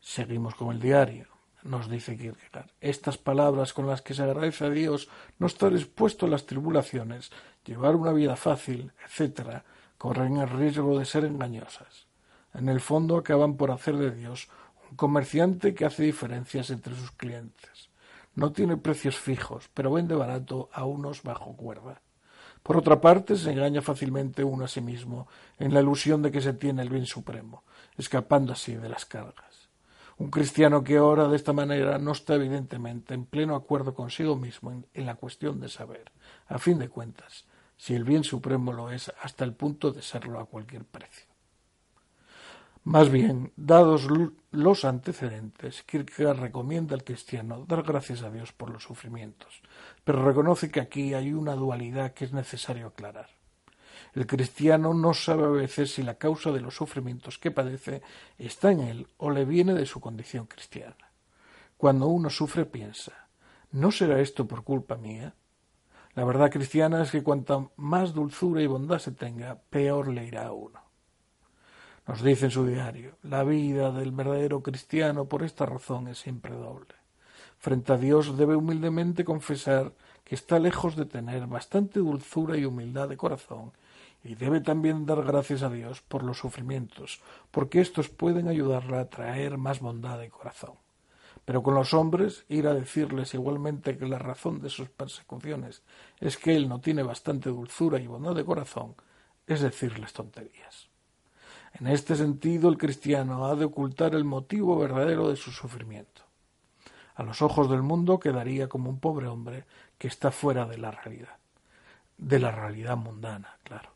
Seguimos 0.00 0.54
con 0.56 0.72
el 0.72 0.80
diario. 0.80 1.31
Nos 1.62 1.88
dice 1.88 2.16
Kierkegaard, 2.16 2.70
estas 2.80 3.18
palabras 3.18 3.72
con 3.72 3.86
las 3.86 4.02
que 4.02 4.14
se 4.14 4.22
agradece 4.22 4.66
a 4.66 4.70
Dios 4.70 5.08
no 5.38 5.46
estar 5.46 5.72
expuesto 5.72 6.26
a 6.26 6.28
las 6.28 6.44
tribulaciones, 6.44 7.30
llevar 7.64 7.94
una 7.94 8.12
vida 8.12 8.34
fácil, 8.34 8.92
etc., 9.04 9.62
corren 9.96 10.38
el 10.38 10.48
riesgo 10.48 10.98
de 10.98 11.04
ser 11.04 11.24
engañosas. 11.24 12.08
En 12.52 12.68
el 12.68 12.80
fondo 12.80 13.16
acaban 13.16 13.56
por 13.56 13.70
hacer 13.70 13.96
de 13.96 14.10
Dios 14.10 14.48
un 14.90 14.96
comerciante 14.96 15.72
que 15.72 15.84
hace 15.84 16.02
diferencias 16.02 16.70
entre 16.70 16.96
sus 16.96 17.12
clientes. 17.12 17.90
No 18.34 18.50
tiene 18.50 18.76
precios 18.76 19.16
fijos, 19.16 19.70
pero 19.72 19.92
vende 19.92 20.16
barato 20.16 20.68
a 20.72 20.84
unos 20.84 21.22
bajo 21.22 21.56
cuerda. 21.56 22.02
Por 22.62 22.76
otra 22.76 23.00
parte, 23.00 23.36
se 23.36 23.52
engaña 23.52 23.82
fácilmente 23.82 24.42
uno 24.42 24.64
a 24.64 24.68
sí 24.68 24.80
mismo 24.80 25.28
en 25.58 25.72
la 25.74 25.80
ilusión 25.80 26.22
de 26.22 26.32
que 26.32 26.40
se 26.40 26.54
tiene 26.54 26.82
el 26.82 26.88
bien 26.88 27.06
supremo, 27.06 27.62
escapando 27.96 28.52
así 28.52 28.74
de 28.74 28.88
las 28.88 29.04
cargas. 29.04 29.51
Un 30.22 30.30
cristiano 30.30 30.84
que 30.84 31.00
ora 31.00 31.26
de 31.26 31.34
esta 31.34 31.52
manera 31.52 31.98
no 31.98 32.12
está 32.12 32.36
evidentemente 32.36 33.12
en 33.12 33.26
pleno 33.26 33.56
acuerdo 33.56 33.92
consigo 33.92 34.36
mismo 34.36 34.70
en, 34.70 34.86
en 34.94 35.04
la 35.04 35.16
cuestión 35.16 35.58
de 35.58 35.68
saber, 35.68 36.12
a 36.46 36.60
fin 36.60 36.78
de 36.78 36.88
cuentas, 36.88 37.44
si 37.76 37.96
el 37.96 38.04
bien 38.04 38.22
supremo 38.22 38.72
lo 38.72 38.92
es 38.92 39.12
hasta 39.20 39.44
el 39.44 39.52
punto 39.52 39.90
de 39.90 40.00
serlo 40.00 40.38
a 40.38 40.46
cualquier 40.46 40.84
precio. 40.84 41.26
Más 42.84 43.10
bien, 43.10 43.52
dados 43.56 44.06
los 44.52 44.84
antecedentes, 44.84 45.82
Kierkegaard 45.82 46.38
recomienda 46.38 46.94
al 46.94 47.02
cristiano 47.02 47.64
dar 47.66 47.82
gracias 47.82 48.22
a 48.22 48.30
Dios 48.30 48.52
por 48.52 48.70
los 48.70 48.84
sufrimientos, 48.84 49.60
pero 50.04 50.24
reconoce 50.24 50.70
que 50.70 50.80
aquí 50.80 51.14
hay 51.14 51.32
una 51.32 51.56
dualidad 51.56 52.12
que 52.12 52.26
es 52.26 52.32
necesario 52.32 52.86
aclarar. 52.86 53.41
El 54.14 54.26
cristiano 54.26 54.92
no 54.92 55.14
sabe 55.14 55.44
a 55.44 55.48
veces 55.48 55.94
si 55.94 56.02
la 56.02 56.16
causa 56.16 56.52
de 56.52 56.60
los 56.60 56.76
sufrimientos 56.76 57.38
que 57.38 57.50
padece 57.50 58.02
está 58.38 58.70
en 58.70 58.80
él 58.80 59.06
o 59.16 59.30
le 59.30 59.46
viene 59.46 59.72
de 59.72 59.86
su 59.86 60.00
condición 60.00 60.46
cristiana. 60.46 61.12
Cuando 61.78 62.08
uno 62.08 62.28
sufre 62.28 62.66
piensa, 62.66 63.28
¿no 63.70 63.90
será 63.90 64.20
esto 64.20 64.46
por 64.46 64.64
culpa 64.64 64.96
mía? 64.96 65.34
La 66.14 66.24
verdad 66.24 66.50
cristiana 66.50 67.02
es 67.02 67.10
que 67.10 67.22
cuanta 67.22 67.68
más 67.76 68.12
dulzura 68.12 68.60
y 68.60 68.66
bondad 68.66 68.98
se 68.98 69.12
tenga, 69.12 69.58
peor 69.70 70.08
le 70.08 70.26
irá 70.26 70.46
a 70.46 70.52
uno. 70.52 70.80
Nos 72.06 72.22
dice 72.22 72.46
en 72.46 72.50
su 72.50 72.66
diario, 72.66 73.16
la 73.22 73.44
vida 73.44 73.92
del 73.92 74.12
verdadero 74.12 74.62
cristiano 74.62 75.24
por 75.24 75.42
esta 75.42 75.64
razón 75.64 76.08
es 76.08 76.18
siempre 76.18 76.54
doble. 76.54 76.94
Frente 77.56 77.92
a 77.92 77.96
Dios 77.96 78.36
debe 78.36 78.56
humildemente 78.56 79.24
confesar 79.24 79.92
que 80.24 80.34
está 80.34 80.58
lejos 80.58 80.96
de 80.96 81.06
tener 81.06 81.46
bastante 81.46 82.00
dulzura 82.00 82.58
y 82.58 82.64
humildad 82.66 83.08
de 83.08 83.16
corazón 83.16 83.72
y 84.24 84.34
debe 84.36 84.60
también 84.60 85.04
dar 85.04 85.22
gracias 85.24 85.62
a 85.62 85.70
Dios 85.70 86.00
por 86.02 86.22
los 86.22 86.38
sufrimientos, 86.38 87.20
porque 87.50 87.80
éstos 87.80 88.08
pueden 88.08 88.48
ayudarle 88.48 88.98
a 88.98 89.08
traer 89.08 89.58
más 89.58 89.80
bondad 89.80 90.18
de 90.18 90.30
corazón. 90.30 90.74
Pero 91.44 91.62
con 91.62 91.74
los 91.74 91.92
hombres, 91.92 92.44
ir 92.48 92.68
a 92.68 92.74
decirles 92.74 93.34
igualmente 93.34 93.98
que 93.98 94.06
la 94.06 94.18
razón 94.18 94.60
de 94.60 94.70
sus 94.70 94.88
persecuciones 94.90 95.82
es 96.20 96.36
que 96.36 96.54
él 96.54 96.68
no 96.68 96.80
tiene 96.80 97.02
bastante 97.02 97.50
dulzura 97.50 97.98
y 97.98 98.06
bondad 98.06 98.34
de 98.34 98.44
corazón, 98.44 98.94
es 99.46 99.60
decirles 99.60 100.12
tonterías. 100.12 100.88
En 101.74 101.88
este 101.88 102.14
sentido, 102.14 102.68
el 102.68 102.78
cristiano 102.78 103.46
ha 103.46 103.56
de 103.56 103.64
ocultar 103.64 104.14
el 104.14 104.24
motivo 104.24 104.78
verdadero 104.78 105.28
de 105.28 105.36
su 105.36 105.50
sufrimiento. 105.50 106.22
A 107.14 107.24
los 107.24 107.42
ojos 107.42 107.68
del 107.68 107.82
mundo 107.82 108.20
quedaría 108.20 108.68
como 108.68 108.88
un 108.88 109.00
pobre 109.00 109.26
hombre 109.26 109.64
que 109.98 110.06
está 110.06 110.30
fuera 110.30 110.64
de 110.66 110.78
la 110.78 110.92
realidad, 110.92 111.36
de 112.18 112.38
la 112.38 112.52
realidad 112.52 112.96
mundana, 112.96 113.58
claro. 113.64 113.90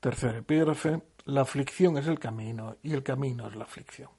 Tercer 0.00 0.36
epígrafe, 0.36 1.02
la 1.24 1.40
aflicción 1.40 1.98
es 1.98 2.06
el 2.06 2.20
camino 2.20 2.76
y 2.84 2.92
el 2.92 3.02
camino 3.02 3.48
es 3.48 3.56
la 3.56 3.64
aflicción. 3.64 4.10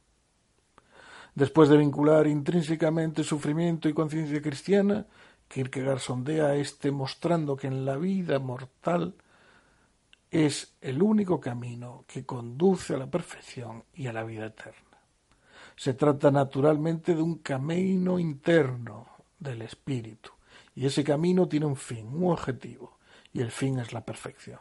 Después 1.36 1.70
de 1.70 1.78
vincular 1.78 2.28
intrínsecamente 2.28 3.24
sufrimiento 3.24 3.88
y 3.88 3.94
conciencia 3.94 4.42
cristiana, 4.42 5.06
Kierkegaard 5.48 6.00
sondea 6.00 6.56
este 6.56 6.92
mostrando 6.92 7.56
que 7.56 7.68
en 7.68 7.86
la 7.86 7.96
vida 7.96 8.40
mortal 8.40 9.16
es 10.30 10.76
el 10.82 11.02
único 11.02 11.40
camino 11.40 12.04
que 12.08 12.26
conduce 12.26 12.94
a 12.94 12.98
la 12.98 13.10
perfección 13.10 13.86
y 13.94 14.08
a 14.08 14.14
la 14.14 14.26
vida 14.26 14.48
eterna. 14.48 15.00
Se 15.78 15.94
trata 15.94 16.30
naturalmente 16.30 17.16
de 17.16 17.22
un 17.22 17.36
camino 17.36 18.20
interno 18.20 19.08
del 19.40 19.62
espíritu, 19.62 20.32
y 20.76 20.86
ese 20.86 21.06
camino 21.06 21.48
tiene 21.48 21.68
un 21.68 21.78
fin, 21.78 22.08
un 22.08 22.34
objetivo, 22.34 22.98
y 23.32 23.40
el 23.40 23.50
fin 23.50 23.80
es 23.80 23.94
la 23.94 24.04
perfección. 24.04 24.60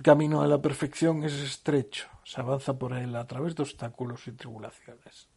El 0.00 0.04
camino 0.04 0.40
a 0.40 0.46
la 0.46 0.62
perfección 0.62 1.24
es 1.24 1.34
estrecho, 1.34 2.08
se 2.24 2.40
avanza 2.40 2.78
por 2.78 2.94
él 2.94 3.14
a 3.16 3.26
través 3.26 3.54
de 3.54 3.64
obstáculos 3.64 4.26
y 4.28 4.32
tribulaciones. 4.32 5.28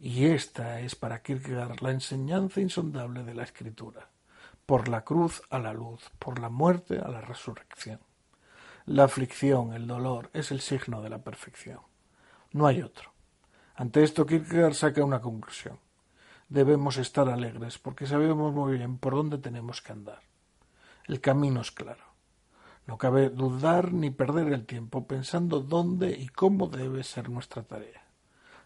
Y 0.00 0.24
esta 0.24 0.80
es 0.80 0.96
para 0.96 1.22
Kierkegaard 1.22 1.80
la 1.80 1.92
enseñanza 1.92 2.60
insondable 2.60 3.22
de 3.22 3.34
la 3.34 3.44
escritura. 3.44 4.10
por 4.66 4.88
la 4.88 5.04
cruz 5.04 5.42
a 5.48 5.60
la 5.60 5.72
luz, 5.72 6.10
por 6.18 6.40
la 6.40 6.48
muerte 6.48 6.98
a 6.98 7.06
la 7.06 7.20
resurrección. 7.20 8.00
La 8.86 9.04
aflicción, 9.04 9.74
el 9.74 9.86
dolor, 9.86 10.28
es 10.32 10.50
el 10.50 10.60
signo 10.60 11.00
de 11.00 11.10
la 11.10 11.22
perfección. 11.22 11.78
No 12.50 12.66
hay 12.66 12.82
otro. 12.82 13.12
Ante 13.76 14.02
esto 14.02 14.26
Kierkegaard 14.26 14.74
saca 14.74 15.04
una 15.04 15.20
conclusión. 15.20 15.78
Debemos 16.48 16.96
estar 16.96 17.28
alegres 17.28 17.78
porque 17.78 18.08
sabemos 18.08 18.52
muy 18.52 18.76
bien 18.76 18.98
por 18.98 19.14
dónde 19.14 19.38
tenemos 19.38 19.80
que 19.82 19.92
andar. 19.92 20.22
El 21.06 21.20
camino 21.20 21.60
es 21.60 21.70
claro. 21.70 22.03
No 22.86 22.98
cabe 22.98 23.30
dudar 23.30 23.92
ni 23.92 24.10
perder 24.10 24.52
el 24.52 24.66
tiempo 24.66 25.06
pensando 25.06 25.60
dónde 25.60 26.10
y 26.10 26.28
cómo 26.28 26.68
debe 26.68 27.02
ser 27.02 27.30
nuestra 27.30 27.62
tarea. 27.62 28.04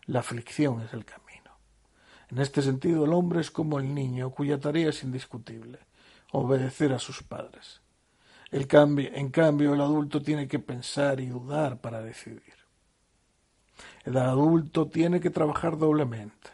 La 0.06 0.20
aflicción 0.20 0.80
es 0.80 0.92
el 0.92 1.04
camino. 1.04 1.50
En 2.30 2.38
este 2.38 2.62
sentido, 2.62 3.04
el 3.04 3.12
hombre 3.12 3.40
es 3.40 3.50
como 3.50 3.78
el 3.78 3.94
niño 3.94 4.30
cuya 4.30 4.58
tarea 4.58 4.90
es 4.90 5.02
indiscutible, 5.02 5.78
obedecer 6.32 6.92
a 6.92 6.98
sus 6.98 7.22
padres. 7.22 7.80
En 8.50 8.64
cambio, 9.30 9.74
el 9.74 9.80
adulto 9.80 10.22
tiene 10.22 10.48
que 10.48 10.58
pensar 10.58 11.20
y 11.20 11.26
dudar 11.26 11.80
para 11.80 12.00
decidir. 12.00 12.54
El 14.04 14.16
adulto 14.16 14.88
tiene 14.88 15.20
que 15.20 15.30
trabajar 15.30 15.78
doblemente, 15.78 16.50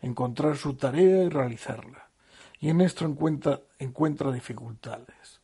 encontrar 0.00 0.56
su 0.56 0.74
tarea 0.74 1.22
y 1.24 1.28
realizarla, 1.28 2.10
y 2.58 2.68
en 2.68 2.80
esto 2.80 3.04
encuentra 3.78 4.32
dificultades, 4.32 5.35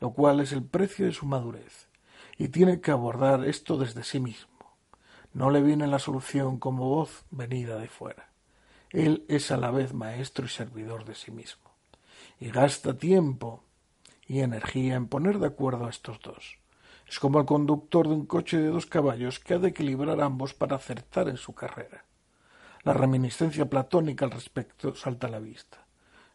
lo 0.00 0.12
cual 0.12 0.40
es 0.40 0.52
el 0.52 0.64
precio 0.64 1.06
de 1.06 1.12
su 1.12 1.26
madurez, 1.26 1.88
y 2.38 2.48
tiene 2.48 2.80
que 2.80 2.90
abordar 2.90 3.44
esto 3.44 3.76
desde 3.76 4.02
sí 4.02 4.18
mismo. 4.18 4.48
No 5.32 5.50
le 5.50 5.62
viene 5.62 5.86
la 5.86 5.98
solución 5.98 6.58
como 6.58 6.88
voz 6.88 7.24
venida 7.30 7.76
de 7.76 7.88
fuera. 7.88 8.30
Él 8.90 9.24
es 9.28 9.50
a 9.50 9.56
la 9.56 9.70
vez 9.70 9.94
maestro 9.94 10.46
y 10.46 10.48
servidor 10.48 11.04
de 11.04 11.14
sí 11.14 11.30
mismo, 11.30 11.70
y 12.40 12.50
gasta 12.50 12.96
tiempo 12.96 13.62
y 14.26 14.40
energía 14.40 14.94
en 14.94 15.06
poner 15.06 15.38
de 15.38 15.48
acuerdo 15.48 15.86
a 15.86 15.90
estos 15.90 16.20
dos. 16.20 16.58
Es 17.06 17.18
como 17.18 17.40
el 17.40 17.46
conductor 17.46 18.08
de 18.08 18.14
un 18.14 18.26
coche 18.26 18.56
de 18.56 18.68
dos 18.68 18.86
caballos 18.86 19.40
que 19.40 19.54
ha 19.54 19.58
de 19.58 19.68
equilibrar 19.68 20.20
ambos 20.20 20.54
para 20.54 20.76
acertar 20.76 21.28
en 21.28 21.36
su 21.36 21.52
carrera. 21.54 22.04
La 22.84 22.92
reminiscencia 22.92 23.68
platónica 23.68 24.24
al 24.24 24.30
respecto 24.30 24.94
salta 24.94 25.26
a 25.26 25.30
la 25.30 25.40
vista. 25.40 25.79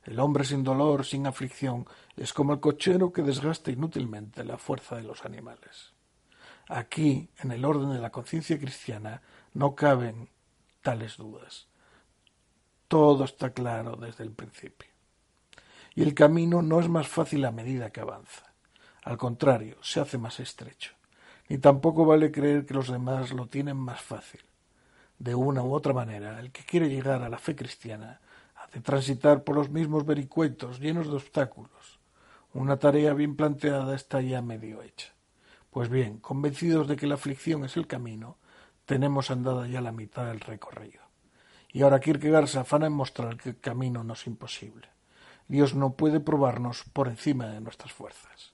El 0.05 0.19
hombre 0.19 0.45
sin 0.45 0.63
dolor, 0.63 1.05
sin 1.05 1.27
aflicción, 1.27 1.85
es 2.15 2.31
como 2.31 2.53
el 2.53 2.59
cochero 2.59 3.11
que 3.11 3.21
desgasta 3.21 3.71
inútilmente 3.71 4.45
la 4.45 4.57
fuerza 4.57 4.95
de 4.95 5.03
los 5.03 5.25
animales. 5.25 5.93
Aquí, 6.69 7.29
en 7.39 7.51
el 7.51 7.65
orden 7.65 7.91
de 7.91 7.99
la 7.99 8.11
conciencia 8.11 8.57
cristiana, 8.57 9.21
no 9.53 9.75
caben 9.75 10.29
tales 10.81 11.17
dudas. 11.17 11.67
Todo 12.87 13.25
está 13.25 13.51
claro 13.51 13.97
desde 13.97 14.23
el 14.23 14.31
principio 14.31 14.95
y 15.95 16.03
el 16.03 16.13
camino 16.13 16.61
no 16.61 16.79
es 16.79 16.89
más 16.89 17.07
fácil 17.07 17.45
a 17.45 17.51
medida 17.51 17.89
que 17.89 18.01
avanza. 18.01 18.53
Al 19.03 19.17
contrario, 19.17 19.77
se 19.81 20.01
hace 20.01 20.17
más 20.17 20.39
estrecho. 20.41 20.91
Ni 21.47 21.57
tampoco 21.57 22.05
vale 22.05 22.31
creer 22.31 22.65
que 22.65 22.73
los 22.73 22.89
demás 22.89 23.31
lo 23.31 23.47
tienen 23.47 23.77
más 23.77 24.01
fácil. 24.01 24.41
De 25.17 25.33
una 25.33 25.63
u 25.63 25.73
otra 25.73 25.93
manera, 25.93 26.39
el 26.39 26.51
que 26.51 26.65
quiere 26.65 26.89
llegar 26.89 27.23
a 27.23 27.29
la 27.29 27.37
fe 27.37 27.55
cristiana 27.55 28.19
de 28.75 28.81
transitar 28.81 29.45
por 29.45 29.55
los 29.55 29.69
mismos 29.69 30.05
vericuetos 30.05 30.81
llenos 30.81 31.07
de 31.07 31.15
obstáculos. 31.15 32.01
Una 32.53 32.77
tarea 32.77 33.13
bien 33.13 33.37
planteada 33.37 33.95
está 33.95 34.19
ya 34.19 34.41
medio 34.41 34.81
hecha. 34.81 35.13
Pues 35.71 35.87
bien, 35.87 36.19
convencidos 36.19 36.85
de 36.89 36.97
que 36.97 37.07
la 37.07 37.15
aflicción 37.15 37.63
es 37.63 37.77
el 37.77 37.87
camino, 37.87 38.37
tenemos 38.85 39.31
andada 39.31 39.65
ya 39.67 39.79
la 39.79 39.93
mitad 39.93 40.25
del 40.25 40.41
recorrido. 40.41 41.03
Y 41.71 41.83
ahora 41.83 42.01
Kierkegaard 42.01 42.47
se 42.47 42.59
afana 42.59 42.87
en 42.87 42.93
mostrar 42.93 43.37
que 43.37 43.49
el 43.49 43.59
camino 43.61 44.03
no 44.03 44.13
es 44.13 44.27
imposible. 44.27 44.89
Dios 45.47 45.73
no 45.73 45.93
puede 45.93 46.19
probarnos 46.19 46.83
por 46.91 47.07
encima 47.07 47.47
de 47.47 47.61
nuestras 47.61 47.93
fuerzas. 47.93 48.53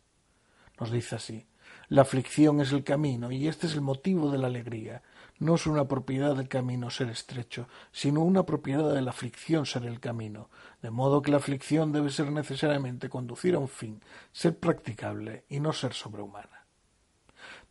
Nos 0.79 0.91
dice 0.91 1.15
así, 1.15 1.47
la 1.87 2.03
aflicción 2.03 2.61
es 2.61 2.71
el 2.73 2.83
camino 2.83 3.31
y 3.31 3.47
este 3.47 3.65
es 3.65 3.73
el 3.73 3.81
motivo 3.81 4.29
de 4.29 4.37
la 4.37 4.47
alegría. 4.47 5.01
No 5.41 5.55
es 5.55 5.65
una 5.65 5.87
propiedad 5.87 6.35
del 6.35 6.47
camino 6.47 6.91
ser 6.91 7.09
estrecho, 7.09 7.67
sino 7.91 8.21
una 8.21 8.45
propiedad 8.45 8.93
de 8.93 9.01
la 9.01 9.09
aflicción 9.09 9.65
ser 9.65 9.85
el 9.85 9.99
camino, 9.99 10.51
de 10.83 10.91
modo 10.91 11.23
que 11.23 11.31
la 11.31 11.37
aflicción 11.37 11.91
debe 11.91 12.11
ser 12.11 12.31
necesariamente 12.31 13.09
conducir 13.09 13.55
a 13.55 13.57
un 13.57 13.67
fin, 13.67 14.03
ser 14.31 14.59
practicable 14.59 15.45
y 15.49 15.59
no 15.59 15.73
ser 15.73 15.93
sobrehumana. 15.93 16.67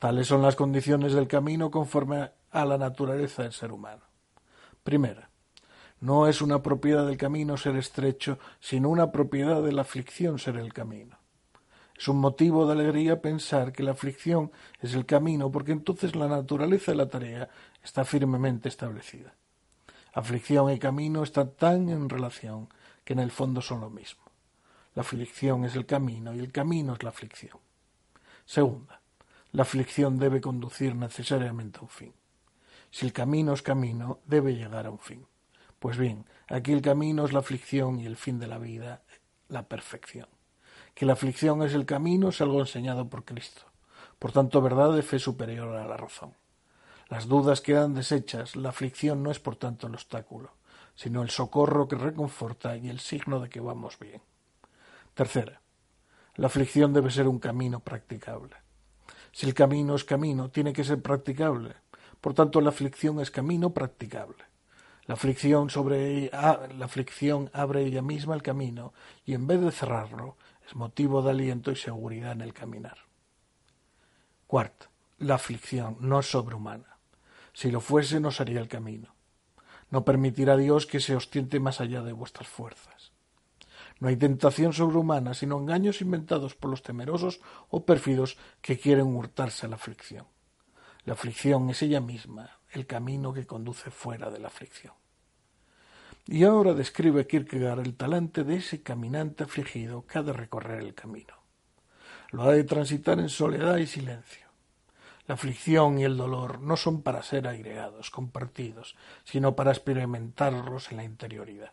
Tales 0.01 0.27
son 0.27 0.43
las 0.43 0.57
condiciones 0.57 1.13
del 1.13 1.29
camino 1.29 1.71
conforme 1.71 2.33
a 2.51 2.65
la 2.65 2.77
naturaleza 2.77 3.45
del 3.45 3.53
ser 3.53 3.71
humano. 3.71 4.03
Primera, 4.83 5.31
no 6.01 6.27
es 6.27 6.43
una 6.43 6.65
propiedad 6.65 7.07
del 7.07 7.19
camino 7.19 7.57
ser 7.57 7.77
estrecho, 7.77 8.41
sino 8.59 8.89
una 8.89 9.13
propiedad 9.13 9.63
de 9.63 9.71
la 9.71 9.83
aflicción 9.83 10.41
ser 10.41 10.57
el 10.57 10.73
camino. 10.73 11.20
Es 12.01 12.09
un 12.09 12.17
motivo 12.17 12.65
de 12.65 12.73
alegría 12.73 13.21
pensar 13.21 13.73
que 13.73 13.83
la 13.83 13.91
aflicción 13.91 14.51
es 14.81 14.95
el 14.95 15.05
camino, 15.05 15.53
porque 15.53 15.73
entonces 15.73 16.17
la 16.17 16.29
naturaleza 16.29 16.93
de 16.93 16.97
la 16.97 17.11
tarea 17.11 17.51
está 17.85 18.07
firmemente 18.07 18.71
establecida. 18.71 19.35
Aflicción 20.15 20.71
y 20.71 20.79
camino 20.79 21.23
están 21.23 21.51
tan 21.51 21.91
en 21.91 22.09
relación 22.09 22.71
que 23.05 23.13
en 23.13 23.19
el 23.19 23.31
fondo 23.31 23.61
son 23.61 23.83
lo 23.83 23.91
mismo. 23.91 24.23
La 24.95 25.03
aflicción 25.03 25.67
es 25.67 25.77
el 25.77 25.85
camino 25.85 26.35
y 26.35 26.39
el 26.39 26.51
camino 26.51 26.95
es 26.95 27.03
la 27.03 27.11
aflicción. 27.11 27.59
Segunda, 28.47 29.03
la 29.53 29.65
aflicción 29.65 30.19
debe 30.19 30.41
conducir 30.41 30.95
necesariamente 30.95 31.81
a 31.81 31.83
un 31.83 31.91
fin. 31.91 32.15
Si 32.91 33.05
el 33.05 33.13
camino 33.13 33.53
es 33.53 33.61
camino, 33.61 34.21
debe 34.25 34.55
llegar 34.55 34.87
a 34.87 34.91
un 34.91 35.01
fin. 35.01 35.27
Pues 35.79 35.99
bien, 35.99 36.25
aquí 36.49 36.73
el 36.73 36.81
camino 36.81 37.27
es 37.27 37.35
la 37.35 37.41
aflicción 37.41 38.01
y 38.01 38.07
el 38.07 38.17
fin 38.17 38.39
de 38.39 38.47
la 38.47 38.57
vida, 38.57 39.03
la 39.49 39.69
perfección. 39.69 40.29
Que 41.01 41.07
la 41.07 41.15
aflicción 41.15 41.63
es 41.63 41.73
el 41.73 41.87
camino 41.87 42.29
es 42.29 42.43
algo 42.43 42.61
enseñado 42.61 43.09
por 43.09 43.25
Cristo. 43.25 43.63
Por 44.19 44.33
tanto, 44.33 44.61
verdad 44.61 44.93
de 44.93 45.01
fe 45.01 45.19
superior 45.19 45.75
a 45.75 45.87
la 45.87 45.97
razón. 45.97 46.35
Las 47.09 47.27
dudas 47.27 47.63
quedan 47.63 47.95
deshechas, 47.95 48.55
la 48.55 48.69
aflicción 48.69 49.23
no 49.23 49.31
es 49.31 49.41
por 49.41 49.57
tanto 49.57 49.87
el 49.87 49.95
obstáculo, 49.95 50.53
sino 50.95 51.23
el 51.23 51.31
socorro 51.31 51.89
que 51.89 51.97
reconforta 51.97 52.77
y 52.77 52.91
el 52.91 53.01
signo 53.01 53.41
de 53.41 53.49
que 53.49 53.61
vamos 53.61 53.99
bien. 53.99 54.21
Tercera, 55.15 55.63
la 56.35 56.49
aflicción 56.49 56.93
debe 56.93 57.11
ser 57.11 57.29
un 57.29 57.39
camino 57.39 57.81
practicable. 57.81 58.57
Si 59.33 59.47
el 59.47 59.55
camino 59.55 59.95
es 59.95 60.05
camino, 60.05 60.51
tiene 60.51 60.75
que 60.75 60.85
ser 60.85 61.01
practicable. 61.01 61.77
Por 62.21 62.35
tanto, 62.35 62.61
la 62.61 62.69
aflicción 62.69 63.21
es 63.21 63.31
camino 63.31 63.71
practicable. 63.71 64.45
La 65.07 65.15
aflicción, 65.15 65.69
la 65.73 66.85
aflicción 66.85 67.49
abre 67.55 67.87
ella 67.87 68.03
misma 68.03 68.35
el 68.35 68.43
camino 68.43 68.93
y 69.25 69.33
en 69.33 69.47
vez 69.47 69.63
de 69.63 69.73
cerrarlo 69.73 70.37
motivo 70.75 71.23
de 71.23 71.31
aliento 71.31 71.71
y 71.71 71.77
seguridad 71.77 72.33
en 72.33 72.41
el 72.41 72.53
caminar. 72.53 72.99
Cuarto, 74.47 74.87
la 75.19 75.37
aflicción 75.37 75.97
no 76.01 76.21
es 76.21 76.31
sobrehumana. 76.31 76.99
Si 77.53 77.71
lo 77.71 77.81
fuese 77.81 78.21
no 78.21 78.31
sería 78.31 78.61
el 78.61 78.69
camino. 78.69 79.15
No 79.91 80.05
permitirá 80.05 80.57
Dios 80.57 80.87
que 80.87 81.01
se 81.01 81.17
ostiente 81.17 81.61
más 81.61 81.81
allá 81.81 82.03
de 82.03 82.13
vuestras 82.13 82.49
fuerzas. 82.49 83.13
No 83.99 84.09
hay 84.09 84.17
tentación 84.17 84.73
sobrehumana, 84.73 85.35
sino 85.35 85.59
engaños 85.59 86.01
inventados 86.01 86.55
por 86.55 86.71
los 86.71 86.83
temerosos 86.83 87.41
o 87.69 87.85
pérfidos 87.85 88.39
que 88.63 88.79
quieren 88.79 89.15
hurtarse 89.15 89.67
a 89.67 89.69
la 89.69 89.77
aflicción. 89.77 90.27
La 91.05 91.13
aflicción 91.13 91.69
es 91.71 91.83
ella 91.83 92.01
misma, 92.01 92.61
el 92.71 92.87
camino 92.87 93.33
que 93.33 93.47
conduce 93.47 93.91
fuera 93.91 94.31
de 94.31 94.39
la 94.39 94.49
aflicción. 94.49 94.95
Y 96.33 96.45
ahora 96.45 96.75
describe 96.75 97.27
Kierkegaard 97.27 97.81
el 97.81 97.97
talante 97.97 98.45
de 98.45 98.55
ese 98.55 98.85
caminante 98.85 99.43
afligido 99.43 100.07
que 100.07 100.21
ha 100.21 100.23
de 100.23 100.33
recorrer 100.33 100.79
el 100.79 100.95
camino. 100.95 101.35
Lo 102.31 102.45
ha 102.45 102.53
de 102.53 102.63
transitar 102.63 103.19
en 103.19 103.29
soledad 103.29 103.79
y 103.79 103.89
silencio. 103.89 104.47
La 105.27 105.35
aflicción 105.35 105.99
y 105.99 106.05
el 106.05 106.17
dolor 106.17 106.61
no 106.61 106.77
son 106.77 107.03
para 107.03 107.25
ser 107.25 107.49
aireados, 107.49 108.13
compartidos, 108.13 108.95
sino 109.25 109.57
para 109.57 109.73
experimentarlos 109.73 110.93
en 110.93 110.99
la 110.99 111.05
interioridad. 111.05 111.73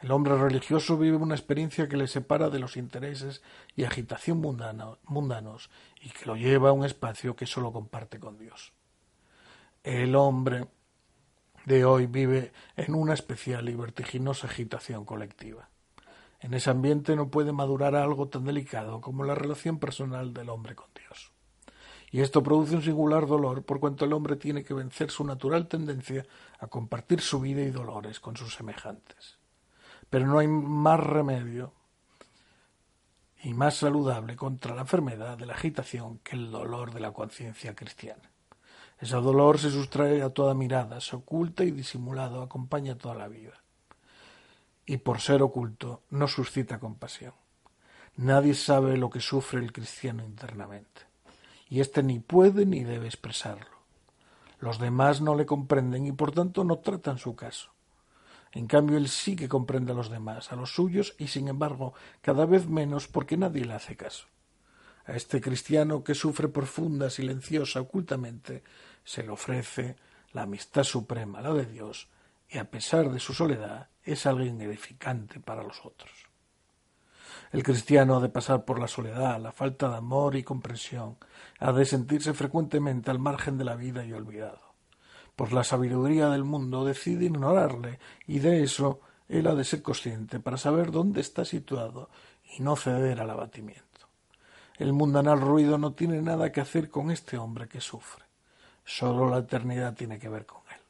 El 0.00 0.12
hombre 0.12 0.38
religioso 0.38 0.96
vive 0.96 1.18
una 1.18 1.34
experiencia 1.34 1.90
que 1.90 1.98
le 1.98 2.06
separa 2.06 2.48
de 2.48 2.60
los 2.60 2.78
intereses 2.78 3.42
y 3.76 3.84
agitación 3.84 4.40
mundanos 4.40 5.70
y 6.00 6.08
que 6.08 6.24
lo 6.24 6.36
lleva 6.36 6.70
a 6.70 6.72
un 6.72 6.86
espacio 6.86 7.36
que 7.36 7.44
sólo 7.44 7.70
comparte 7.70 8.18
con 8.18 8.38
Dios. 8.38 8.72
El 9.84 10.16
hombre 10.16 10.68
de 11.68 11.84
hoy 11.84 12.06
vive 12.06 12.52
en 12.76 12.94
una 12.94 13.12
especial 13.12 13.68
y 13.68 13.74
vertiginosa 13.74 14.46
agitación 14.46 15.04
colectiva. 15.04 15.68
En 16.40 16.54
ese 16.54 16.70
ambiente 16.70 17.14
no 17.14 17.28
puede 17.28 17.52
madurar 17.52 17.94
algo 17.94 18.28
tan 18.28 18.44
delicado 18.44 19.02
como 19.02 19.22
la 19.24 19.34
relación 19.34 19.78
personal 19.78 20.32
del 20.32 20.48
hombre 20.48 20.74
con 20.74 20.88
Dios. 20.94 21.30
Y 22.10 22.22
esto 22.22 22.42
produce 22.42 22.76
un 22.76 22.82
singular 22.82 23.26
dolor 23.26 23.64
por 23.64 23.80
cuanto 23.80 24.06
el 24.06 24.14
hombre 24.14 24.36
tiene 24.36 24.64
que 24.64 24.72
vencer 24.72 25.10
su 25.10 25.24
natural 25.24 25.68
tendencia 25.68 26.24
a 26.58 26.68
compartir 26.68 27.20
su 27.20 27.38
vida 27.38 27.60
y 27.60 27.70
dolores 27.70 28.18
con 28.18 28.34
sus 28.34 28.54
semejantes. 28.54 29.38
Pero 30.08 30.26
no 30.26 30.38
hay 30.38 30.48
más 30.48 31.00
remedio 31.00 31.74
y 33.42 33.52
más 33.52 33.76
saludable 33.76 34.36
contra 34.36 34.74
la 34.74 34.80
enfermedad 34.80 35.36
de 35.36 35.44
la 35.44 35.52
agitación 35.52 36.18
que 36.20 36.34
el 36.34 36.50
dolor 36.50 36.94
de 36.94 37.00
la 37.00 37.12
conciencia 37.12 37.74
cristiana. 37.74 38.30
Ese 39.00 39.16
dolor 39.16 39.58
se 39.58 39.70
sustrae 39.70 40.22
a 40.22 40.30
toda 40.30 40.54
mirada, 40.54 41.00
se 41.00 41.16
oculta 41.16 41.64
y 41.64 41.70
disimulado 41.70 42.42
acompaña 42.42 42.98
toda 42.98 43.14
la 43.14 43.28
vida. 43.28 43.62
Y 44.86 44.96
por 44.98 45.20
ser 45.20 45.42
oculto 45.42 46.02
no 46.10 46.26
suscita 46.26 46.80
compasión. 46.80 47.34
Nadie 48.16 48.54
sabe 48.54 48.96
lo 48.96 49.10
que 49.10 49.20
sufre 49.20 49.60
el 49.60 49.72
cristiano 49.72 50.24
internamente, 50.24 51.02
y 51.68 51.80
éste 51.80 52.02
ni 52.02 52.18
puede 52.18 52.66
ni 52.66 52.82
debe 52.82 53.06
expresarlo. 53.06 53.78
Los 54.58 54.80
demás 54.80 55.20
no 55.20 55.36
le 55.36 55.46
comprenden 55.46 56.06
y 56.06 56.12
por 56.12 56.32
tanto 56.32 56.64
no 56.64 56.78
tratan 56.78 57.18
su 57.18 57.36
caso. 57.36 57.70
En 58.50 58.66
cambio, 58.66 58.96
él 58.96 59.08
sí 59.08 59.36
que 59.36 59.48
comprende 59.48 59.92
a 59.92 59.94
los 59.94 60.10
demás, 60.10 60.50
a 60.50 60.56
los 60.56 60.72
suyos, 60.72 61.14
y 61.18 61.28
sin 61.28 61.48
embargo, 61.48 61.94
cada 62.22 62.46
vez 62.46 62.66
menos 62.66 63.06
porque 63.06 63.36
nadie 63.36 63.64
le 63.64 63.74
hace 63.74 63.94
caso. 63.96 64.26
A 65.06 65.12
este 65.12 65.40
cristiano 65.40 66.02
que 66.02 66.14
sufre 66.14 66.48
profunda, 66.48 67.10
silenciosa, 67.10 67.80
ocultamente, 67.80 68.62
se 69.08 69.22
le 69.22 69.30
ofrece 69.30 69.96
la 70.34 70.42
amistad 70.42 70.84
suprema, 70.84 71.40
la 71.40 71.54
de 71.54 71.64
Dios, 71.64 72.08
y 72.46 72.58
a 72.58 72.70
pesar 72.70 73.10
de 73.10 73.18
su 73.18 73.32
soledad, 73.32 73.88
es 74.04 74.26
alguien 74.26 74.60
edificante 74.60 75.40
para 75.40 75.62
los 75.62 75.78
otros. 75.82 76.12
El 77.50 77.62
cristiano 77.62 78.16
ha 78.16 78.20
de 78.20 78.28
pasar 78.28 78.66
por 78.66 78.78
la 78.78 78.86
soledad, 78.86 79.40
la 79.40 79.50
falta 79.50 79.88
de 79.88 79.96
amor 79.96 80.36
y 80.36 80.42
comprensión, 80.42 81.16
ha 81.58 81.72
de 81.72 81.86
sentirse 81.86 82.34
frecuentemente 82.34 83.10
al 83.10 83.18
margen 83.18 83.56
de 83.56 83.64
la 83.64 83.76
vida 83.76 84.04
y 84.04 84.12
olvidado. 84.12 84.74
Por 85.34 85.54
la 85.54 85.64
sabiduría 85.64 86.28
del 86.28 86.44
mundo 86.44 86.84
decide 86.84 87.24
ignorarle, 87.24 88.00
y 88.26 88.40
de 88.40 88.62
eso 88.62 89.00
él 89.26 89.46
ha 89.46 89.54
de 89.54 89.64
ser 89.64 89.80
consciente 89.80 90.38
para 90.38 90.58
saber 90.58 90.90
dónde 90.90 91.22
está 91.22 91.46
situado 91.46 92.10
y 92.58 92.60
no 92.60 92.76
ceder 92.76 93.22
al 93.22 93.30
abatimiento. 93.30 93.86
El 94.76 94.92
mundanal 94.92 95.40
ruido 95.40 95.78
no 95.78 95.94
tiene 95.94 96.20
nada 96.20 96.52
que 96.52 96.60
hacer 96.60 96.90
con 96.90 97.10
este 97.10 97.38
hombre 97.38 97.68
que 97.68 97.80
sufre. 97.80 98.27
Sólo 98.88 99.28
la 99.28 99.40
eternidad 99.40 99.92
tiene 99.92 100.18
que 100.18 100.30
ver 100.30 100.46
con 100.46 100.62
él. 100.70 100.80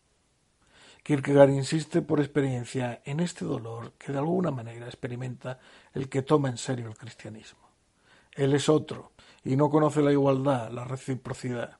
Kierkegaard 1.03 1.51
insiste 1.51 2.01
por 2.01 2.20
experiencia 2.20 3.03
en 3.05 3.18
este 3.18 3.44
dolor 3.44 3.94
que 3.99 4.12
de 4.12 4.18
alguna 4.18 4.53
manera 4.53 4.86
experimenta 4.86 5.59
el 5.92 6.09
que 6.09 6.22
toma 6.22 6.49
en 6.49 6.59
serio 6.59 6.86
el 6.86 6.96
cristianismo. 6.96 7.68
Él 8.36 8.55
es 8.55 8.68
otro 8.68 9.11
y 9.42 9.57
no 9.57 9.68
conoce 9.68 10.01
la 10.01 10.12
igualdad, 10.12 10.70
la 10.70 10.84
reciprocidad. 10.84 11.78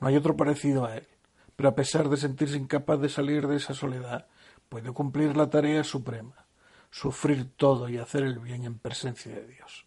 No 0.00 0.08
hay 0.08 0.16
otro 0.16 0.34
parecido 0.34 0.86
a 0.86 0.96
él, 0.96 1.06
pero 1.54 1.68
a 1.68 1.74
pesar 1.74 2.08
de 2.08 2.16
sentirse 2.16 2.56
incapaz 2.56 2.98
de 2.98 3.10
salir 3.10 3.46
de 3.46 3.56
esa 3.56 3.74
soledad, 3.74 4.26
puede 4.70 4.90
cumplir 4.92 5.36
la 5.36 5.50
tarea 5.50 5.84
suprema, 5.84 6.46
sufrir 6.90 7.52
todo 7.58 7.90
y 7.90 7.98
hacer 7.98 8.22
el 8.22 8.38
bien 8.38 8.64
en 8.64 8.78
presencia 8.78 9.34
de 9.34 9.46
Dios. 9.46 9.84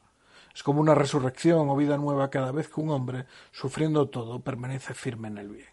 Es 0.53 0.63
como 0.63 0.81
una 0.81 0.95
resurrección 0.95 1.69
o 1.69 1.75
vida 1.75 1.97
nueva 1.97 2.29
cada 2.29 2.51
vez 2.51 2.67
que 2.67 2.81
un 2.81 2.89
hombre, 2.89 3.25
sufriendo 3.51 4.09
todo, 4.09 4.41
permanece 4.41 4.93
firme 4.93 5.27
en 5.29 5.37
el 5.37 5.49
bien. 5.49 5.69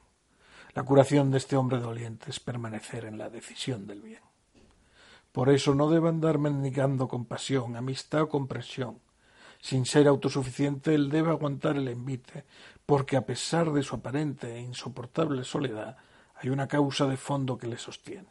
La 0.74 0.84
curación 0.84 1.30
de 1.30 1.38
este 1.38 1.56
hombre 1.56 1.78
doliente 1.78 2.30
es 2.30 2.40
permanecer 2.40 3.04
en 3.04 3.18
la 3.18 3.30
decisión 3.30 3.86
del 3.86 4.02
bien. 4.02 4.22
Por 5.32 5.50
eso 5.50 5.74
no 5.74 5.90
debe 5.90 6.08
andar 6.08 6.38
mendigando 6.38 7.08
compasión, 7.08 7.76
amistad 7.76 8.22
o 8.22 8.28
comprensión. 8.28 9.00
Sin 9.60 9.86
ser 9.86 10.06
autosuficiente, 10.06 10.94
él 10.94 11.10
debe 11.10 11.30
aguantar 11.30 11.76
el 11.76 11.88
envite, 11.88 12.44
porque 12.86 13.16
a 13.16 13.26
pesar 13.26 13.72
de 13.72 13.82
su 13.82 13.96
aparente 13.96 14.54
e 14.54 14.60
insoportable 14.60 15.44
soledad, 15.44 15.96
hay 16.36 16.50
una 16.50 16.68
causa 16.68 17.06
de 17.06 17.16
fondo 17.16 17.58
que 17.58 17.66
le 17.66 17.76
sostiene. 17.76 18.30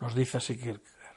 Nos 0.00 0.14
dice 0.14 0.38
así 0.38 0.56
Kierkegaard. 0.56 1.16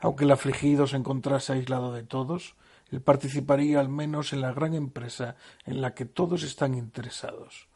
Aunque 0.00 0.24
el 0.24 0.30
afligido 0.30 0.86
se 0.86 0.96
encontrase 0.96 1.52
aislado 1.52 1.92
de 1.92 2.02
todos, 2.02 2.56
él 2.90 3.00
participaría 3.00 3.80
al 3.80 3.88
menos 3.88 4.32
en 4.32 4.40
la 4.40 4.52
gran 4.52 4.74
empresa 4.74 5.36
en 5.64 5.80
la 5.80 5.94
que 5.94 6.04
todos 6.04 6.42
están 6.42 6.74
interesados. 6.74 7.68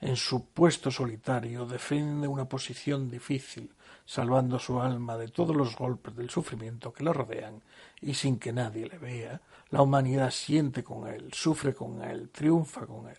En 0.00 0.16
su 0.16 0.46
puesto 0.50 0.90
solitario 0.90 1.64
defiende 1.64 2.28
una 2.28 2.46
posición 2.46 3.08
difícil, 3.08 3.72
salvando 4.04 4.58
su 4.58 4.80
alma 4.80 5.16
de 5.16 5.28
todos 5.28 5.56
los 5.56 5.74
golpes 5.74 6.14
del 6.14 6.28
sufrimiento 6.28 6.92
que 6.92 7.04
le 7.04 7.12
rodean, 7.12 7.62
y 8.00 8.14
sin 8.14 8.38
que 8.38 8.52
nadie 8.52 8.88
le 8.88 8.98
vea, 8.98 9.40
la 9.70 9.82
humanidad 9.82 10.30
siente 10.30 10.84
con 10.84 11.08
él, 11.08 11.32
sufre 11.32 11.74
con 11.74 12.02
él, 12.02 12.28
triunfa 12.30 12.86
con 12.86 13.08
él. 13.08 13.18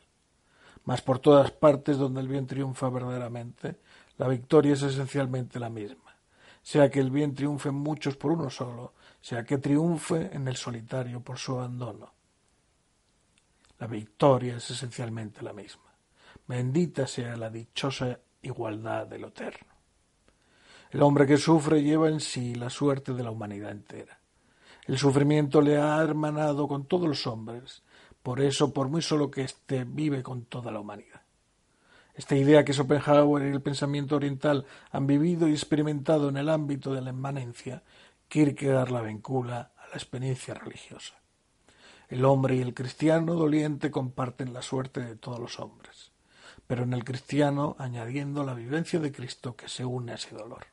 Mas 0.85 1.01
por 1.01 1.19
todas 1.19 1.51
partes 1.51 1.97
donde 1.97 2.21
el 2.21 2.27
bien 2.27 2.45
triunfa 2.45 2.89
verdaderamente, 2.89 3.77
la 4.17 4.27
victoria 4.27 4.73
es 4.73 4.83
esencialmente 4.83 5.59
la 5.59 5.69
misma, 5.69 6.15
sea 6.61 6.89
que 6.89 6.99
el 6.99 7.11
bien 7.11 7.33
triunfe 7.33 7.69
en 7.69 7.75
muchos 7.75 8.15
por 8.15 8.31
uno 8.31 8.49
solo, 8.49 8.93
sea 9.27 9.43
que 9.43 9.57
triunfe 9.57 10.29
en 10.33 10.47
el 10.47 10.55
solitario 10.55 11.19
por 11.19 11.37
su 11.37 11.51
abandono. 11.59 12.13
La 13.77 13.85
victoria 13.85 14.55
es 14.55 14.71
esencialmente 14.71 15.41
la 15.41 15.51
misma. 15.51 15.83
Bendita 16.47 17.05
sea 17.05 17.35
la 17.35 17.49
dichosa 17.49 18.17
igualdad 18.41 19.05
de 19.05 19.19
lo 19.19 19.27
eterno. 19.27 19.67
El 20.91 21.01
hombre 21.01 21.27
que 21.27 21.35
sufre 21.35 21.83
lleva 21.83 22.07
en 22.07 22.21
sí 22.21 22.55
la 22.55 22.69
suerte 22.69 23.13
de 23.13 23.21
la 23.21 23.31
humanidad 23.31 23.71
entera. 23.71 24.17
El 24.85 24.97
sufrimiento 24.97 25.59
le 25.59 25.75
ha 25.75 26.01
hermanado 26.01 26.65
con 26.65 26.85
todos 26.85 27.09
los 27.09 27.27
hombres, 27.27 27.83
por 28.23 28.39
eso, 28.39 28.71
por 28.71 28.87
muy 28.87 29.01
solo 29.01 29.29
que 29.29 29.41
éste 29.41 29.83
vive 29.83 30.23
con 30.23 30.45
toda 30.45 30.71
la 30.71 30.79
humanidad. 30.79 31.21
Esta 32.15 32.37
idea 32.37 32.63
que 32.63 32.73
Schopenhauer 32.73 33.43
y 33.43 33.51
el 33.51 33.61
pensamiento 33.61 34.15
oriental 34.15 34.65
han 34.89 35.05
vivido 35.05 35.49
y 35.49 35.51
experimentado 35.51 36.29
en 36.29 36.37
el 36.37 36.47
ámbito 36.47 36.93
de 36.93 37.01
la 37.01 37.09
inmanencia 37.09 37.83
Kierkegaard 38.27 38.89
la 38.89 39.01
vincula 39.01 39.71
a 39.77 39.87
la 39.87 39.93
experiencia 39.93 40.53
religiosa. 40.53 41.15
El 42.09 42.25
hombre 42.25 42.57
y 42.57 42.61
el 42.61 42.73
cristiano 42.73 43.35
doliente 43.35 43.89
comparten 43.89 44.51
la 44.51 44.61
suerte 44.61 44.99
de 44.99 45.15
todos 45.15 45.39
los 45.39 45.59
hombres, 45.61 46.11
pero 46.67 46.83
en 46.83 46.91
el 46.91 47.05
cristiano 47.05 47.77
añadiendo 47.79 48.43
la 48.43 48.53
vivencia 48.53 48.99
de 48.99 49.13
Cristo 49.13 49.55
que 49.55 49.69
se 49.69 49.85
une 49.85 50.11
a 50.11 50.15
ese 50.15 50.35
dolor. 50.35 50.67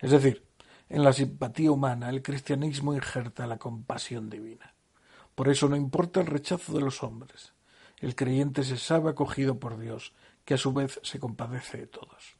Es 0.00 0.10
decir, 0.10 0.44
en 0.88 1.04
la 1.04 1.12
simpatía 1.12 1.70
humana 1.70 2.10
el 2.10 2.22
cristianismo 2.22 2.92
injerta 2.92 3.46
la 3.46 3.58
compasión 3.58 4.28
divina. 4.28 4.74
Por 5.36 5.48
eso 5.48 5.68
no 5.68 5.76
importa 5.76 6.20
el 6.20 6.26
rechazo 6.26 6.72
de 6.72 6.80
los 6.80 7.04
hombres. 7.04 7.52
El 7.98 8.16
creyente 8.16 8.64
se 8.64 8.76
sabe 8.76 9.10
acogido 9.10 9.60
por 9.60 9.78
Dios, 9.78 10.12
que 10.44 10.54
a 10.54 10.58
su 10.58 10.72
vez 10.72 10.98
se 11.04 11.20
compadece 11.20 11.78
de 11.78 11.86
todos. 11.86 12.39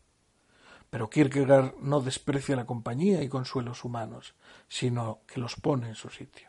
Pero 0.90 1.08
Kierkegaard 1.08 1.76
no 1.80 2.00
desprecia 2.00 2.56
la 2.56 2.66
compañía 2.66 3.22
y 3.22 3.28
consuelos 3.28 3.84
humanos, 3.84 4.34
sino 4.68 5.20
que 5.26 5.40
los 5.40 5.56
pone 5.56 5.88
en 5.88 5.94
su 5.94 6.10
sitio. 6.10 6.48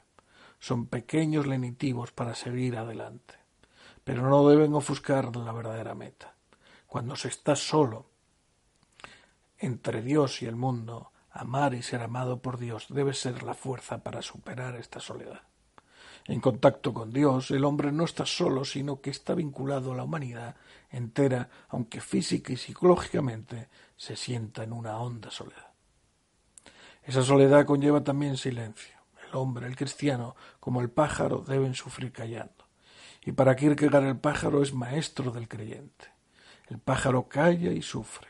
Son 0.59 0.87
pequeños 0.87 1.47
lenitivos 1.47 2.11
para 2.11 2.35
seguir 2.35 2.77
adelante, 2.77 3.35
pero 4.03 4.27
no 4.27 4.47
deben 4.49 4.73
ofuscar 4.73 5.35
la 5.35 5.51
verdadera 5.51 5.95
meta. 5.95 6.33
Cuando 6.87 7.15
se 7.15 7.29
está 7.29 7.55
solo 7.55 8.09
entre 9.57 10.01
Dios 10.01 10.41
y 10.41 10.47
el 10.47 10.55
mundo, 10.55 11.11
amar 11.29 11.73
y 11.75 11.83
ser 11.83 12.01
amado 12.01 12.41
por 12.41 12.57
Dios 12.57 12.87
debe 12.89 13.13
ser 13.13 13.43
la 13.43 13.53
fuerza 13.53 14.03
para 14.03 14.21
superar 14.21 14.75
esta 14.75 14.99
soledad. 14.99 15.41
En 16.25 16.39
contacto 16.39 16.93
con 16.93 17.11
Dios, 17.11 17.51
el 17.51 17.65
hombre 17.65 17.91
no 17.91 18.05
está 18.05 18.25
solo, 18.25 18.63
sino 18.63 19.01
que 19.01 19.09
está 19.09 19.33
vinculado 19.33 19.91
a 19.91 19.95
la 19.95 20.03
humanidad 20.03 20.55
entera, 20.91 21.49
aunque 21.69 22.01
física 22.01 22.53
y 22.53 22.57
psicológicamente 22.57 23.69
se 23.95 24.15
sienta 24.15 24.63
en 24.63 24.73
una 24.73 24.97
honda 24.97 25.31
soledad. 25.31 25.71
Esa 27.03 27.23
soledad 27.23 27.65
conlleva 27.65 28.03
también 28.03 28.37
silencio. 28.37 28.95
El 29.27 29.35
hombre, 29.35 29.67
el 29.67 29.75
cristiano, 29.75 30.35
como 30.59 30.81
el 30.81 30.89
pájaro, 30.89 31.43
deben 31.47 31.73
sufrir 31.73 32.11
callando. 32.11 32.65
Y 33.23 33.31
para 33.31 33.55
Kierkegaard 33.55 34.05
el 34.05 34.17
pájaro 34.17 34.61
es 34.61 34.73
maestro 34.73 35.31
del 35.31 35.47
creyente. 35.47 36.07
El 36.67 36.79
pájaro 36.79 37.27
calla 37.27 37.71
y 37.71 37.81
sufre. 37.81 38.27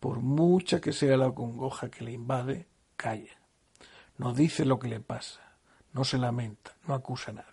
Por 0.00 0.20
mucha 0.20 0.80
que 0.80 0.92
sea 0.92 1.16
la 1.16 1.30
congoja 1.30 1.90
que 1.90 2.04
le 2.04 2.12
invade, 2.12 2.66
calla. 2.96 3.38
No 4.18 4.34
dice 4.34 4.64
lo 4.64 4.78
que 4.78 4.88
le 4.88 5.00
pasa, 5.00 5.51
no 5.92 6.04
se 6.04 6.18
lamenta, 6.18 6.74
no 6.86 6.94
acusa 6.94 7.30
a 7.30 7.34
nadie. 7.34 7.48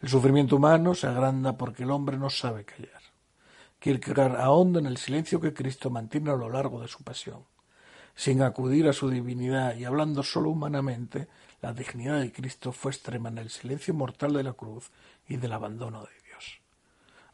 El 0.00 0.08
sufrimiento 0.08 0.56
humano 0.56 0.94
se 0.94 1.06
agranda 1.06 1.56
porque 1.56 1.84
el 1.84 1.90
hombre 1.90 2.16
no 2.16 2.30
sabe 2.30 2.64
callar. 2.64 3.02
Kierkegaard 3.78 4.36
ahonda 4.36 4.80
en 4.80 4.86
el 4.86 4.96
silencio 4.96 5.40
que 5.40 5.54
Cristo 5.54 5.90
mantiene 5.90 6.30
a 6.30 6.36
lo 6.36 6.48
largo 6.48 6.80
de 6.80 6.88
su 6.88 7.02
pasión. 7.02 7.44
Sin 8.14 8.42
acudir 8.42 8.88
a 8.88 8.92
su 8.92 9.08
divinidad 9.08 9.74
y 9.76 9.84
hablando 9.84 10.22
solo 10.22 10.50
humanamente, 10.50 11.28
la 11.60 11.72
dignidad 11.72 12.20
de 12.20 12.32
Cristo 12.32 12.72
fue 12.72 12.92
extrema 12.92 13.28
en 13.28 13.38
el 13.38 13.50
silencio 13.50 13.94
mortal 13.94 14.34
de 14.34 14.42
la 14.42 14.52
cruz 14.52 14.90
y 15.28 15.36
del 15.36 15.52
abandono 15.52 16.02
de 16.02 16.12
Dios. 16.26 16.60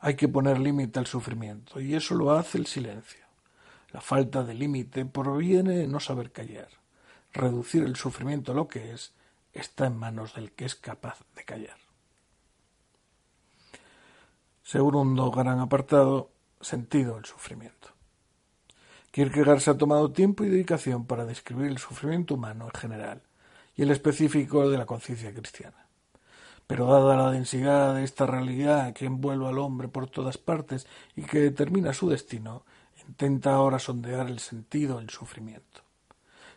Hay 0.01 0.15
que 0.15 0.29
poner 0.29 0.61
límite 0.61 0.99
al 0.99 1.07
sufrimiento, 1.07 1.81
y 1.81 1.95
eso 1.95 2.15
lo 2.15 2.33
hace 2.33 2.59
el 2.59 2.67
silencio. 2.67 3.27
La 3.91 4.01
falta 4.01 4.45
de 4.45 4.55
límite 4.55 5.07
proviene 5.07 5.77
de 5.77 5.89
no 5.89 5.99
saber 5.99 6.31
callar. 6.31 6.69
Reducir 7.33 7.85
el 7.85 7.97
sufrimiento 7.97 8.53
a 8.53 8.55
lo 8.55 8.69
que 8.69 8.93
es 8.93 9.13
está 9.53 9.87
en 9.87 9.97
manos 9.97 10.35
del 10.35 10.53
que 10.53 10.65
es 10.65 10.75
capaz 10.75 11.19
de 11.35 11.45
callar. 11.45 11.79
Segundo 14.63 15.31
gran 15.31 15.61
apartado, 15.61 16.31
sentido 16.61 17.15
del 17.15 17.25
sufrimiento. 17.25 17.89
Kierkegaard 19.11 19.61
se 19.61 19.71
ha 19.71 19.79
tomado 19.79 20.13
tiempo 20.13 20.45
y 20.45 20.49
dedicación 20.49 21.07
para 21.07 21.25
describir 21.25 21.69
el 21.69 21.79
sufrimiento 21.79 22.35
humano 22.35 22.67
en 22.67 22.79
general 22.79 23.23
y 23.75 23.83
el 23.83 23.91
específico 23.91 24.69
de 24.69 24.77
la 24.77 24.87
conciencia 24.87 25.33
cristiana. 25.33 25.87
Pero 26.67 26.87
dada 26.87 27.17
la 27.17 27.31
densidad 27.31 27.95
de 27.95 28.05
esta 28.05 28.27
realidad 28.27 28.93
que 28.93 29.07
envuelve 29.07 29.49
al 29.49 29.59
hombre 29.59 29.89
por 29.89 30.11
todas 30.11 30.37
partes 30.37 30.87
y 31.17 31.23
que 31.23 31.39
determina 31.39 31.95
su 31.95 32.11
destino, 32.11 32.65
intenta 33.07 33.55
ahora 33.55 33.79
sondear 33.79 34.29
el 34.29 34.39
sentido 34.39 34.99
del 34.99 35.09
sufrimiento. 35.09 35.81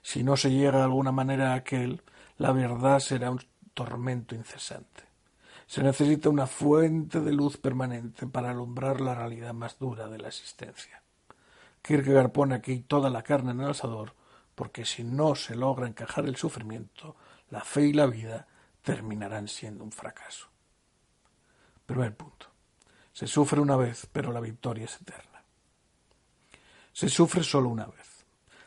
Si 0.02 0.24
no 0.24 0.36
se 0.36 0.52
llega 0.52 0.80
de 0.80 0.84
alguna 0.84 1.14
manera 1.14 1.54
a 1.54 1.56
aquel, 1.56 2.02
la 2.38 2.52
verdad 2.52 3.00
será 3.00 3.34
tormento 3.74 4.36
incesante. 4.36 5.04
Se 5.68 5.82
necesita 5.82 6.30
una 6.30 6.48
fuente 6.48 7.22
de 7.22 7.32
luz 7.32 7.58
permanente 7.58 8.28
para 8.28 8.52
alumbrar 8.52 9.00
la 9.00 9.16
realidad 9.16 9.54
más 9.54 9.80
dura 9.80 10.08
de 10.08 10.18
la 10.18 10.28
existencia. 10.28 11.02
Kierkegaard 11.82 12.32
pone 12.32 12.56
aquí 12.56 12.82
toda 12.82 13.10
la 13.10 13.24
carne 13.24 13.52
en 13.52 13.62
el 13.62 13.72
asador, 13.72 14.14
porque 14.54 14.86
si 14.86 15.04
no 15.04 15.34
se 15.36 15.56
logra 15.56 15.88
encajar 15.88 16.26
el 16.26 16.36
sufrimiento, 16.36 17.16
la 17.50 17.62
fe 17.62 17.88
y 17.88 17.94
la 17.94 18.06
vida 18.06 18.48
terminarán 18.82 19.48
siendo 19.48 19.84
un 19.84 19.92
fracaso. 19.92 20.48
Primer 21.86 22.16
punto. 22.16 22.48
Se 23.14 23.28
sufre 23.28 23.60
una 23.60 23.76
vez, 23.76 24.08
pero 24.12 24.32
la 24.32 24.40
victoria 24.40 24.86
es 24.86 25.02
eterna. 25.02 25.44
Se 26.94 27.10
sufre 27.10 27.44
solo 27.44 27.70
una 27.70 27.86
vez. 27.86 28.11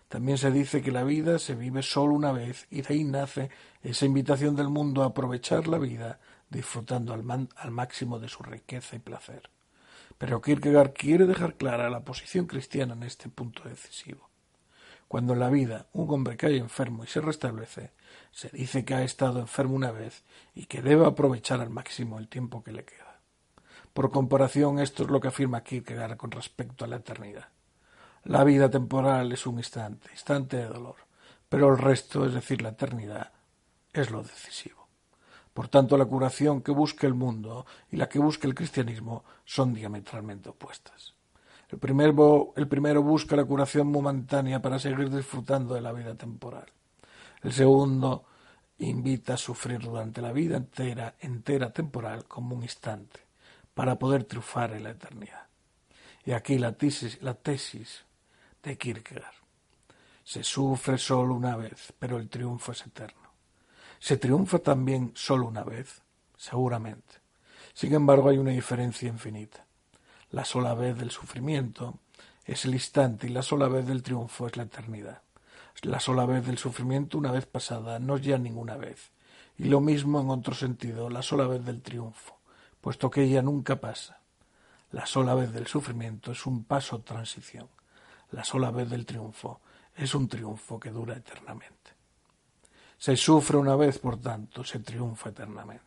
También 0.08 0.38
se 0.38 0.50
dice 0.50 0.82
que 0.82 0.92
la 0.92 1.04
vida 1.04 1.38
se 1.38 1.54
vive 1.54 1.82
solo 1.82 2.14
una 2.14 2.32
vez 2.32 2.66
y 2.70 2.82
de 2.82 2.94
ahí 2.94 3.04
nace 3.04 3.50
esa 3.82 4.06
invitación 4.06 4.54
del 4.54 4.68
mundo 4.68 5.02
a 5.02 5.06
aprovechar 5.06 5.66
la 5.66 5.78
vida 5.78 6.20
disfrutando 6.50 7.12
al, 7.14 7.48
al 7.56 7.70
máximo 7.70 8.18
de 8.18 8.28
su 8.28 8.42
riqueza 8.42 8.96
y 8.96 9.00
placer. 9.00 9.50
Pero 10.18 10.40
Kierkegaard 10.40 10.92
quiere 10.92 11.26
dejar 11.26 11.56
clara 11.56 11.90
la 11.90 12.04
posición 12.04 12.46
cristiana 12.46 12.94
en 12.94 13.02
este 13.02 13.28
punto 13.28 13.68
decisivo. 13.68 14.30
Cuando 15.08 15.32
en 15.32 15.40
la 15.40 15.50
vida 15.50 15.86
un 15.92 16.10
hombre 16.10 16.36
cae 16.36 16.56
enfermo 16.56 17.04
y 17.04 17.06
se 17.06 17.20
restablece, 17.20 17.92
se 18.30 18.48
dice 18.50 18.84
que 18.84 18.94
ha 18.94 19.02
estado 19.02 19.40
enfermo 19.40 19.74
una 19.74 19.90
vez 19.90 20.24
y 20.54 20.66
que 20.66 20.82
debe 20.82 21.06
aprovechar 21.06 21.60
al 21.60 21.70
máximo 21.70 22.18
el 22.18 22.28
tiempo 22.28 22.62
que 22.62 22.72
le 22.72 22.84
queda. 22.84 23.20
Por 23.92 24.10
comparación, 24.10 24.80
esto 24.80 25.04
es 25.04 25.10
lo 25.10 25.20
que 25.20 25.28
afirma 25.28 25.62
Kierkegaard 25.62 26.16
con 26.16 26.30
respecto 26.30 26.84
a 26.84 26.88
la 26.88 26.96
eternidad. 26.96 27.48
La 28.24 28.42
vida 28.42 28.70
temporal 28.70 29.32
es 29.32 29.46
un 29.46 29.58
instante, 29.58 30.08
instante 30.10 30.56
de 30.56 30.66
dolor, 30.66 30.96
pero 31.46 31.70
el 31.70 31.78
resto, 31.78 32.24
es 32.24 32.32
decir, 32.32 32.62
la 32.62 32.70
eternidad, 32.70 33.30
es 33.92 34.10
lo 34.10 34.22
decisivo. 34.22 34.88
Por 35.52 35.68
tanto, 35.68 35.98
la 35.98 36.06
curación 36.06 36.62
que 36.62 36.72
busca 36.72 37.06
el 37.06 37.12
mundo 37.12 37.66
y 37.90 37.96
la 37.96 38.08
que 38.08 38.18
busca 38.18 38.48
el 38.48 38.54
cristianismo 38.54 39.24
son 39.44 39.74
diametralmente 39.74 40.48
opuestas. 40.48 41.12
El 41.68 41.78
primero, 41.78 42.54
el 42.56 42.66
primero 42.66 43.02
busca 43.02 43.36
la 43.36 43.44
curación 43.44 43.88
momentánea 43.88 44.62
para 44.62 44.78
seguir 44.78 45.10
disfrutando 45.10 45.74
de 45.74 45.82
la 45.82 45.92
vida 45.92 46.14
temporal. 46.14 46.66
El 47.42 47.52
segundo 47.52 48.24
invita 48.78 49.34
a 49.34 49.36
sufrir 49.36 49.80
durante 49.80 50.22
la 50.22 50.32
vida 50.32 50.56
entera, 50.56 51.14
entera 51.20 51.72
temporal 51.72 52.24
como 52.24 52.56
un 52.56 52.62
instante 52.62 53.20
para 53.74 53.98
poder 53.98 54.24
triunfar 54.24 54.72
en 54.72 54.84
la 54.84 54.90
eternidad. 54.90 55.46
Y 56.24 56.32
aquí 56.32 56.56
la 56.56 56.72
tesis, 56.72 57.20
la 57.22 57.34
tesis 57.34 58.04
de 58.64 58.76
Kierkegaard. 58.76 59.34
Se 60.24 60.42
sufre 60.42 60.98
solo 60.98 61.34
una 61.34 61.56
vez, 61.56 61.92
pero 61.98 62.18
el 62.18 62.28
triunfo 62.28 62.72
es 62.72 62.86
eterno. 62.86 63.30
¿Se 63.98 64.16
triunfa 64.16 64.58
también 64.58 65.12
solo 65.14 65.46
una 65.46 65.62
vez? 65.62 66.02
Seguramente. 66.36 67.20
Sin 67.72 67.94
embargo, 67.94 68.28
hay 68.28 68.38
una 68.38 68.50
diferencia 68.50 69.08
infinita. 69.08 69.64
La 70.30 70.44
sola 70.44 70.74
vez 70.74 70.98
del 70.98 71.10
sufrimiento 71.10 71.98
es 72.44 72.64
el 72.64 72.74
instante 72.74 73.26
y 73.26 73.30
la 73.30 73.42
sola 73.42 73.68
vez 73.68 73.86
del 73.86 74.02
triunfo 74.02 74.46
es 74.46 74.56
la 74.56 74.64
eternidad. 74.64 75.22
La 75.82 76.00
sola 76.00 76.24
vez 76.26 76.46
del 76.46 76.58
sufrimiento, 76.58 77.18
una 77.18 77.32
vez 77.32 77.46
pasada, 77.46 77.98
no 77.98 78.16
es 78.16 78.22
ya 78.22 78.38
ninguna 78.38 78.76
vez. 78.76 79.10
Y 79.58 79.64
lo 79.64 79.80
mismo 79.80 80.20
en 80.20 80.30
otro 80.30 80.54
sentido, 80.54 81.10
la 81.10 81.22
sola 81.22 81.46
vez 81.46 81.64
del 81.64 81.82
triunfo 81.82 82.34
puesto 82.84 83.10
que 83.10 83.22
ella 83.22 83.40
nunca 83.40 83.80
pasa. 83.80 84.18
La 84.92 85.06
sola 85.06 85.34
vez 85.34 85.54
del 85.54 85.66
sufrimiento 85.66 86.32
es 86.32 86.44
un 86.44 86.64
paso 86.64 87.00
transición. 87.00 87.66
La 88.34 88.42
sola 88.42 88.72
vez 88.72 88.90
del 88.90 89.06
triunfo 89.06 89.60
es 89.94 90.12
un 90.12 90.26
triunfo 90.26 90.80
que 90.80 90.90
dura 90.90 91.14
eternamente. 91.14 91.92
Se 92.98 93.16
sufre 93.16 93.56
una 93.56 93.76
vez, 93.76 94.00
por 94.00 94.20
tanto, 94.20 94.64
se 94.64 94.80
triunfa 94.80 95.30
eternamente. 95.30 95.84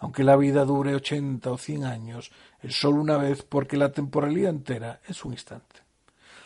Aunque 0.00 0.24
la 0.24 0.36
vida 0.36 0.66
dure 0.66 0.94
ochenta 0.94 1.50
o 1.50 1.56
cien 1.56 1.84
años, 1.84 2.30
es 2.60 2.78
sólo 2.78 3.00
una 3.00 3.16
vez 3.16 3.42
porque 3.44 3.78
la 3.78 3.92
temporalidad 3.92 4.50
entera 4.50 5.00
es 5.08 5.24
un 5.24 5.32
instante. 5.32 5.80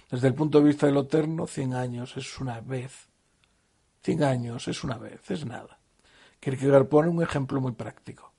Desde 0.09 0.29
el 0.29 0.35
punto 0.35 0.59
de 0.59 0.69
vista 0.69 0.87
de 0.87 0.93
lo 0.93 1.01
eterno, 1.01 1.49
cien 1.49 1.75
años 1.75 2.16
es 2.16 2.39
una 2.39 2.61
vez. 2.61 3.09
Cien 4.05 4.23
años 4.23 4.69
es 4.69 4.85
una 4.85 4.99
vez, 4.99 5.29
es 5.33 5.45
nada. 5.45 5.81
Kierkegaard 6.39 6.87
pone 6.87 7.09
un 7.09 7.25
ejemplo 7.25 7.61
muy 7.61 7.73
práctico. 7.73 8.33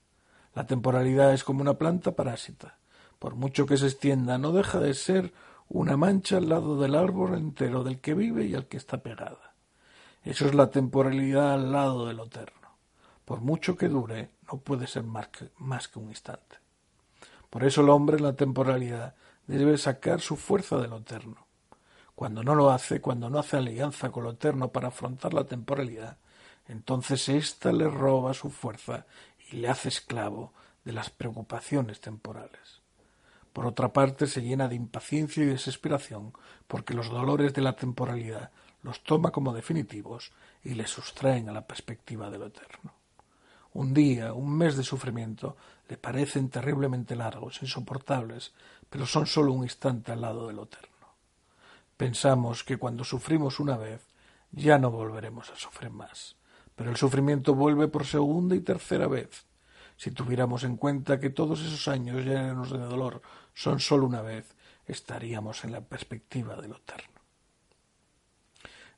La 0.55 0.65
temporalidad 0.65 1.33
es 1.33 1.43
como 1.43 1.59
una 1.59 1.73
planta 1.73 2.15
parásita. 2.15 2.77
Por 3.19 3.35
mucho 3.35 3.65
que 3.65 3.75
se 3.75 3.87
extienda, 3.87 4.37
no 4.37 4.53
deja 4.53 4.79
de 4.79 4.93
ser 4.93 5.33
una 5.69 5.97
mancha 5.97 6.37
al 6.37 6.49
lado 6.49 6.79
del 6.79 6.95
árbol 6.95 7.35
entero 7.35 7.83
del 7.83 8.01
que 8.01 8.15
vive 8.15 8.45
y 8.45 8.55
al 8.55 8.67
que 8.67 8.77
está 8.77 8.97
pegada. 9.03 9.53
Eso 10.23 10.47
es 10.47 10.55
la 10.55 10.71
temporalidad 10.71 11.53
al 11.53 11.71
lado 11.71 12.07
de 12.07 12.15
lo 12.15 12.25
eterno. 12.25 12.77
Por 13.23 13.41
mucho 13.41 13.77
que 13.77 13.87
dure, 13.87 14.31
no 14.51 14.59
puede 14.59 14.87
ser 14.87 15.03
más 15.03 15.27
que, 15.29 15.99
un 15.99 16.09
instante. 16.09 16.57
Por 17.51 17.63
eso 17.63 17.81
el 17.81 17.89
hombre 17.89 18.17
en 18.17 18.23
la 18.23 18.33
temporalidad 18.33 19.13
debe 19.45 19.77
sacar 19.77 20.21
su 20.21 20.37
fuerza 20.37 20.77
de 20.77 20.87
lo 20.87 20.97
eterno. 20.97 21.45
Cuando 22.15 22.43
no 22.43 22.55
lo 22.55 22.71
hace, 22.71 22.99
cuando 22.99 23.29
no 23.29 23.37
hace 23.37 23.57
alianza 23.57 24.09
con 24.09 24.23
lo 24.23 24.31
eterno 24.31 24.69
para 24.69 24.87
afrontar 24.87 25.35
la 25.35 25.45
temporalidad, 25.45 26.17
entonces 26.67 27.29
ésta 27.29 27.71
le 27.71 27.87
roba 27.87 28.33
su 28.33 28.49
fuerza 28.49 29.05
y 29.51 29.57
le 29.57 29.69
hace 29.69 29.89
esclavo 29.89 30.53
de 30.83 30.93
las 30.93 31.11
preocupaciones 31.11 32.01
temporales. 32.01 32.78
Por 33.53 33.65
otra 33.65 33.91
parte, 33.93 34.27
se 34.27 34.41
llena 34.41 34.67
de 34.67 34.75
impaciencia 34.75 35.43
y 35.43 35.47
desesperación 35.47 36.33
porque 36.67 36.93
los 36.93 37.09
dolores 37.09 37.53
de 37.53 37.61
la 37.61 37.75
temporalidad 37.75 38.51
los 38.83 39.03
toma 39.03 39.31
como 39.31 39.53
definitivos 39.53 40.31
y 40.63 40.75
le 40.75 40.87
sustraen 40.87 41.49
a 41.49 41.51
la 41.51 41.67
perspectiva 41.67 42.29
de 42.29 42.37
lo 42.37 42.47
eterno. 42.47 42.93
Un 43.73 43.93
día, 43.93 44.33
un 44.33 44.57
mes 44.57 44.77
de 44.77 44.83
sufrimiento 44.83 45.57
le 45.87 45.97
parecen 45.97 46.49
terriblemente 46.49 47.15
largos, 47.15 47.61
insoportables, 47.61 48.53
pero 48.89 49.05
son 49.05 49.25
sólo 49.25 49.51
un 49.51 49.63
instante 49.63 50.11
al 50.11 50.21
lado 50.21 50.47
de 50.47 50.53
lo 50.53 50.63
eterno. 50.63 50.89
Pensamos 51.97 52.63
que 52.63 52.77
cuando 52.77 53.03
sufrimos 53.03 53.59
una 53.59 53.77
vez 53.77 54.07
ya 54.51 54.77
no 54.77 54.89
volveremos 54.89 55.49
a 55.51 55.55
sufrir 55.55 55.91
más 55.91 56.35
pero 56.79 56.91
el 56.91 56.95
sufrimiento 56.95 57.55
vuelve 57.55 57.89
por 57.89 58.05
segunda 58.05 58.55
y 58.55 58.61
tercera 58.61 59.05
vez. 59.05 59.45
Si 59.99 60.11
tuviéramos 60.11 60.63
en 60.63 60.77
cuenta 60.77 61.19
que 61.19 61.29
todos 61.29 61.59
esos 61.59 61.89
años 61.89 62.23
llenos 62.23 62.71
de 62.71 62.77
dolor 62.77 63.21
son 63.53 63.81
sólo 63.81 64.07
una 64.07 64.21
vez, 64.21 64.55
estaríamos 64.87 65.65
en 65.65 65.73
la 65.73 65.81
perspectiva 65.81 66.55
de 66.55 66.69
lo 66.69 66.77
eterno. 66.77 67.19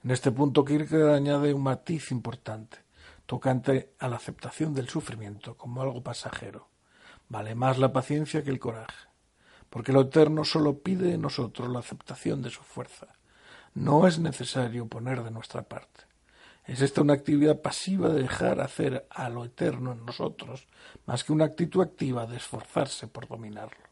En 0.03 0.11
este 0.11 0.31
punto 0.31 0.63
Kierkegaard 0.63 1.15
añade 1.15 1.55
un 1.55 1.63
matiz 1.63 2.11
importante, 2.11 2.77
tocante 3.25 3.95
a 3.97 4.07
la 4.09 4.17
aceptación 4.17 4.75
del 4.75 4.89
sufrimiento 4.89 5.57
como 5.57 5.81
algo 5.81 6.03
pasajero. 6.03 6.67
Vale 7.29 7.55
más 7.55 7.79
la 7.79 7.91
paciencia 7.91 8.43
que 8.43 8.51
el 8.51 8.59
coraje, 8.59 9.07
porque 9.71 9.93
lo 9.93 10.01
eterno 10.01 10.45
sólo 10.45 10.83
pide 10.83 11.09
de 11.09 11.17
nosotros 11.17 11.67
la 11.69 11.79
aceptación 11.79 12.43
de 12.43 12.51
su 12.51 12.61
fuerza. 12.61 13.07
No 13.73 14.05
es 14.05 14.19
necesario 14.19 14.85
poner 14.85 15.23
de 15.23 15.31
nuestra 15.31 15.63
parte. 15.63 16.10
Es 16.65 16.81
esta 16.81 17.01
una 17.01 17.13
actividad 17.13 17.61
pasiva 17.61 18.09
de 18.09 18.21
dejar 18.21 18.61
hacer 18.61 19.07
a 19.09 19.29
lo 19.29 19.45
eterno 19.45 19.93
en 19.93 20.05
nosotros, 20.05 20.67
más 21.05 21.23
que 21.23 21.33
una 21.33 21.45
actitud 21.45 21.81
activa 21.81 22.25
de 22.27 22.37
esforzarse 22.37 23.07
por 23.07 23.27
dominarlo. 23.27 23.91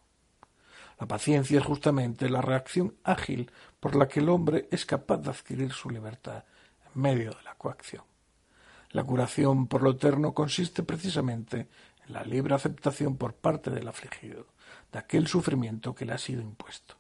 La 1.00 1.08
paciencia 1.08 1.60
es 1.60 1.66
justamente 1.66 2.30
la 2.30 2.42
reacción 2.42 2.96
ágil 3.04 3.52
por 3.80 3.96
la 3.96 4.08
que 4.08 4.20
el 4.20 4.30
hombre 4.30 4.68
es 4.70 4.86
capaz 4.86 5.18
de 5.18 5.30
adquirir 5.30 5.72
su 5.72 5.90
libertad 5.90 6.44
en 6.94 7.02
medio 7.02 7.32
de 7.32 7.44
la 7.44 7.56
coacción. 7.56 8.04
La 8.92 9.04
curación 9.04 9.68
por 9.68 9.82
lo 9.82 9.92
eterno 9.92 10.34
consiste 10.34 10.84
precisamente 10.84 11.70
en 12.06 12.14
la 12.14 12.24
libre 12.24 12.54
aceptación 12.54 13.18
por 13.18 13.34
parte 13.34 13.70
del 13.72 13.88
afligido 13.88 14.48
de 14.92 15.00
aquel 15.00 15.28
sufrimiento 15.28 15.96
que 15.96 16.06
le 16.06 16.14
ha 16.14 16.18
sido 16.18 16.42
impuesto. 16.42 16.96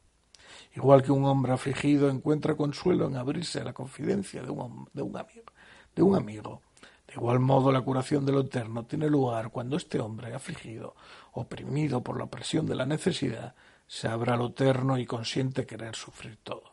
Igual 0.75 1.03
que 1.03 1.11
un 1.11 1.25
hombre 1.25 1.53
afligido 1.53 2.09
encuentra 2.09 2.55
consuelo 2.55 3.07
en 3.07 3.17
abrirse 3.17 3.59
a 3.59 3.63
la 3.63 3.73
confidencia 3.73 4.43
de 4.43 4.49
un, 4.49 4.87
de 4.93 5.01
un 5.01 5.17
amigo, 5.17 5.51
de 5.95 6.01
un 6.01 6.15
amigo. 6.15 6.61
De 7.07 7.13
igual 7.13 7.39
modo, 7.39 7.71
la 7.71 7.81
curación 7.81 8.25
de 8.25 8.31
lo 8.31 8.41
eterno 8.41 8.85
tiene 8.85 9.09
lugar 9.09 9.49
cuando 9.49 9.77
este 9.77 9.99
hombre 9.99 10.33
afligido, 10.33 10.95
oprimido 11.31 12.03
por 12.03 12.19
la 12.19 12.27
presión 12.27 12.65
de 12.65 12.75
la 12.75 12.85
necesidad, 12.85 13.55
se 13.87 14.07
abra 14.07 14.35
a 14.35 14.37
lo 14.37 14.47
eterno 14.47 14.97
y 14.99 15.05
consiente 15.05 15.65
querer 15.65 15.95
sufrir 15.95 16.37
todo. 16.43 16.71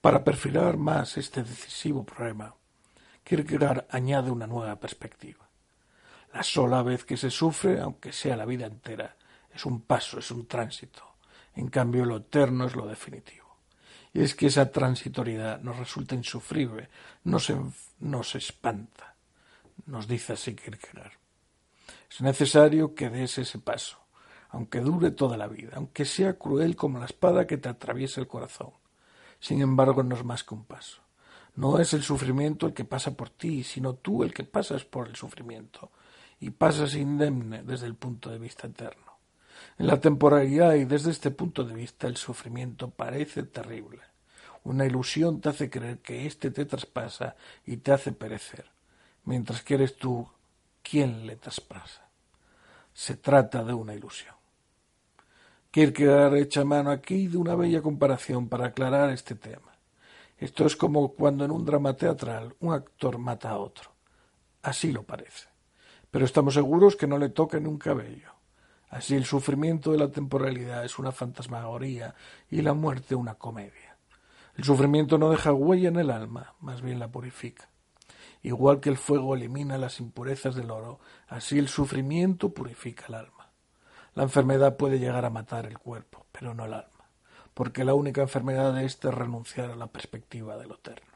Para 0.00 0.24
perfilar 0.24 0.76
más 0.76 1.16
este 1.16 1.42
decisivo 1.42 2.04
problema, 2.04 2.54
Kierkegaard 3.24 3.86
añade 3.88 4.30
una 4.30 4.46
nueva 4.46 4.76
perspectiva. 4.76 5.48
La 6.34 6.42
sola 6.42 6.82
vez 6.82 7.04
que 7.04 7.16
se 7.16 7.30
sufre, 7.30 7.80
aunque 7.80 8.12
sea 8.12 8.36
la 8.36 8.44
vida 8.44 8.66
entera, 8.66 9.16
es 9.54 9.64
un 9.64 9.82
paso, 9.82 10.18
es 10.18 10.30
un 10.30 10.46
tránsito. 10.46 11.02
En 11.54 11.68
cambio, 11.68 12.04
lo 12.04 12.16
eterno 12.16 12.66
es 12.66 12.74
lo 12.74 12.86
definitivo. 12.86 13.56
Y 14.12 14.22
es 14.22 14.34
que 14.34 14.46
esa 14.46 14.70
transitoriedad 14.70 15.60
nos 15.60 15.78
resulta 15.78 16.14
insufrible, 16.14 16.88
nos, 17.24 17.52
nos 18.02 18.34
espanta. 18.34 19.14
Nos 19.86 20.06
dice 20.06 20.34
así 20.34 20.54
Kierkegaard. 20.54 21.12
Es 22.10 22.20
necesario 22.20 22.94
que 22.94 23.08
des 23.08 23.38
ese 23.38 23.58
paso, 23.58 23.98
aunque 24.50 24.80
dure 24.80 25.10
toda 25.12 25.36
la 25.36 25.46
vida, 25.46 25.72
aunque 25.76 26.04
sea 26.04 26.38
cruel 26.38 26.76
como 26.76 26.98
la 26.98 27.06
espada 27.06 27.46
que 27.46 27.56
te 27.56 27.68
atraviesa 27.68 28.20
el 28.20 28.26
corazón. 28.26 28.70
Sin 29.40 29.62
embargo, 29.62 30.02
no 30.02 30.14
es 30.14 30.24
más 30.24 30.44
que 30.44 30.54
un 30.54 30.64
paso. 30.64 31.00
No 31.54 31.78
es 31.78 31.94
el 31.94 32.02
sufrimiento 32.02 32.66
el 32.66 32.74
que 32.74 32.84
pasa 32.84 33.14
por 33.16 33.30
ti, 33.30 33.62
sino 33.62 33.94
tú 33.94 34.22
el 34.22 34.32
que 34.32 34.44
pasas 34.44 34.84
por 34.84 35.08
el 35.08 35.16
sufrimiento, 35.16 35.90
y 36.40 36.50
pasas 36.50 36.94
indemne 36.94 37.62
desde 37.62 37.86
el 37.86 37.94
punto 37.94 38.30
de 38.30 38.38
vista 38.38 38.66
eterno. 38.66 39.12
En 39.78 39.86
la 39.86 40.00
temporalidad 40.00 40.74
y 40.74 40.84
desde 40.84 41.10
este 41.10 41.30
punto 41.30 41.64
de 41.64 41.74
vista 41.74 42.06
el 42.08 42.16
sufrimiento 42.16 42.90
parece 42.90 43.44
terrible. 43.44 44.00
Una 44.64 44.86
ilusión 44.86 45.40
te 45.40 45.48
hace 45.48 45.68
creer 45.68 45.98
que 45.98 46.26
éste 46.26 46.50
te 46.50 46.64
traspasa 46.64 47.36
y 47.66 47.78
te 47.78 47.92
hace 47.92 48.12
perecer, 48.12 48.66
mientras 49.24 49.62
que 49.62 49.74
eres 49.74 49.96
tú 49.96 50.28
quien 50.82 51.26
le 51.26 51.36
traspasa. 51.36 52.08
Se 52.92 53.16
trata 53.16 53.64
de 53.64 53.74
una 53.74 53.94
ilusión. 53.94 54.34
Kierkegaard 55.70 56.36
echa 56.36 56.64
mano 56.64 56.90
aquí 56.90 57.28
de 57.28 57.38
una 57.38 57.54
bella 57.54 57.80
comparación 57.80 58.48
para 58.48 58.66
aclarar 58.66 59.10
este 59.10 59.34
tema. 59.34 59.72
Esto 60.38 60.66
es 60.66 60.76
como 60.76 61.12
cuando 61.14 61.44
en 61.44 61.50
un 61.50 61.64
drama 61.64 61.94
teatral 61.94 62.54
un 62.60 62.74
actor 62.74 63.16
mata 63.18 63.50
a 63.50 63.58
otro. 63.58 63.90
Así 64.62 64.92
lo 64.92 65.02
parece. 65.02 65.48
Pero 66.10 66.24
estamos 66.24 66.54
seguros 66.54 66.94
que 66.94 67.06
no 67.06 67.16
le 67.16 67.30
toca 67.30 67.58
ni 67.58 67.68
un 67.68 67.78
cabello. 67.78 68.32
Así 68.90 69.16
el 69.16 69.24
sufrimiento 69.24 69.92
de 69.92 69.98
la 69.98 70.10
temporalidad 70.10 70.84
es 70.84 70.98
una 70.98 71.10
fantasmagoría 71.10 72.14
y 72.50 72.60
la 72.60 72.74
muerte 72.74 73.14
una 73.14 73.34
comedia. 73.34 73.81
El 74.56 74.64
sufrimiento 74.64 75.16
no 75.16 75.30
deja 75.30 75.52
huella 75.52 75.88
en 75.88 75.96
el 75.96 76.10
alma, 76.10 76.54
más 76.60 76.82
bien 76.82 76.98
la 76.98 77.10
purifica. 77.10 77.68
Igual 78.42 78.80
que 78.80 78.90
el 78.90 78.98
fuego 78.98 79.34
elimina 79.34 79.78
las 79.78 80.00
impurezas 80.00 80.54
del 80.54 80.70
oro, 80.70 81.00
así 81.28 81.58
el 81.58 81.68
sufrimiento 81.68 82.52
purifica 82.52 83.06
el 83.08 83.14
alma. 83.14 83.50
La 84.14 84.24
enfermedad 84.24 84.76
puede 84.76 84.98
llegar 84.98 85.24
a 85.24 85.30
matar 85.30 85.66
el 85.66 85.78
cuerpo, 85.78 86.26
pero 86.32 86.52
no 86.52 86.66
el 86.66 86.74
alma, 86.74 87.08
porque 87.54 87.84
la 87.84 87.94
única 87.94 88.20
enfermedad 88.20 88.74
de 88.74 88.84
éste 88.84 89.08
es 89.08 89.14
renunciar 89.14 89.70
a 89.70 89.76
la 89.76 89.86
perspectiva 89.86 90.58
de 90.58 90.66
lo 90.66 90.74
eterno. 90.74 91.12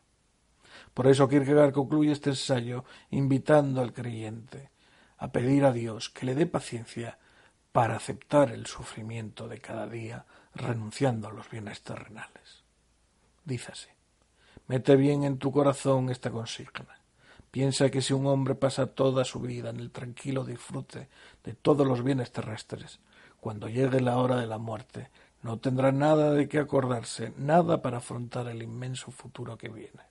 Por 0.94 1.06
eso 1.06 1.28
Kierkegaard 1.28 1.72
concluye 1.72 2.12
este 2.12 2.30
ensayo 2.30 2.84
invitando 3.10 3.82
al 3.82 3.92
creyente 3.92 4.70
a 5.18 5.30
pedir 5.30 5.64
a 5.64 5.72
Dios 5.72 6.08
que 6.08 6.24
le 6.24 6.34
dé 6.34 6.46
paciencia 6.46 7.18
para 7.72 7.96
aceptar 7.96 8.50
el 8.50 8.64
sufrimiento 8.64 9.48
de 9.48 9.60
cada 9.60 9.86
día, 9.86 10.24
renunciando 10.54 11.28
a 11.28 11.32
los 11.32 11.50
bienes 11.50 11.82
terrenales. 11.82 12.65
Así, 13.48 13.88
mete 14.66 14.96
bien 14.96 15.22
en 15.22 15.38
tu 15.38 15.52
corazón 15.52 16.10
esta 16.10 16.32
consigna. 16.32 16.98
Piensa 17.52 17.90
que 17.90 18.02
si 18.02 18.12
un 18.12 18.26
hombre 18.26 18.56
pasa 18.56 18.88
toda 18.88 19.24
su 19.24 19.38
vida 19.38 19.70
en 19.70 19.78
el 19.78 19.92
tranquilo 19.92 20.44
disfrute 20.44 21.08
de 21.44 21.54
todos 21.54 21.86
los 21.86 22.02
bienes 22.02 22.32
terrestres, 22.32 22.98
cuando 23.40 23.68
llegue 23.68 24.00
la 24.00 24.16
hora 24.16 24.36
de 24.36 24.48
la 24.48 24.58
muerte, 24.58 25.10
no 25.42 25.60
tendrá 25.60 25.92
nada 25.92 26.32
de 26.32 26.48
qué 26.48 26.58
acordarse, 26.58 27.32
nada 27.36 27.82
para 27.82 27.98
afrontar 27.98 28.48
el 28.48 28.62
inmenso 28.62 29.12
futuro 29.12 29.56
que 29.56 29.68
viene, 29.68 30.02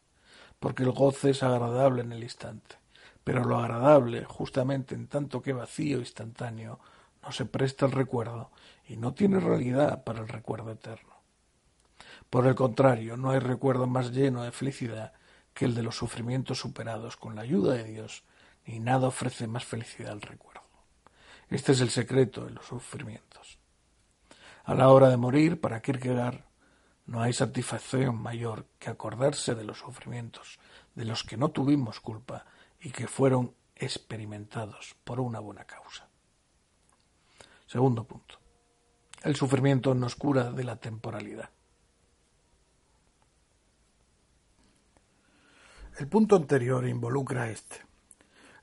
porque 0.58 0.84
el 0.84 0.92
goce 0.92 1.32
es 1.32 1.44
agradable 1.44 2.04
en 2.04 2.14
el 2.14 2.24
instante, 2.24 2.78
pero 3.26 3.44
lo 3.44 3.58
agradable, 3.60 4.24
justamente 4.24 4.96
en 4.96 5.08
tanto 5.08 5.42
que 5.42 5.52
vacío 5.52 6.00
instantáneo, 6.00 6.80
no 7.22 7.34
se 7.34 7.46
presta 7.46 7.86
al 7.86 7.92
recuerdo 7.92 8.50
y 8.88 8.96
no 8.96 9.14
tiene 9.14 9.42
realidad 9.42 10.06
para 10.06 10.22
el 10.22 10.30
recuerdo 10.30 10.72
eterno. 10.72 11.15
Por 12.36 12.48
el 12.48 12.56
contrario, 12.56 13.16
no 13.16 13.30
hay 13.30 13.40
recuerdo 13.40 13.88
más 13.88 14.12
lleno 14.12 14.44
de 14.44 14.52
felicidad 14.52 15.14
que 15.54 15.64
el 15.64 15.74
de 15.74 15.84
los 15.84 15.96
sufrimientos 15.96 16.60
superados 16.60 17.16
con 17.16 17.34
la 17.34 17.44
ayuda 17.44 17.76
de 17.76 17.86
Dios, 17.86 18.26
ni 18.66 18.82
nada 18.82 19.08
ofrece 19.08 19.48
más 19.48 19.64
felicidad 19.64 20.12
al 20.12 20.20
recuerdo. 20.20 20.60
Este 21.50 21.72
es 21.72 21.80
el 21.80 21.92
secreto 21.92 22.44
de 22.44 22.52
los 22.52 22.66
sufrimientos. 22.66 23.58
A 24.66 24.76
la 24.76 24.90
hora 24.90 25.08
de 25.08 25.16
morir, 25.16 25.62
para 25.62 25.82
Kierkegaard, 25.82 26.44
no 27.06 27.22
hay 27.22 27.32
satisfacción 27.32 28.22
mayor 28.22 28.66
que 28.80 28.90
acordarse 28.90 29.56
de 29.56 29.64
los 29.64 29.80
sufrimientos 29.80 30.60
de 30.94 31.06
los 31.06 31.24
que 31.24 31.38
no 31.38 31.52
tuvimos 31.52 32.02
culpa 32.02 32.46
y 32.82 32.92
que 32.92 33.08
fueron 33.08 33.56
experimentados 33.78 34.98
por 35.06 35.22
una 35.22 35.40
buena 35.40 35.64
causa. 35.64 36.10
Segundo 37.66 38.04
punto. 38.04 38.38
El 39.24 39.38
sufrimiento 39.38 39.96
nos 39.96 40.18
cura 40.18 40.52
de 40.52 40.66
la 40.66 40.76
temporalidad. 40.76 41.55
El 45.98 46.10
punto 46.10 46.36
anterior 46.36 46.86
involucra 46.86 47.50
este. 47.50 47.78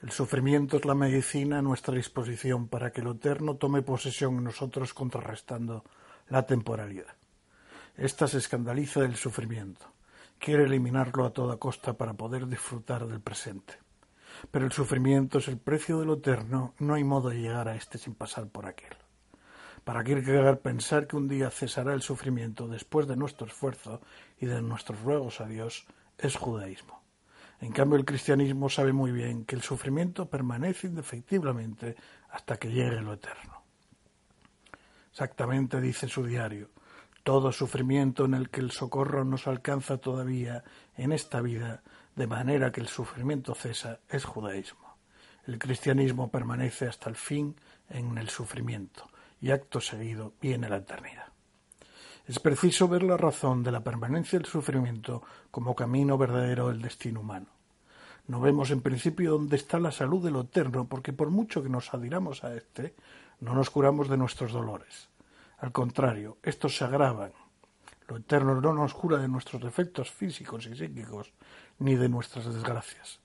El 0.03 0.11
sufrimiento 0.11 0.77
es 0.77 0.85
la 0.85 0.95
medicina 0.95 1.61
a 1.61 1.63
nuestra 1.63 1.95
disposición 1.95 2.69
para 2.69 2.93
que 2.93 3.01
lo 3.01 3.13
eterno 3.13 3.57
tome 3.57 3.81
posesión 3.81 4.37
en 4.37 4.45
nosotros 4.45 4.93
contrarrestando 4.93 5.83
la 6.29 6.45
temporalidad. 6.45 7.17
Esta 7.97 8.29
se 8.29 8.37
escandaliza 8.37 9.01
del 9.01 9.17
sufrimiento, 9.17 9.87
quiere 10.39 10.65
eliminarlo 10.65 11.25
a 11.25 11.33
toda 11.33 11.57
costa 11.57 11.95
para 11.95 12.13
poder 12.13 12.47
disfrutar 12.49 13.07
del 13.07 13.23
presente. 13.23 13.79
Pero 14.51 14.67
el 14.67 14.73
sufrimiento 14.73 15.39
es 15.39 15.49
el 15.49 15.57
precio 15.57 16.01
de 16.01 16.05
lo 16.05 16.15
eterno, 16.15 16.75
no 16.81 16.93
hay 16.93 17.05
modo 17.05 17.31
de 17.31 17.41
llegar 17.41 17.67
a 17.67 17.77
éste 17.77 17.97
sin 17.97 18.15
pasar 18.15 18.49
por 18.49 18.67
aquel. 18.67 18.95
Para 19.85 20.05
Kierkegaard 20.05 20.59
pensar 20.59 21.07
que 21.07 21.17
un 21.17 21.29
día 21.29 21.51
cesará 21.51 21.95
el 21.95 22.03
sufrimiento 22.03 22.69
después 22.69 23.07
de 23.07 23.17
nuestro 23.17 23.47
esfuerzo 23.47 24.03
y 24.39 24.45
de 24.45 24.61
nuestros 24.61 25.01
ruegos 25.01 25.41
a 25.41 25.47
Dios 25.47 25.87
es 26.19 26.37
judaísmo. 26.37 27.02
En 27.63 27.71
cambio, 27.71 27.97
el 27.97 28.05
cristianismo 28.05 28.69
sabe 28.69 28.93
muy 28.93 29.13
bien 29.13 29.45
que 29.45 29.55
el 29.55 29.63
sufrimiento 29.63 30.29
permanece 30.29 30.89
indefectiblemente 30.89 31.95
hasta 32.31 32.57
que 32.57 32.69
llegue 32.69 33.01
lo 33.01 33.13
eterno. 33.13 33.63
Exactamente 35.13 35.81
dice 35.81 36.09
su 36.09 36.25
diario, 36.27 36.71
todo 37.23 37.53
sufrimiento 37.53 38.25
en 38.25 38.35
el 38.35 38.51
que 38.51 38.61
el 38.61 38.73
socorro 38.73 39.25
nos 39.25 39.47
alcanza 39.47 39.99
todavía 39.99 40.65
en 40.97 41.13
esta 41.13 41.41
vida, 41.41 41.85
de 42.17 42.27
manera 42.27 42.73
que 42.73 42.81
el 42.81 42.89
sufrimiento 42.89 43.55
cesa, 43.55 44.01
es 44.09 44.25
judaísmo. 44.25 44.97
El 45.47 45.61
cristianismo 45.61 46.33
permanece 46.33 46.89
hasta 46.89 47.09
el 47.11 47.17
fin 47.17 47.55
en 47.89 48.19
el 48.19 48.29
sufrimiento 48.29 49.09
y 49.41 49.53
acto 49.53 49.81
seguido 49.81 50.35
viene 50.41 50.69
la 50.69 50.79
eternidad. 50.79 51.32
Es 52.25 52.39
preciso 52.39 52.87
ver 52.87 53.03
la 53.03 53.17
razón 53.17 53.65
de 53.65 53.73
la 53.73 53.83
permanencia 53.83 54.39
del 54.39 54.47
sufrimiento 54.47 55.23
como 55.51 55.75
camino 55.75 56.17
verdadero 56.17 56.69
del 56.69 56.81
destino 56.81 57.21
humano. 57.21 57.49
No 58.29 58.41
vemos 58.41 58.71
en 58.71 58.81
principio 58.81 59.33
dónde 59.33 59.57
está 59.57 59.81
la 59.81 59.91
salud 59.91 60.25
de 60.25 60.31
lo 60.31 60.43
eterno, 60.43 60.87
porque 60.87 61.13
por 61.13 61.31
mucho 61.31 61.65
que 61.65 61.69
nos 61.69 61.93
adhiramos 61.93 62.45
a 62.45 62.55
éste, 62.55 62.95
no 63.41 63.55
nos 63.55 63.71
curamos 63.71 64.09
de 64.09 64.17
nuestros 64.17 64.53
dolores. 64.53 65.09
Al 65.59 65.73
contrario, 65.73 66.39
estos 66.45 66.77
se 66.77 66.85
agravan. 66.85 67.33
Lo 68.07 68.19
eterno 68.19 68.61
no 68.61 68.73
nos 68.73 68.95
cura 68.95 69.19
de 69.19 69.27
nuestros 69.27 69.61
defectos 69.61 70.13
físicos 70.13 70.67
y 70.67 70.77
psíquicos, 70.77 71.33
ni 71.81 71.97
de 71.97 72.09
nuestras 72.09 72.47
desgracias. 72.47 73.19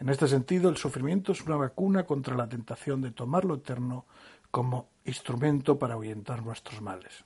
En 0.00 0.08
este 0.08 0.26
sentido, 0.26 0.70
el 0.70 0.76
sufrimiento 0.76 1.30
es 1.30 1.42
una 1.42 1.56
vacuna 1.56 2.04
contra 2.04 2.34
la 2.34 2.48
tentación 2.48 3.00
de 3.00 3.12
tomar 3.12 3.44
lo 3.44 3.54
eterno 3.54 4.06
como 4.50 4.88
instrumento 5.04 5.78
para 5.78 5.94
ahuyentar 5.94 6.42
nuestros 6.42 6.80
males. 6.80 7.24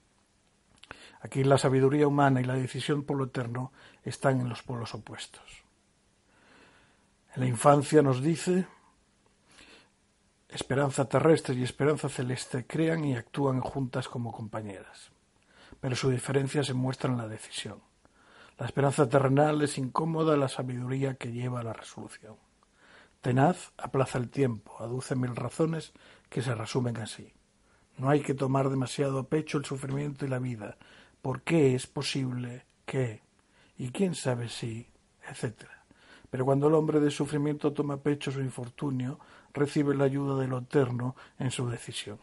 Aquí 1.24 1.42
la 1.42 1.56
sabiduría 1.56 2.06
humana 2.06 2.42
y 2.42 2.44
la 2.44 2.52
decisión 2.52 3.02
por 3.02 3.16
lo 3.16 3.24
eterno 3.24 3.72
están 4.02 4.42
en 4.42 4.48
los 4.50 4.62
polos 4.62 4.92
opuestos. 4.92 5.64
En 7.34 7.40
la 7.40 7.48
infancia 7.48 8.02
nos 8.02 8.22
dice 8.22 8.66
esperanza 10.50 11.08
terrestre 11.08 11.54
y 11.54 11.62
esperanza 11.62 12.10
celeste 12.10 12.66
crean 12.66 13.06
y 13.06 13.16
actúan 13.16 13.60
juntas 13.60 14.06
como 14.06 14.32
compañeras, 14.32 15.12
pero 15.80 15.96
su 15.96 16.10
diferencia 16.10 16.62
se 16.62 16.74
muestra 16.74 17.10
en 17.10 17.16
la 17.16 17.26
decisión. 17.26 17.80
La 18.58 18.66
esperanza 18.66 19.08
terrenal 19.08 19.62
es 19.62 19.78
incómoda 19.78 20.36
la 20.36 20.50
sabiduría 20.50 21.14
que 21.14 21.32
lleva 21.32 21.60
a 21.60 21.64
la 21.64 21.72
resolución. 21.72 22.36
Tenaz 23.22 23.72
aplaza 23.78 24.18
el 24.18 24.28
tiempo, 24.28 24.76
aduce 24.78 25.16
mil 25.16 25.34
razones 25.34 25.94
que 26.28 26.42
se 26.42 26.54
resumen 26.54 26.98
así. 26.98 27.32
No 27.96 28.10
hay 28.10 28.20
que 28.20 28.34
tomar 28.34 28.68
demasiado 28.68 29.20
a 29.20 29.28
pecho 29.28 29.56
el 29.56 29.64
sufrimiento 29.64 30.26
y 30.26 30.28
la 30.28 30.38
vida, 30.38 30.76
por 31.24 31.40
qué 31.40 31.74
es 31.74 31.86
posible 31.86 32.66
que, 32.84 33.22
y 33.78 33.88
quién 33.92 34.14
sabe 34.14 34.50
si, 34.50 34.86
etc. 35.26 35.64
Pero 36.28 36.44
cuando 36.44 36.68
el 36.68 36.74
hombre 36.74 37.00
de 37.00 37.10
sufrimiento 37.10 37.72
toma 37.72 38.02
pecho 38.02 38.30
su 38.30 38.42
infortunio, 38.42 39.18
recibe 39.54 39.94
la 39.94 40.04
ayuda 40.04 40.38
de 40.38 40.48
lo 40.48 40.58
eterno 40.58 41.16
en 41.38 41.50
su 41.50 41.66
decisión. 41.66 42.18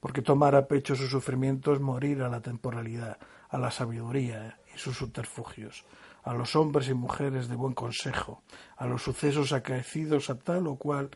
Porque 0.00 0.22
tomar 0.22 0.54
a 0.54 0.66
pecho 0.66 0.96
su 0.96 1.06
sufrimiento 1.06 1.74
es 1.74 1.80
morir 1.80 2.22
a 2.22 2.30
la 2.30 2.40
temporalidad, 2.40 3.18
a 3.50 3.58
la 3.58 3.70
sabiduría 3.70 4.58
y 4.74 4.78
sus 4.78 4.96
subterfugios, 4.96 5.84
a 6.22 6.32
los 6.32 6.56
hombres 6.56 6.88
y 6.88 6.94
mujeres 6.94 7.48
de 7.48 7.56
buen 7.56 7.74
consejo, 7.74 8.42
a 8.78 8.86
los 8.86 9.02
sucesos 9.02 9.52
acaecidos 9.52 10.30
a 10.30 10.38
tal 10.38 10.66
o 10.66 10.76
cual, 10.76 11.10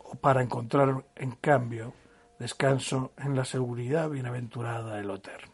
o 0.00 0.16
para 0.16 0.42
encontrar, 0.42 1.02
en 1.16 1.30
cambio, 1.30 1.94
descanso 2.38 3.12
en 3.16 3.34
la 3.34 3.46
seguridad 3.46 4.10
bienaventurada 4.10 4.96
de 4.96 5.04
lo 5.04 5.14
eterno. 5.14 5.53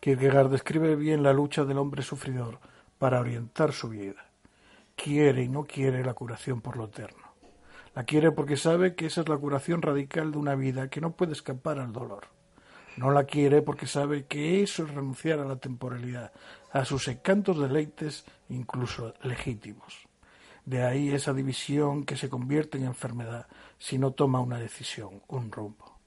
Kierkegaard 0.00 0.50
describe 0.50 0.94
bien 0.94 1.24
la 1.24 1.32
lucha 1.32 1.64
del 1.64 1.78
hombre 1.78 2.02
sufridor 2.02 2.60
para 2.98 3.18
orientar 3.18 3.72
su 3.72 3.88
vida. 3.88 4.26
Quiere 4.94 5.42
y 5.42 5.48
no 5.48 5.64
quiere 5.64 6.04
la 6.04 6.14
curación 6.14 6.60
por 6.60 6.76
lo 6.76 6.84
eterno. 6.84 7.28
La 7.96 8.04
quiere 8.04 8.30
porque 8.30 8.56
sabe 8.56 8.94
que 8.94 9.06
esa 9.06 9.22
es 9.22 9.28
la 9.28 9.36
curación 9.36 9.82
radical 9.82 10.30
de 10.30 10.38
una 10.38 10.54
vida 10.54 10.88
que 10.88 11.00
no 11.00 11.12
puede 11.12 11.32
escapar 11.32 11.80
al 11.80 11.92
dolor. 11.92 12.28
No 12.96 13.10
la 13.10 13.24
quiere 13.24 13.60
porque 13.60 13.86
sabe 13.86 14.26
que 14.26 14.62
eso 14.62 14.84
es 14.84 14.94
renunciar 14.94 15.40
a 15.40 15.44
la 15.44 15.56
temporalidad, 15.56 16.32
a 16.72 16.84
sus 16.84 17.08
encantos 17.08 17.58
deleites, 17.58 18.24
incluso 18.48 19.14
legítimos. 19.22 20.06
De 20.64 20.84
ahí 20.84 21.10
esa 21.10 21.32
división 21.32 22.04
que 22.04 22.16
se 22.16 22.28
convierte 22.28 22.78
en 22.78 22.84
enfermedad 22.84 23.48
si 23.78 23.98
no 23.98 24.12
toma 24.12 24.40
una 24.40 24.58
decisión, 24.58 25.22
un 25.26 25.50
rumbo. 25.50 25.98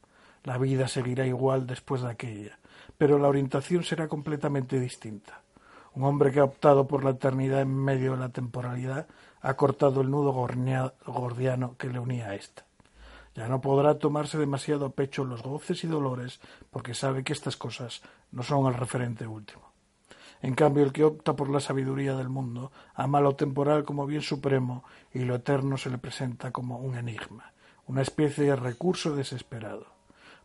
La 0.43 0.57
vida 0.57 0.87
seguirá 0.87 1.25
igual 1.25 1.67
después 1.67 2.03
de 2.03 2.11
aquella, 2.11 2.59
pero 3.01 3.17
la 3.17 3.29
orientación 3.29 3.83
será 3.83 4.07
completamente 4.07 4.79
distinta. 4.79 5.41
Un 5.95 6.03
hombre 6.03 6.31
que 6.31 6.39
ha 6.39 6.43
optado 6.43 6.85
por 6.85 7.03
la 7.03 7.09
eternidad 7.09 7.61
en 7.61 7.75
medio 7.75 8.11
de 8.11 8.19
la 8.19 8.29
temporalidad 8.29 9.07
ha 9.41 9.55
cortado 9.55 10.01
el 10.01 10.11
nudo 10.11 10.31
gordiano 10.31 11.75
que 11.79 11.89
le 11.89 11.97
unía 11.97 12.27
a 12.27 12.35
ésta. 12.35 12.63
Ya 13.33 13.47
no 13.47 13.59
podrá 13.59 13.97
tomarse 13.97 14.37
demasiado 14.37 14.85
a 14.85 14.91
pecho 14.91 15.25
los 15.25 15.41
goces 15.41 15.83
y 15.83 15.87
dolores 15.87 16.39
porque 16.69 16.93
sabe 16.93 17.23
que 17.23 17.33
estas 17.33 17.57
cosas 17.57 18.03
no 18.31 18.43
son 18.43 18.67
el 18.67 18.75
referente 18.75 19.25
último. 19.25 19.71
En 20.43 20.53
cambio, 20.53 20.83
el 20.83 20.93
que 20.93 21.03
opta 21.03 21.35
por 21.35 21.49
la 21.49 21.59
sabiduría 21.59 22.15
del 22.15 22.29
mundo 22.29 22.71
ama 22.93 23.19
lo 23.19 23.35
temporal 23.35 23.83
como 23.83 24.05
bien 24.05 24.21
supremo 24.21 24.83
y 25.11 25.25
lo 25.25 25.33
eterno 25.33 25.75
se 25.75 25.89
le 25.89 25.97
presenta 25.97 26.51
como 26.51 26.77
un 26.77 26.95
enigma, 26.95 27.51
una 27.87 28.03
especie 28.03 28.43
de 28.43 28.55
recurso 28.55 29.15
desesperado. 29.15 30.00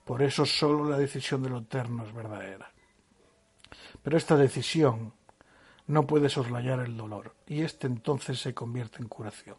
Por 0.07 0.23
eso 0.23 0.47
sólo 0.47 0.89
la 0.89 0.99
decisión 0.99 1.43
de 1.43 1.51
lo 1.51 1.59
eterno 1.59 2.05
es 2.05 2.15
verdadera. 2.15 2.71
Pero 4.05 4.17
esta 4.17 4.37
decisión 4.37 5.13
no 5.89 6.07
puede 6.07 6.29
soslayar 6.29 6.79
el 6.79 6.97
dolor, 6.97 7.35
y 7.49 7.63
éste 7.63 7.89
entonces 7.89 8.41
se 8.41 8.55
convierte 8.55 9.03
en 9.03 9.09
curación. 9.09 9.57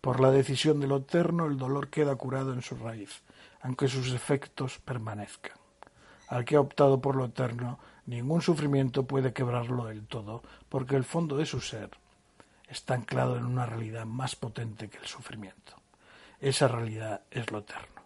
Por 0.00 0.18
la 0.18 0.32
decisión 0.32 0.80
de 0.80 0.88
lo 0.88 0.96
eterno 0.96 1.46
el 1.46 1.56
dolor 1.56 1.88
queda 1.88 2.16
curado 2.16 2.52
en 2.52 2.62
su 2.62 2.74
raíz, 2.74 3.22
aunque 3.62 3.86
sus 3.86 4.12
efectos 4.12 4.80
permanezcan. 4.80 5.56
Al 6.26 6.44
que 6.44 6.56
ha 6.56 6.60
optado 6.60 7.00
por 7.00 7.14
lo 7.14 7.26
eterno, 7.26 7.78
ningún 8.06 8.42
sufrimiento 8.42 9.06
puede 9.06 9.32
quebrarlo 9.32 9.84
del 9.84 10.04
todo, 10.04 10.42
porque 10.68 10.96
el 10.96 11.04
fondo 11.04 11.36
de 11.36 11.46
su 11.46 11.60
ser 11.60 11.90
está 12.66 12.94
anclado 12.94 13.36
en 13.36 13.44
una 13.44 13.66
realidad 13.66 14.04
más 14.04 14.34
potente 14.34 14.90
que 14.90 14.98
el 14.98 15.06
sufrimiento. 15.06 15.76
Esa 16.40 16.66
realidad 16.66 17.22
es 17.30 17.48
lo 17.52 17.58
eterno. 17.58 17.99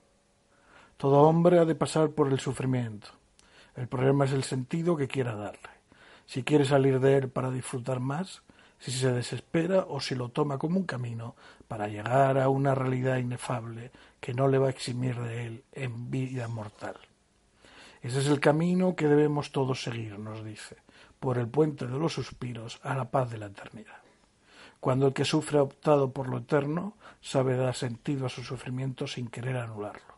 Todo 1.04 1.20
hombre 1.20 1.58
ha 1.58 1.66
de 1.66 1.74
pasar 1.74 2.12
por 2.12 2.32
el 2.32 2.40
sufrimiento. 2.40 3.08
El 3.76 3.88
problema 3.88 4.24
es 4.24 4.32
el 4.32 4.42
sentido 4.42 4.96
que 4.96 5.06
quiera 5.06 5.34
darle. 5.34 5.68
Si 6.24 6.44
quiere 6.44 6.64
salir 6.64 6.98
de 6.98 7.18
él 7.18 7.28
para 7.28 7.50
disfrutar 7.50 8.00
más, 8.00 8.40
si 8.78 8.90
se 8.90 9.12
desespera 9.12 9.84
o 9.86 10.00
si 10.00 10.14
lo 10.14 10.30
toma 10.30 10.56
como 10.56 10.78
un 10.78 10.86
camino 10.86 11.36
para 11.68 11.88
llegar 11.88 12.38
a 12.38 12.48
una 12.48 12.74
realidad 12.74 13.18
inefable 13.18 13.90
que 14.18 14.32
no 14.32 14.48
le 14.48 14.56
va 14.56 14.68
a 14.68 14.70
eximir 14.70 15.20
de 15.20 15.46
él 15.46 15.64
en 15.72 16.10
vida 16.10 16.48
mortal. 16.48 16.96
Ese 18.00 18.20
es 18.20 18.28
el 18.28 18.40
camino 18.40 18.96
que 18.96 19.06
debemos 19.06 19.52
todos 19.52 19.82
seguir, 19.82 20.18
nos 20.18 20.42
dice, 20.42 20.78
por 21.20 21.36
el 21.36 21.48
puente 21.48 21.86
de 21.86 21.98
los 21.98 22.14
suspiros 22.14 22.80
a 22.82 22.94
la 22.94 23.10
paz 23.10 23.30
de 23.30 23.36
la 23.36 23.48
eternidad. 23.48 24.00
Cuando 24.80 25.08
el 25.08 25.12
que 25.12 25.26
sufre 25.26 25.58
ha 25.58 25.64
optado 25.64 26.12
por 26.12 26.30
lo 26.30 26.38
eterno, 26.38 26.94
sabe 27.20 27.58
dar 27.58 27.74
sentido 27.74 28.24
a 28.24 28.30
su 28.30 28.42
sufrimiento 28.42 29.06
sin 29.06 29.28
querer 29.28 29.58
anularlo. 29.58 30.13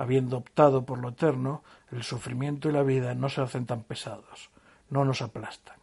Habiendo 0.00 0.38
optado 0.38 0.86
por 0.86 0.98
lo 0.98 1.10
eterno, 1.10 1.62
el 1.92 2.02
sufrimiento 2.04 2.70
y 2.70 2.72
la 2.72 2.82
vida 2.82 3.14
no 3.14 3.28
se 3.28 3.42
hacen 3.42 3.66
tan 3.66 3.82
pesados, 3.82 4.48
no 4.88 5.04
nos 5.04 5.20
aplastan. 5.20 5.76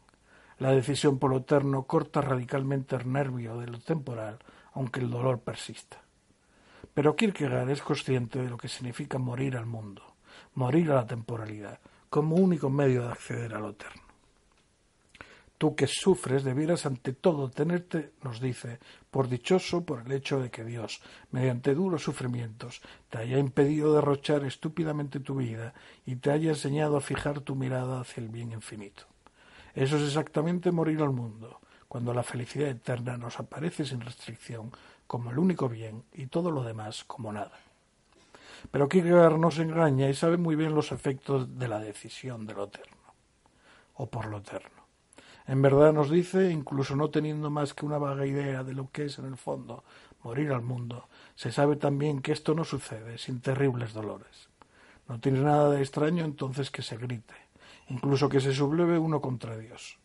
La 0.57 0.71
decisión 0.71 1.19
por 1.19 1.29
lo 1.29 1.37
eterno 1.37 1.83
corta 1.83 2.21
radicalmente 2.21 2.95
el 2.95 3.13
nervio 3.13 3.59
de 3.59 3.67
lo 3.67 3.77
temporal, 3.77 4.39
aunque 4.73 5.01
el 5.01 5.11
dolor 5.11 5.41
persista. 5.41 6.01
Pero 6.95 7.15
Kierkegaard 7.15 7.69
es 7.69 7.83
consciente 7.83 8.41
de 8.41 8.49
lo 8.49 8.57
que 8.57 8.69
significa 8.69 9.19
morir 9.19 9.55
al 9.55 9.67
mundo, 9.67 10.01
morir 10.55 10.89
a 10.89 10.95
la 10.95 11.05
temporalidad, 11.05 11.79
como 12.09 12.37
único 12.37 12.71
medio 12.71 13.03
de 13.03 13.11
acceder 13.11 13.53
a 13.53 13.59
lo 13.59 13.69
eterno. 13.69 14.06
Tú 15.57 15.75
que 15.75 15.87
sufres 15.87 16.43
debieras 16.43 16.85
ante 16.85 17.13
todo 17.13 17.49
tenerte, 17.49 18.11
nos 18.23 18.39
dice, 18.39 18.79
por 19.09 19.27
dichoso 19.27 19.83
por 19.83 20.01
el 20.05 20.11
hecho 20.11 20.39
de 20.39 20.51
que 20.51 20.63
Dios, 20.63 21.01
mediante 21.31 21.73
duros 21.73 22.03
sufrimientos, 22.03 22.81
te 23.09 23.17
haya 23.17 23.39
impedido 23.39 23.95
derrochar 23.95 24.45
estúpidamente 24.45 25.19
tu 25.19 25.35
vida 25.35 25.73
y 26.05 26.17
te 26.17 26.29
haya 26.29 26.51
enseñado 26.51 26.97
a 26.97 27.01
fijar 27.01 27.41
tu 27.41 27.55
mirada 27.55 28.01
hacia 28.01 28.21
el 28.21 28.29
bien 28.29 28.51
infinito. 28.51 29.03
Eso 29.73 29.97
es 29.97 30.03
exactamente 30.03 30.71
morir 30.71 31.01
al 31.01 31.11
mundo, 31.11 31.59
cuando 31.87 32.13
la 32.13 32.21
felicidad 32.23 32.69
eterna 32.69 33.17
nos 33.17 33.39
aparece 33.39 33.83
sin 33.83 34.01
restricción 34.01 34.71
como 35.07 35.31
el 35.31 35.39
único 35.39 35.67
bien 35.67 36.03
y 36.13 36.27
todo 36.27 36.51
lo 36.51 36.63
demás 36.63 37.03
como 37.03 37.33
nada. 37.33 37.57
Pero 38.69 38.89
Kierkegaard 38.89 39.39
nos 39.39 39.57
engaña 39.57 40.07
y 40.09 40.13
sabe 40.13 40.37
muy 40.37 40.55
bien 40.55 40.75
los 40.75 40.91
efectos 40.91 41.57
de 41.57 41.67
la 41.67 41.79
decisión 41.79 42.45
de 42.45 42.53
lo 42.53 42.65
eterno, 42.65 43.13
o 43.95 44.07
por 44.07 44.27
lo 44.27 44.37
eterno. 44.37 44.76
En 45.47 45.61
verdad 45.61 45.93
nos 45.93 46.09
dice, 46.09 46.51
incluso 46.51 46.97
no 46.97 47.09
teniendo 47.09 47.49
más 47.49 47.73
que 47.73 47.85
una 47.85 47.97
vaga 47.97 48.25
idea 48.25 48.65
de 48.65 48.73
lo 48.73 48.91
que 48.91 49.05
es 49.05 49.17
en 49.17 49.25
el 49.25 49.37
fondo 49.37 49.85
morir 50.21 50.51
al 50.51 50.61
mundo, 50.61 51.07
se 51.35 51.53
sabe 51.53 51.77
también 51.77 52.21
que 52.21 52.33
esto 52.33 52.53
no 52.53 52.65
sucede 52.65 53.17
sin 53.17 53.39
terribles 53.39 53.93
dolores. 53.93 54.49
No 55.07 55.21
tiene 55.21 55.39
nada 55.39 55.69
de 55.71 55.79
extraño 55.79 56.25
entonces 56.25 56.69
que 56.69 56.81
se 56.81 56.97
grite, 56.97 57.33
incluso 57.87 58.27
que 58.27 58.41
se 58.41 58.53
subleve 58.53 58.99
uno 58.99 59.21
contra 59.21 59.57
Dios. 59.57 59.97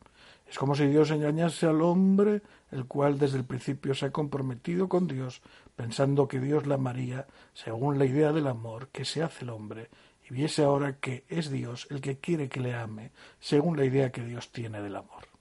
Es 0.48 0.58
como 0.58 0.76
si 0.76 0.86
Dios 0.86 1.10
engañase 1.10 1.66
al 1.66 1.82
hombre, 1.82 2.42
el 2.70 2.84
cual 2.84 3.18
desde 3.18 3.38
el 3.38 3.44
principio 3.44 3.94
se 3.94 4.06
ha 4.06 4.12
comprometido 4.12 4.88
con 4.88 5.08
Dios, 5.08 5.42
pensando 5.74 6.28
que 6.28 6.38
Dios 6.38 6.68
la 6.68 6.76
amaría 6.76 7.26
según 7.52 7.98
la 7.98 8.04
idea 8.04 8.32
del 8.32 8.46
amor 8.46 8.90
que 8.92 9.04
se 9.04 9.24
hace 9.24 9.42
el 9.42 9.50
hombre, 9.50 9.90
y 10.28 10.32
viese 10.32 10.62
ahora 10.62 10.98
que 10.98 11.24
es 11.28 11.50
Dios 11.50 11.88
el 11.90 12.00
que 12.00 12.18
quiere 12.18 12.48
que 12.48 12.60
le 12.60 12.74
ame, 12.74 13.10
según 13.40 13.76
la 13.76 13.84
idea 13.84 14.12
que 14.12 14.22
Dios 14.22 14.52
tiene 14.52 14.80
del 14.80 14.94
amor. 14.94 15.31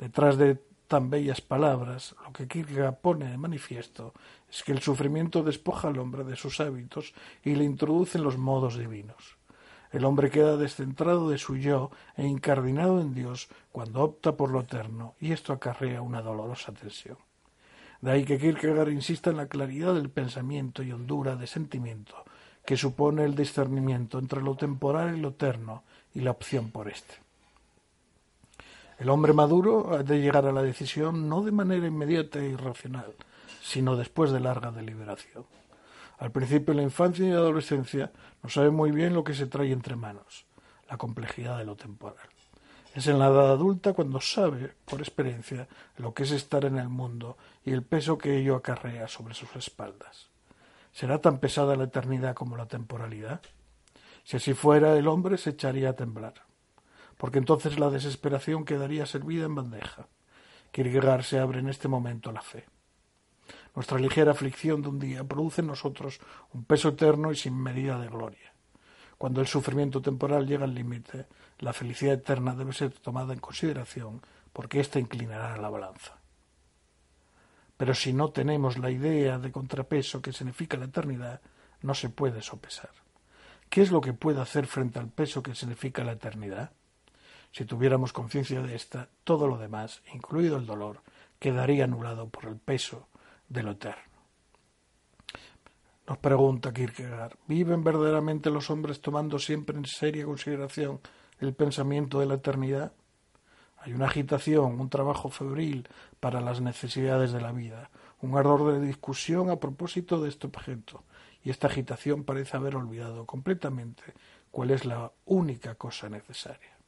Detrás 0.00 0.38
de 0.38 0.58
tan 0.88 1.10
bellas 1.10 1.42
palabras, 1.42 2.16
lo 2.24 2.32
que 2.32 2.48
Kierkegaard 2.48 2.96
pone 2.96 3.30
de 3.30 3.36
manifiesto 3.36 4.14
es 4.50 4.64
que 4.64 4.72
el 4.72 4.80
sufrimiento 4.80 5.42
despoja 5.42 5.88
al 5.88 5.98
hombre 5.98 6.24
de 6.24 6.36
sus 6.36 6.58
hábitos 6.58 7.12
y 7.44 7.54
le 7.54 7.64
introduce 7.64 8.16
en 8.18 8.24
los 8.24 8.38
modos 8.38 8.78
divinos. 8.78 9.36
El 9.92 10.04
hombre 10.04 10.30
queda 10.30 10.56
descentrado 10.56 11.28
de 11.28 11.36
su 11.38 11.56
yo 11.56 11.90
e 12.16 12.26
incardinado 12.26 13.00
en 13.00 13.12
Dios 13.12 13.48
cuando 13.72 14.02
opta 14.02 14.36
por 14.36 14.50
lo 14.50 14.60
eterno, 14.60 15.14
y 15.20 15.32
esto 15.32 15.52
acarrea 15.52 16.00
una 16.00 16.22
dolorosa 16.22 16.72
tensión. 16.72 17.18
De 18.00 18.12
ahí 18.12 18.24
que 18.24 18.38
Kierkegaard 18.38 18.88
insista 18.88 19.30
en 19.30 19.36
la 19.36 19.48
claridad 19.48 19.94
del 19.94 20.08
pensamiento 20.08 20.82
y 20.82 20.92
hondura 20.92 21.36
de 21.36 21.46
sentimiento 21.46 22.24
que 22.64 22.76
supone 22.76 23.24
el 23.24 23.34
discernimiento 23.34 24.18
entre 24.18 24.40
lo 24.40 24.56
temporal 24.56 25.16
y 25.16 25.20
lo 25.20 25.28
eterno 25.28 25.82
y 26.14 26.20
la 26.20 26.30
opción 26.30 26.70
por 26.70 26.88
éste. 26.88 27.29
El 29.00 29.08
hombre 29.08 29.32
maduro 29.32 29.94
ha 29.94 30.02
de 30.02 30.20
llegar 30.20 30.44
a 30.44 30.52
la 30.52 30.60
decisión 30.60 31.26
no 31.26 31.40
de 31.40 31.52
manera 31.52 31.86
inmediata 31.86 32.38
e 32.38 32.50
irracional, 32.50 33.14
sino 33.62 33.96
después 33.96 34.30
de 34.30 34.40
larga 34.40 34.72
deliberación. 34.72 35.46
Al 36.18 36.30
principio, 36.30 36.74
la 36.74 36.82
infancia 36.82 37.26
y 37.26 37.30
adolescencia, 37.30 38.12
no 38.42 38.50
sabe 38.50 38.68
muy 38.68 38.90
bien 38.90 39.14
lo 39.14 39.24
que 39.24 39.32
se 39.32 39.46
trae 39.46 39.72
entre 39.72 39.96
manos, 39.96 40.44
la 40.86 40.98
complejidad 40.98 41.56
de 41.56 41.64
lo 41.64 41.76
temporal. 41.76 42.28
Es 42.94 43.06
en 43.06 43.18
la 43.18 43.28
edad 43.28 43.52
adulta 43.52 43.94
cuando 43.94 44.20
sabe, 44.20 44.74
por 44.84 45.00
experiencia, 45.00 45.66
lo 45.96 46.12
que 46.12 46.24
es 46.24 46.32
estar 46.32 46.66
en 46.66 46.76
el 46.76 46.90
mundo 46.90 47.38
y 47.64 47.72
el 47.72 47.82
peso 47.82 48.18
que 48.18 48.36
ello 48.36 48.54
acarrea 48.54 49.08
sobre 49.08 49.32
sus 49.32 49.56
espaldas. 49.56 50.28
¿Será 50.92 51.22
tan 51.22 51.38
pesada 51.38 51.74
la 51.74 51.84
eternidad 51.84 52.34
como 52.34 52.54
la 52.54 52.66
temporalidad? 52.66 53.40
Si 54.24 54.36
así 54.36 54.52
fuera, 54.52 54.94
el 54.94 55.08
hombre 55.08 55.38
se 55.38 55.50
echaría 55.50 55.88
a 55.88 55.96
temblar 55.96 56.49
porque 57.20 57.36
entonces 57.36 57.78
la 57.78 57.90
desesperación 57.90 58.64
quedaría 58.64 59.04
servida 59.04 59.44
en 59.44 59.54
bandeja. 59.54 60.08
Kierkegaard 60.72 61.22
se 61.22 61.38
abre 61.38 61.58
en 61.58 61.68
este 61.68 61.86
momento 61.86 62.30
a 62.30 62.32
la 62.32 62.40
fe. 62.40 62.64
Nuestra 63.76 63.98
ligera 63.98 64.32
aflicción 64.32 64.80
de 64.80 64.88
un 64.88 64.98
día 64.98 65.22
produce 65.22 65.60
en 65.60 65.66
nosotros 65.66 66.18
un 66.54 66.64
peso 66.64 66.88
eterno 66.88 67.30
y 67.30 67.36
sin 67.36 67.62
medida 67.62 67.98
de 67.98 68.08
gloria. 68.08 68.54
Cuando 69.18 69.42
el 69.42 69.46
sufrimiento 69.46 70.00
temporal 70.00 70.46
llega 70.46 70.64
al 70.64 70.74
límite, 70.74 71.26
la 71.58 71.74
felicidad 71.74 72.14
eterna 72.14 72.54
debe 72.54 72.72
ser 72.72 72.90
tomada 72.90 73.34
en 73.34 73.40
consideración 73.40 74.22
porque 74.50 74.80
ésta 74.80 74.98
inclinará 74.98 75.58
la 75.58 75.68
balanza. 75.68 76.16
Pero 77.76 77.92
si 77.92 78.14
no 78.14 78.30
tenemos 78.30 78.78
la 78.78 78.90
idea 78.90 79.38
de 79.38 79.52
contrapeso 79.52 80.22
que 80.22 80.32
significa 80.32 80.78
la 80.78 80.86
eternidad, 80.86 81.42
no 81.82 81.92
se 81.92 82.08
puede 82.08 82.40
sopesar. 82.40 82.92
¿Qué 83.68 83.82
es 83.82 83.90
lo 83.90 84.00
que 84.00 84.14
puede 84.14 84.40
hacer 84.40 84.66
frente 84.66 84.98
al 84.98 85.10
peso 85.10 85.42
que 85.42 85.54
significa 85.54 86.02
la 86.02 86.12
eternidad? 86.12 86.72
Si 87.52 87.64
tuviéramos 87.64 88.12
conciencia 88.12 88.62
de 88.62 88.76
esta, 88.76 89.08
todo 89.24 89.48
lo 89.48 89.58
demás, 89.58 90.02
incluido 90.14 90.56
el 90.56 90.66
dolor, 90.66 91.02
quedaría 91.38 91.84
anulado 91.84 92.28
por 92.28 92.44
el 92.44 92.56
peso 92.56 93.08
de 93.48 93.62
lo 93.62 93.72
eterno. 93.72 94.10
Nos 96.06 96.18
pregunta 96.18 96.72
Kierkegaard, 96.72 97.36
¿viven 97.46 97.84
verdaderamente 97.84 98.50
los 98.50 98.70
hombres 98.70 99.00
tomando 99.00 99.38
siempre 99.38 99.76
en 99.76 99.84
seria 99.84 100.24
consideración 100.24 101.00
el 101.38 101.54
pensamiento 101.54 102.18
de 102.20 102.26
la 102.26 102.34
eternidad? 102.34 102.92
Hay 103.78 103.92
una 103.92 104.06
agitación, 104.06 104.80
un 104.80 104.90
trabajo 104.90 105.30
febril 105.30 105.88
para 106.18 106.40
las 106.40 106.60
necesidades 106.60 107.32
de 107.32 107.40
la 107.40 107.52
vida, 107.52 107.90
un 108.20 108.36
ardor 108.36 108.72
de 108.72 108.86
discusión 108.86 109.50
a 109.50 109.56
propósito 109.56 110.20
de 110.20 110.28
este 110.28 110.48
objeto, 110.48 111.04
y 111.42 111.50
esta 111.50 111.68
agitación 111.68 112.24
parece 112.24 112.56
haber 112.56 112.76
olvidado 112.76 113.24
completamente 113.24 114.02
cuál 114.50 114.70
es 114.72 114.84
la 114.84 115.12
única 115.24 115.76
cosa 115.76 116.08
necesaria. 116.08 116.79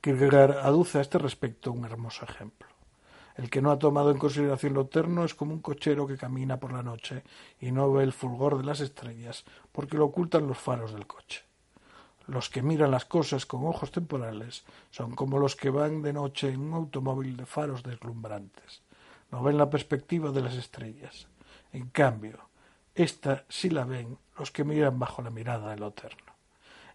Kierkegaard 0.00 0.58
aduce 0.58 0.98
a 0.98 1.00
este 1.00 1.18
respecto 1.18 1.72
un 1.72 1.84
hermoso 1.84 2.24
ejemplo. 2.24 2.68
El 3.34 3.50
que 3.50 3.60
no 3.60 3.72
ha 3.72 3.78
tomado 3.78 4.12
en 4.12 4.18
consideración 4.18 4.74
lo 4.74 4.82
eterno 4.82 5.24
es 5.24 5.34
como 5.34 5.52
un 5.52 5.60
cochero 5.60 6.06
que 6.06 6.16
camina 6.16 6.58
por 6.58 6.72
la 6.72 6.84
noche 6.84 7.24
y 7.60 7.72
no 7.72 7.92
ve 7.92 8.04
el 8.04 8.12
fulgor 8.12 8.56
de 8.58 8.64
las 8.64 8.80
estrellas 8.80 9.44
porque 9.72 9.96
lo 9.96 10.06
ocultan 10.06 10.46
los 10.46 10.58
faros 10.58 10.92
del 10.92 11.06
coche. 11.06 11.42
Los 12.28 12.48
que 12.48 12.62
miran 12.62 12.92
las 12.92 13.06
cosas 13.06 13.44
con 13.44 13.66
ojos 13.66 13.90
temporales 13.90 14.64
son 14.90 15.16
como 15.16 15.38
los 15.38 15.56
que 15.56 15.70
van 15.70 16.02
de 16.02 16.12
noche 16.12 16.50
en 16.50 16.60
un 16.60 16.74
automóvil 16.74 17.36
de 17.36 17.46
faros 17.46 17.82
deslumbrantes. 17.82 18.82
No 19.32 19.42
ven 19.42 19.58
la 19.58 19.68
perspectiva 19.68 20.30
de 20.30 20.42
las 20.42 20.54
estrellas. 20.54 21.26
En 21.72 21.88
cambio, 21.88 22.38
esta 22.94 23.44
sí 23.48 23.70
la 23.70 23.84
ven 23.84 24.16
los 24.38 24.50
que 24.52 24.62
miran 24.62 24.98
bajo 24.98 25.22
la 25.22 25.30
mirada 25.30 25.70
del 25.70 25.82
eterno. 25.82 26.27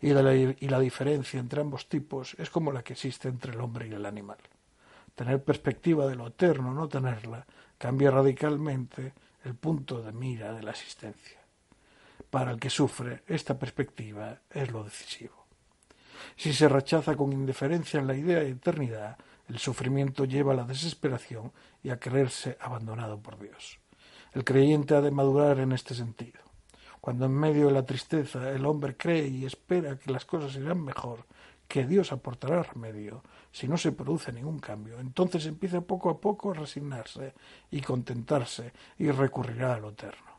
Y, 0.04 0.10
la, 0.10 0.34
y 0.34 0.68
la 0.68 0.82
diferencia 0.82 1.40
entre 1.40 1.62
ambos 1.62 1.88
tipos 1.88 2.36
es 2.38 2.50
como 2.50 2.74
la 2.74 2.84
que 2.84 2.92
existe 2.92 3.30
entre 3.30 3.54
el 3.54 3.62
hombre 3.62 3.88
y 3.88 3.94
el 3.94 4.06
animal. 4.06 4.38
Tener 5.16 5.42
perspectiva 5.42 6.06
de 6.08 6.16
lo 6.16 6.28
eterno, 6.28 6.74
no 6.74 6.90
tenerla, 6.90 7.46
cambia 7.78 8.12
radicalmente 8.12 9.14
el 9.46 9.56
punto 9.56 10.02
de 10.02 10.12
mira 10.12 10.52
de 10.52 10.62
la 10.62 10.72
existencia. 10.72 11.40
Para 12.30 12.52
el 12.52 12.60
que 12.60 12.70
sufre, 12.70 13.24
esta 13.28 13.58
perspectiva 13.58 14.40
es 14.50 14.70
lo 14.74 14.84
decisivo. 14.84 15.46
Si 16.36 16.52
se 16.52 16.68
rechaza 16.68 17.16
con 17.16 17.32
indiferencia 17.32 18.02
la 18.02 18.16
idea 18.16 18.40
de 18.40 18.50
eternidad, 18.50 19.18
el 19.48 19.58
sufrimiento 19.58 20.26
lleva 20.26 20.52
a 20.52 20.58
la 20.58 20.66
desesperación 20.66 21.54
y 21.82 21.92
a 21.92 22.00
creerse 22.00 22.58
abandonado 22.60 23.22
por 23.22 23.40
Dios. 23.40 23.80
El 24.34 24.44
creyente 24.44 24.96
ha 24.96 25.02
de 25.02 25.12
madurar 25.12 25.60
en 25.60 25.72
este 25.72 25.96
sentido. 25.96 26.42
Cuando 27.04 27.26
en 27.26 27.34
medio 27.34 27.66
de 27.68 27.74
la 27.74 27.86
tristeza 27.86 28.50
el 28.52 28.66
hombre 28.66 28.96
cree 28.96 29.28
y 29.28 29.44
espera 29.44 29.98
que 29.98 30.10
las 30.10 30.24
cosas 30.24 30.56
irán 30.56 30.82
mejor, 30.82 31.26
que 31.68 31.86
Dios 31.86 32.14
aportará 32.14 32.64
remedio, 32.64 33.22
si 33.52 33.68
no 33.68 33.76
se 33.76 33.92
produce 33.92 34.32
ningún 34.32 34.60
cambio, 34.60 34.98
entonces 35.02 35.46
empieza 35.46 35.82
poco 35.82 36.10
a 36.10 36.22
poco 36.22 36.52
a 36.52 36.54
resignarse 36.54 37.34
y 37.72 37.82
contentarse 37.82 38.72
y 38.98 39.12
recurrirá 39.12 39.76
a 39.76 39.80
lo 39.80 39.90
eterno. 39.90 40.32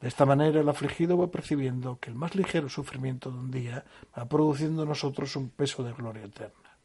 De 0.00 0.08
esta 0.08 0.24
manera 0.24 0.58
el 0.58 0.68
afligido 0.70 1.18
va 1.18 1.30
percibiendo 1.30 1.98
que 2.00 2.08
el 2.08 2.16
más 2.16 2.34
ligero 2.34 2.70
sufrimiento 2.70 3.30
de 3.30 3.36
un 3.36 3.50
día 3.50 3.84
va 4.18 4.24
produciendo 4.24 4.84
en 4.84 4.88
nosotros 4.88 5.36
un 5.36 5.50
peso 5.50 5.84
de 5.84 5.92
gloria 5.92 6.24
eterna. 6.24 6.78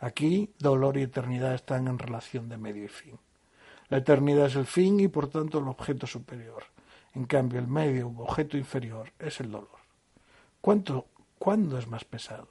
Aquí 0.00 0.52
dolor 0.58 0.98
y 0.98 1.04
eternidad 1.04 1.54
están 1.54 1.88
en 1.88 1.98
relación 1.98 2.50
de 2.50 2.58
medio 2.58 2.84
y 2.84 2.88
fin. 2.88 3.18
La 3.88 3.96
eternidad 3.96 4.48
es 4.48 4.56
el 4.56 4.66
fin 4.66 5.00
y 5.00 5.08
por 5.08 5.28
tanto 5.28 5.60
el 5.60 5.68
objeto 5.68 6.06
superior. 6.06 6.64
En 7.14 7.24
cambio 7.24 7.58
el 7.58 7.66
medio 7.66 8.08
u 8.08 8.22
objeto 8.22 8.56
inferior 8.56 9.12
es 9.18 9.40
el 9.40 9.50
dolor. 9.50 9.80
¿Cuánto, 10.60 11.06
¿Cuándo 11.38 11.78
es 11.78 11.88
más 11.88 12.04
pesado? 12.04 12.48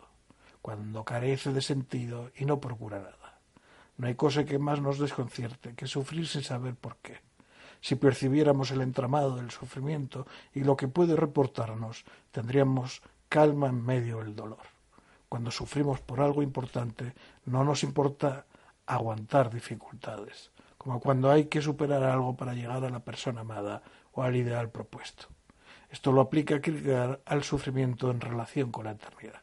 Cuando 0.62 1.04
carece 1.04 1.52
de 1.52 1.62
sentido 1.62 2.32
y 2.36 2.46
no 2.46 2.60
procura 2.60 3.00
nada. 3.00 3.40
No 3.98 4.08
hay 4.08 4.16
cosa 4.16 4.46
que 4.46 4.60
más 4.60 4.82
nos 4.82 5.00
desconcierte 5.00 5.76
que 5.76 5.88
sufrir 5.88 6.28
sin 6.28 6.44
saber 6.44 6.76
por 6.76 6.98
qué 6.98 7.20
si 7.82 7.96
percibiéramos 7.96 8.72
el 8.72 8.82
entramado 8.82 9.36
del 9.36 9.52
sufrimiento 9.52 10.28
y 10.54 10.64
lo 10.64 10.78
que 10.78 10.88
puede 10.88 11.16
reportarnos, 11.16 12.06
tendríamos 12.32 13.02
calma 13.28 13.68
en 13.68 13.84
medio 13.84 14.20
del 14.20 14.36
dolor. 14.36 14.62
Cuando 15.28 15.52
sufrimos 15.52 16.00
por 16.00 16.22
algo 16.22 16.44
importante, 16.44 17.14
no 17.46 17.64
nos 17.64 17.84
importa 17.84 18.46
aguantar 18.86 19.52
dificultades, 19.52 20.52
como 20.78 21.00
cuando 21.00 21.32
hay 21.32 21.46
que 21.46 21.62
superar 21.62 22.04
algo 22.04 22.36
para 22.36 22.54
llegar 22.54 22.84
a 22.84 22.90
la 22.90 23.00
persona 23.00 23.42
amada 23.42 23.82
o 24.14 24.24
al 24.24 24.36
ideal 24.36 24.70
propuesto. 24.70 25.28
Esto 25.90 26.12
lo 26.12 26.22
aplica 26.22 26.60
al 27.26 27.44
sufrimiento 27.44 28.12
en 28.12 28.22
relación 28.22 28.72
con 28.72 28.86
la 28.86 28.92
eternidad. 28.92 29.42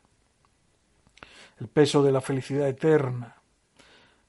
El 1.61 1.69
peso 1.69 2.03
de 2.03 2.13
la 2.13 2.21
felicidad 2.21 2.69
eterna 2.69 3.37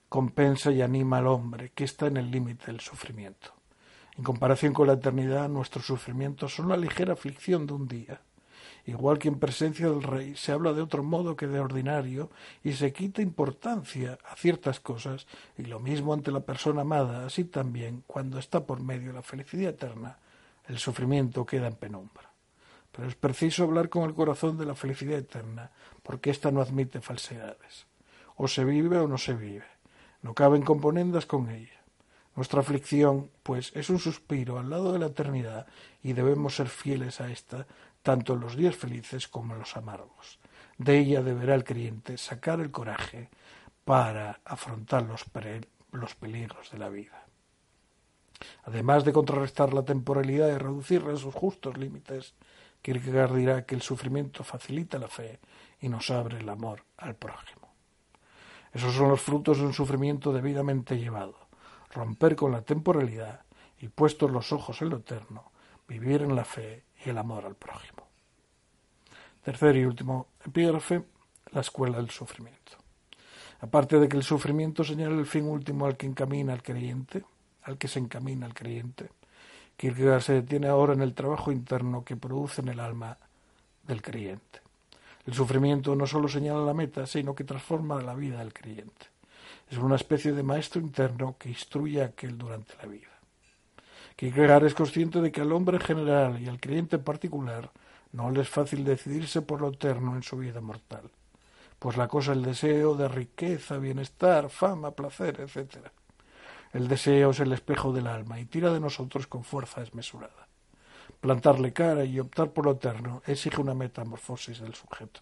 compensa 0.09 0.71
y 0.71 0.81
anima 0.81 1.19
al 1.19 1.27
hombre 1.27 1.71
que 1.73 1.83
está 1.83 2.07
en 2.07 2.17
el 2.17 2.29
límite 2.29 2.65
del 2.67 2.79
sufrimiento. 2.79 3.53
En 4.17 4.23
comparación 4.23 4.73
con 4.73 4.87
la 4.87 4.93
eternidad, 4.93 5.47
nuestros 5.47 5.85
sufrimientos 5.85 6.53
son 6.53 6.67
la 6.67 6.75
ligera 6.75 7.13
aflicción 7.13 7.65
de 7.65 7.73
un 7.73 7.87
día. 7.87 8.19
Igual 8.85 9.19
que 9.19 9.27
en 9.27 9.39
presencia 9.39 9.87
del 9.87 10.03
Rey 10.03 10.35
se 10.35 10.51
habla 10.51 10.73
de 10.73 10.81
otro 10.81 11.03
modo 11.03 11.35
que 11.35 11.47
de 11.47 11.59
ordinario 11.59 12.31
y 12.63 12.73
se 12.73 12.91
quita 12.91 13.21
importancia 13.21 14.17
a 14.27 14.35
ciertas 14.35 14.79
cosas, 14.79 15.27
y 15.57 15.63
lo 15.63 15.79
mismo 15.79 16.13
ante 16.13 16.31
la 16.31 16.39
persona 16.39 16.81
amada, 16.81 17.25
así 17.25 17.45
también, 17.45 18.03
cuando 18.07 18.39
está 18.39 18.65
por 18.65 18.81
medio 18.81 19.09
de 19.09 19.13
la 19.13 19.21
felicidad 19.21 19.69
eterna, 19.69 20.17
el 20.69 20.77
sufrimiento 20.77 21.45
queda 21.45 21.67
en 21.67 21.75
penumbra. 21.75 22.31
Pero 22.91 23.07
es 23.07 23.15
preciso 23.15 23.63
hablar 23.63 23.89
con 23.89 24.03
el 24.03 24.13
corazón 24.13 24.57
de 24.57 24.65
la 24.65 24.75
felicidad 24.75 25.17
eterna, 25.17 25.71
porque 26.03 26.29
ésta 26.29 26.51
no 26.51 26.61
admite 26.61 27.01
falsedades. 27.01 27.87
O 28.35 28.47
se 28.47 28.63
vive 28.63 28.97
o 28.99 29.07
no 29.07 29.17
se 29.17 29.33
vive. 29.33 29.65
No 30.21 30.33
caben 30.33 30.61
componendas 30.61 31.25
con 31.25 31.49
ella. 31.49 31.81
Nuestra 32.35 32.61
aflicción, 32.61 33.31
pues, 33.43 33.71
es 33.75 33.89
un 33.89 33.99
suspiro 33.99 34.59
al 34.59 34.69
lado 34.69 34.93
de 34.93 34.99
la 34.99 35.07
eternidad 35.07 35.67
y 36.03 36.13
debemos 36.13 36.55
ser 36.55 36.69
fieles 36.69 37.19
a 37.19 37.31
ésta 37.31 37.65
tanto 38.03 38.33
en 38.33 38.39
los 38.39 38.55
días 38.55 38.75
felices 38.75 39.27
como 39.27 39.53
en 39.53 39.59
los 39.59 39.75
amargos. 39.75 40.39
De 40.77 40.99
ella 40.99 41.21
deberá 41.21 41.55
el 41.55 41.63
creyente 41.63 42.17
sacar 42.17 42.59
el 42.59 42.71
coraje 42.71 43.29
para 43.83 44.39
afrontar 44.45 45.03
los, 45.03 45.25
los 45.91 46.15
peligros 46.15 46.71
de 46.71 46.77
la 46.77 46.89
vida. 46.89 47.28
Además 48.63 49.05
de 49.05 49.13
contrarrestar 49.13 49.73
la 49.73 49.83
temporalidad 49.83 50.49
y 50.49 50.57
reducirla 50.57 51.13
a 51.13 51.17
sus 51.17 51.33
justos 51.33 51.77
límites, 51.77 52.33
Kierkegaard 52.81 53.35
dirá 53.35 53.65
que 53.65 53.75
el 53.75 53.81
sufrimiento 53.81 54.43
facilita 54.43 54.97
la 54.97 55.07
fe 55.07 55.39
y 55.81 55.89
nos 55.89 56.09
abre 56.09 56.39
el 56.39 56.49
amor 56.49 56.83
al 56.97 57.15
prójimo. 57.15 57.73
Esos 58.73 58.93
son 58.93 59.09
los 59.09 59.21
frutos 59.21 59.57
de 59.57 59.65
un 59.65 59.73
sufrimiento 59.73 60.31
debidamente 60.31 60.97
llevado 60.97 61.49
romper 61.91 62.35
con 62.35 62.51
la 62.51 62.61
temporalidad 62.61 63.41
y 63.79 63.87
puestos 63.87 64.31
los 64.31 64.51
ojos 64.51 64.81
en 64.81 64.89
lo 64.89 64.97
eterno, 64.97 65.51
vivir 65.87 66.21
en 66.21 66.35
la 66.35 66.45
fe 66.45 66.83
y 67.05 67.09
el 67.09 67.17
amor 67.17 67.45
al 67.45 67.55
prójimo. 67.55 68.07
Tercer 69.43 69.77
y 69.77 69.85
último 69.85 70.27
epígrafe, 70.45 71.03
la 71.51 71.61
escuela 71.61 71.97
del 71.97 72.09
sufrimiento. 72.09 72.59
Aparte 73.61 73.99
de 73.99 74.07
que 74.07 74.17
el 74.17 74.23
sufrimiento 74.23 74.83
señala 74.83 75.17
el 75.17 75.25
fin 75.25 75.45
último 75.45 75.85
al 75.85 75.97
que 75.97 76.05
encamina 76.05 76.53
el 76.53 76.63
creyente, 76.63 77.23
al 77.69 77.77
que 77.77 77.87
se 77.87 77.99
encamina 77.99 78.45
el 78.45 78.53
creyente, 78.53 79.09
Kierkegaard 79.77 80.21
se 80.21 80.33
detiene 80.33 80.67
ahora 80.67 80.93
en 80.93 81.01
el 81.01 81.13
trabajo 81.13 81.51
interno 81.51 82.03
que 82.03 82.17
produce 82.17 82.61
en 82.61 82.67
el 82.67 82.79
alma 82.81 83.17
del 83.87 84.01
creyente. 84.01 84.59
El 85.25 85.33
sufrimiento 85.33 85.95
no 85.95 86.05
solo 86.05 86.27
señala 86.27 86.65
la 86.65 86.73
meta, 86.73 87.05
sino 87.05 87.33
que 87.33 87.43
transforma 87.43 88.01
la 88.01 88.13
vida 88.13 88.39
del 88.39 88.51
creyente. 88.51 89.07
Es 89.69 89.77
una 89.77 89.95
especie 89.95 90.33
de 90.33 90.43
maestro 90.43 90.81
interno 90.81 91.35
que 91.37 91.49
instruye 91.49 92.01
a 92.01 92.07
aquel 92.07 92.37
durante 92.37 92.75
la 92.77 92.87
vida. 92.87 93.07
Kierkegaard 94.15 94.65
es 94.65 94.73
consciente 94.73 95.21
de 95.21 95.31
que 95.31 95.41
al 95.41 95.51
hombre 95.53 95.77
en 95.77 95.83
general 95.83 96.41
y 96.41 96.49
al 96.49 96.59
creyente 96.59 96.97
en 96.97 97.03
particular 97.03 97.71
no 98.11 98.31
le 98.31 98.41
es 98.41 98.49
fácil 98.49 98.83
decidirse 98.83 99.41
por 99.41 99.61
lo 99.61 99.69
eterno 99.69 100.15
en 100.15 100.23
su 100.23 100.37
vida 100.37 100.59
mortal, 100.59 101.09
pues 101.77 101.95
la 101.95 102.07
cosa 102.07 102.33
el 102.33 102.43
deseo 102.43 102.95
de 102.95 103.07
riqueza, 103.07 103.77
bienestar, 103.77 104.49
fama, 104.49 104.91
placer, 104.91 105.39
etc. 105.39 105.89
El 106.71 106.87
deseo 106.87 107.31
es 107.31 107.39
el 107.39 107.51
espejo 107.51 107.91
del 107.91 108.07
alma 108.07 108.39
y 108.39 108.45
tira 108.45 108.71
de 108.71 108.79
nosotros 108.79 109.25
con 109.25 109.43
fuerza 109.43 109.81
desmesurada. 109.81 110.47
Plantarle 111.19 111.73
cara 111.73 112.05
y 112.05 112.19
optar 112.19 112.51
por 112.51 112.65
lo 112.65 112.71
eterno 112.73 113.23
exige 113.25 113.59
una 113.59 113.73
metamorfosis 113.73 114.59
del 114.59 114.75
sujeto. 114.75 115.21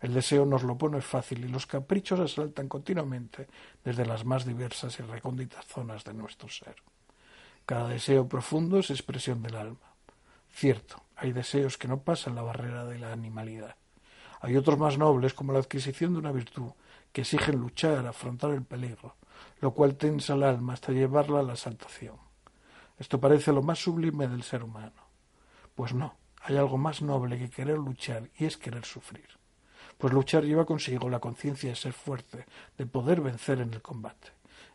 El 0.00 0.14
deseo 0.14 0.44
nos 0.44 0.64
lo 0.64 0.76
pone 0.76 1.00
fácil 1.00 1.44
y 1.44 1.48
los 1.48 1.66
caprichos 1.66 2.20
asaltan 2.20 2.68
continuamente 2.68 3.48
desde 3.84 4.04
las 4.04 4.24
más 4.24 4.44
diversas 4.44 4.98
y 4.98 5.02
recónditas 5.02 5.64
zonas 5.66 6.04
de 6.04 6.14
nuestro 6.14 6.48
ser. 6.48 6.76
Cada 7.64 7.88
deseo 7.88 8.28
profundo 8.28 8.78
es 8.78 8.90
expresión 8.90 9.42
del 9.42 9.56
alma. 9.56 9.94
Cierto, 10.50 11.02
hay 11.16 11.32
deseos 11.32 11.78
que 11.78 11.88
no 11.88 12.00
pasan 12.00 12.34
la 12.34 12.42
barrera 12.42 12.84
de 12.84 12.98
la 12.98 13.12
animalidad. 13.12 13.76
Hay 14.40 14.56
otros 14.56 14.78
más 14.78 14.98
nobles, 14.98 15.34
como 15.34 15.52
la 15.52 15.58
adquisición 15.58 16.12
de 16.12 16.18
una 16.20 16.32
virtud, 16.32 16.70
que 17.12 17.22
exigen 17.22 17.60
luchar, 17.60 18.06
afrontar 18.06 18.50
el 18.50 18.62
peligro, 18.62 19.16
lo 19.60 19.72
cual 19.72 19.96
tensa 19.96 20.34
el 20.34 20.42
alma 20.42 20.74
hasta 20.74 20.92
llevarla 20.92 21.40
a 21.40 21.42
la 21.42 21.54
exaltación. 21.54 22.16
Esto 22.98 23.20
parece 23.20 23.52
lo 23.52 23.62
más 23.62 23.78
sublime 23.78 24.28
del 24.28 24.42
ser 24.42 24.62
humano. 24.62 25.02
Pues 25.74 25.94
no, 25.94 26.16
hay 26.42 26.56
algo 26.56 26.78
más 26.78 27.02
noble 27.02 27.38
que 27.38 27.50
querer 27.50 27.78
luchar 27.78 28.30
y 28.38 28.44
es 28.44 28.56
querer 28.56 28.84
sufrir 28.84 29.38
pues 29.98 30.12
luchar 30.12 30.44
lleva 30.44 30.64
consigo 30.64 31.10
la 31.10 31.18
conciencia 31.18 31.68
de 31.68 31.76
ser 31.76 31.92
fuerte, 31.92 32.46
de 32.78 32.86
poder 32.86 33.20
vencer 33.20 33.60
en 33.60 33.74
el 33.74 33.82
combate. 33.82 34.28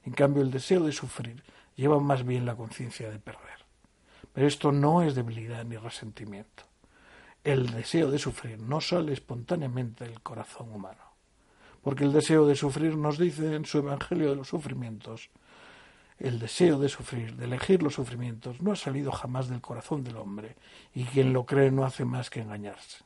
En 0.04 0.14
cambio, 0.14 0.44
el 0.44 0.52
deseo 0.52 0.84
de 0.84 0.92
sufrir 0.92 1.42
lleva 1.76 2.00
más 2.00 2.26
bien 2.26 2.46
la 2.46 2.56
conciencia 2.56 3.10
de 3.10 3.20
perder. 3.20 3.64
Pero 4.34 4.48
esto 4.48 4.72
no 4.72 5.02
es 5.02 5.16
debilidad 5.16 5.64
ni 5.64 5.78
resentimiento. 5.78 6.64
El 7.44 7.72
deseo 7.72 8.12
de 8.12 8.20
sufrir 8.20 8.60
no 8.60 8.82
sale 8.82 9.14
espontáneamente 9.14 10.04
del 10.04 10.22
corazón 10.22 10.74
humano. 10.74 11.03
Porque 11.84 12.06
el 12.06 12.14
deseo 12.14 12.48
de 12.48 12.56
sufrir 12.56 12.98
nos 12.98 13.18
dice 13.18 13.56
en 13.56 13.66
su 13.66 13.80
Evangelio 13.80 14.30
de 14.30 14.36
los 14.38 14.48
Sufrimientos, 14.48 15.30
el 16.20 16.40
deseo 16.40 16.80
de 16.80 16.88
sufrir, 16.90 17.36
de 17.36 17.46
elegir 17.46 17.84
los 17.84 17.96
sufrimientos, 17.96 18.62
no 18.62 18.72
ha 18.72 18.76
salido 18.76 19.12
jamás 19.12 19.50
del 19.50 19.62
corazón 19.62 20.04
del 20.04 20.18
hombre, 20.18 20.56
y 20.94 21.04
quien 21.04 21.34
lo 21.34 21.46
cree 21.46 21.72
no 21.72 21.84
hace 21.84 22.06
más 22.06 22.30
que 22.30 22.42
engañarse. 22.42 23.04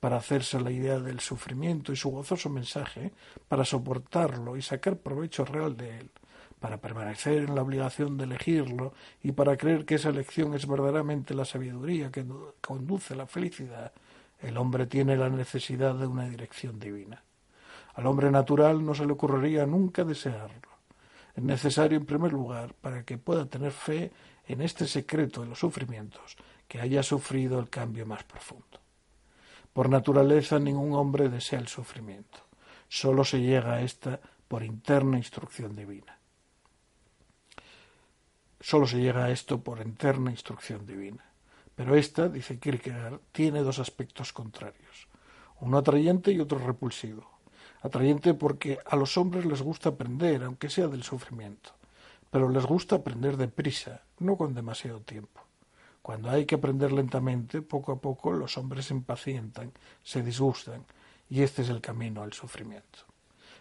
para 0.00 0.18
hacerse 0.18 0.60
la 0.60 0.70
idea 0.70 1.00
del 1.00 1.20
sufrimiento 1.20 1.90
y 1.90 1.96
su 1.96 2.10
gozoso 2.10 2.50
mensaje, 2.50 3.12
para 3.48 3.64
soportarlo 3.64 4.54
y 4.54 4.60
sacar 4.60 4.98
provecho 4.98 5.46
real 5.46 5.78
de 5.78 5.98
él, 5.98 6.10
para 6.60 6.76
permanecer 6.76 7.44
en 7.44 7.54
la 7.54 7.62
obligación 7.62 8.18
de 8.18 8.24
elegirlo 8.24 8.92
y 9.22 9.32
para 9.32 9.56
creer 9.56 9.86
que 9.86 9.94
esa 9.94 10.10
elección 10.10 10.52
es 10.52 10.66
verdaderamente 10.66 11.32
la 11.32 11.46
sabiduría 11.46 12.12
que 12.12 12.22
conduce 12.60 13.14
a 13.14 13.16
la 13.16 13.26
felicidad, 13.26 13.92
el 14.40 14.58
hombre 14.58 14.86
tiene 14.86 15.16
la 15.16 15.30
necesidad 15.30 15.94
de 15.94 16.06
una 16.06 16.28
dirección 16.28 16.78
divina. 16.78 17.22
Al 17.94 18.06
hombre 18.06 18.30
natural 18.30 18.84
no 18.84 18.94
se 18.94 19.06
le 19.06 19.12
ocurriría 19.12 19.66
nunca 19.66 20.04
desearlo. 20.04 20.68
Es 21.34 21.42
necesario, 21.42 21.98
en 21.98 22.06
primer 22.06 22.32
lugar, 22.32 22.74
para 22.74 23.04
que 23.04 23.18
pueda 23.18 23.46
tener 23.46 23.72
fe 23.72 24.12
en 24.46 24.60
este 24.62 24.86
secreto 24.86 25.40
de 25.40 25.48
los 25.48 25.58
sufrimientos, 25.58 26.36
que 26.68 26.80
haya 26.80 27.02
sufrido 27.02 27.58
el 27.58 27.70
cambio 27.70 28.06
más 28.06 28.24
profundo. 28.24 28.80
Por 29.72 29.88
naturaleza 29.88 30.58
ningún 30.58 30.94
hombre 30.94 31.28
desea 31.28 31.58
el 31.58 31.68
sufrimiento. 31.68 32.38
Sólo 32.88 33.24
se 33.24 33.40
llega 33.40 33.74
a 33.74 33.82
ésta 33.82 34.20
por 34.46 34.62
interna 34.62 35.16
instrucción 35.16 35.74
divina. 35.74 36.18
Solo 38.60 38.86
se 38.86 38.98
llega 38.98 39.24
a 39.24 39.30
esto 39.30 39.60
por 39.60 39.80
interna 39.80 40.30
instrucción 40.30 40.86
divina. 40.86 41.24
Pero 41.74 41.96
esta, 41.96 42.28
dice 42.28 42.58
Kierkegaard, 42.58 43.20
tiene 43.32 43.60
dos 43.60 43.80
aspectos 43.80 44.32
contrarios, 44.32 45.08
uno 45.60 45.78
atrayente 45.78 46.30
y 46.30 46.40
otro 46.40 46.58
repulsivo. 46.58 47.33
Atrayente 47.84 48.32
porque 48.32 48.78
a 48.86 48.96
los 48.96 49.18
hombres 49.18 49.44
les 49.44 49.60
gusta 49.60 49.90
aprender, 49.90 50.42
aunque 50.42 50.70
sea 50.70 50.88
del 50.88 51.02
sufrimiento, 51.02 51.72
pero 52.30 52.48
les 52.48 52.64
gusta 52.64 52.96
aprender 52.96 53.36
deprisa, 53.36 54.00
no 54.20 54.38
con 54.38 54.54
demasiado 54.54 55.00
tiempo. 55.00 55.42
Cuando 56.00 56.30
hay 56.30 56.46
que 56.46 56.54
aprender 56.54 56.92
lentamente, 56.92 57.60
poco 57.60 57.92
a 57.92 58.00
poco 58.00 58.32
los 58.32 58.56
hombres 58.56 58.86
se 58.86 58.94
impacientan, 58.94 59.70
se 60.02 60.22
disgustan, 60.22 60.86
y 61.28 61.42
este 61.42 61.60
es 61.60 61.68
el 61.68 61.82
camino 61.82 62.22
al 62.22 62.32
sufrimiento. 62.32 63.00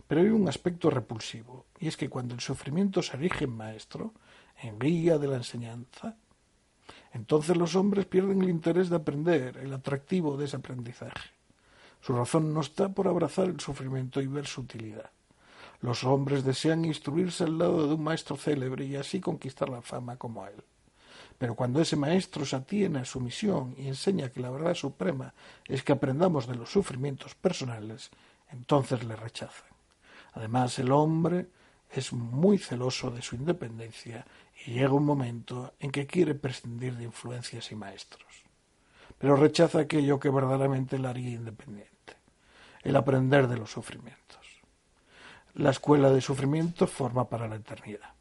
Pero 0.07 0.21
hay 0.21 0.29
un 0.29 0.47
aspecto 0.47 0.89
repulsivo, 0.89 1.65
y 1.77 1.89
es 1.89 1.97
que 1.97 2.07
cuando 2.07 2.33
el 2.33 2.39
sufrimiento 2.39 3.01
se 3.01 3.17
erige 3.17 3.43
en 3.43 3.57
maestro, 3.57 4.13
en 4.61 4.79
guía 4.79 5.17
de 5.17 5.27
la 5.27 5.35
enseñanza, 5.35 6.15
entonces 7.11 7.57
los 7.57 7.75
hombres 7.75 8.05
pierden 8.05 8.41
el 8.41 8.49
interés 8.49 8.89
de 8.89 8.95
aprender, 8.95 9.57
el 9.57 9.73
atractivo 9.73 10.37
de 10.37 10.45
ese 10.45 10.55
aprendizaje. 10.55 11.42
Su 12.05 12.13
razón 12.13 12.53
no 12.53 12.61
está 12.61 12.89
por 12.89 13.07
abrazar 13.07 13.45
el 13.45 13.59
sufrimiento 13.59 14.21
y 14.21 14.27
ver 14.27 14.45
su 14.45 14.61
utilidad. 14.61 15.09
Los 15.79 16.03
hombres 16.03 16.43
desean 16.43 16.85
instruirse 16.85 17.45
al 17.45 17.57
lado 17.57 17.87
de 17.87 17.93
un 17.93 18.03
maestro 18.03 18.35
célebre 18.35 18.85
y 18.85 18.95
así 18.95 19.19
conquistar 19.19 19.69
la 19.69 19.81
fama 19.81 20.17
como 20.17 20.45
él. 20.45 20.61
Pero 21.37 21.55
cuando 21.55 21.81
ese 21.81 21.95
maestro 21.95 22.45
se 22.45 22.55
atiene 22.55 22.99
a 22.99 23.05
su 23.05 23.19
misión 23.19 23.75
y 23.77 23.87
enseña 23.87 24.29
que 24.29 24.39
la 24.39 24.49
verdad 24.49 24.75
suprema 24.75 25.33
es 25.67 25.83
que 25.83 25.93
aprendamos 25.93 26.47
de 26.47 26.55
los 26.55 26.69
sufrimientos 26.69 27.35
personales, 27.35 28.11
entonces 28.51 29.03
le 29.03 29.15
rechazan. 29.15 29.69
Además, 30.33 30.77
el 30.79 30.91
hombre 30.91 31.47
es 31.91 32.11
muy 32.11 32.57
celoso 32.57 33.11
de 33.11 33.21
su 33.21 33.35
independencia 33.35 34.25
y 34.65 34.71
llega 34.71 34.93
un 34.93 35.05
momento 35.05 35.73
en 35.79 35.91
que 35.91 36.07
quiere 36.07 36.35
prescindir 36.35 36.95
de 36.95 37.05
influencias 37.05 37.71
y 37.71 37.75
maestros, 37.75 38.43
pero 39.17 39.35
rechaza 39.35 39.79
aquello 39.79 40.19
que 40.19 40.29
verdaderamente 40.29 40.97
le 40.97 41.07
haría 41.07 41.29
independiente, 41.29 41.92
el 42.83 42.95
aprender 42.95 43.47
de 43.47 43.57
los 43.57 43.71
sufrimientos. 43.71 44.23
La 45.55 45.69
escuela 45.69 46.09
de 46.11 46.21
sufrimiento 46.21 46.87
forma 46.87 47.29
para 47.29 47.47
la 47.47 47.55
eternidad. 47.55 48.13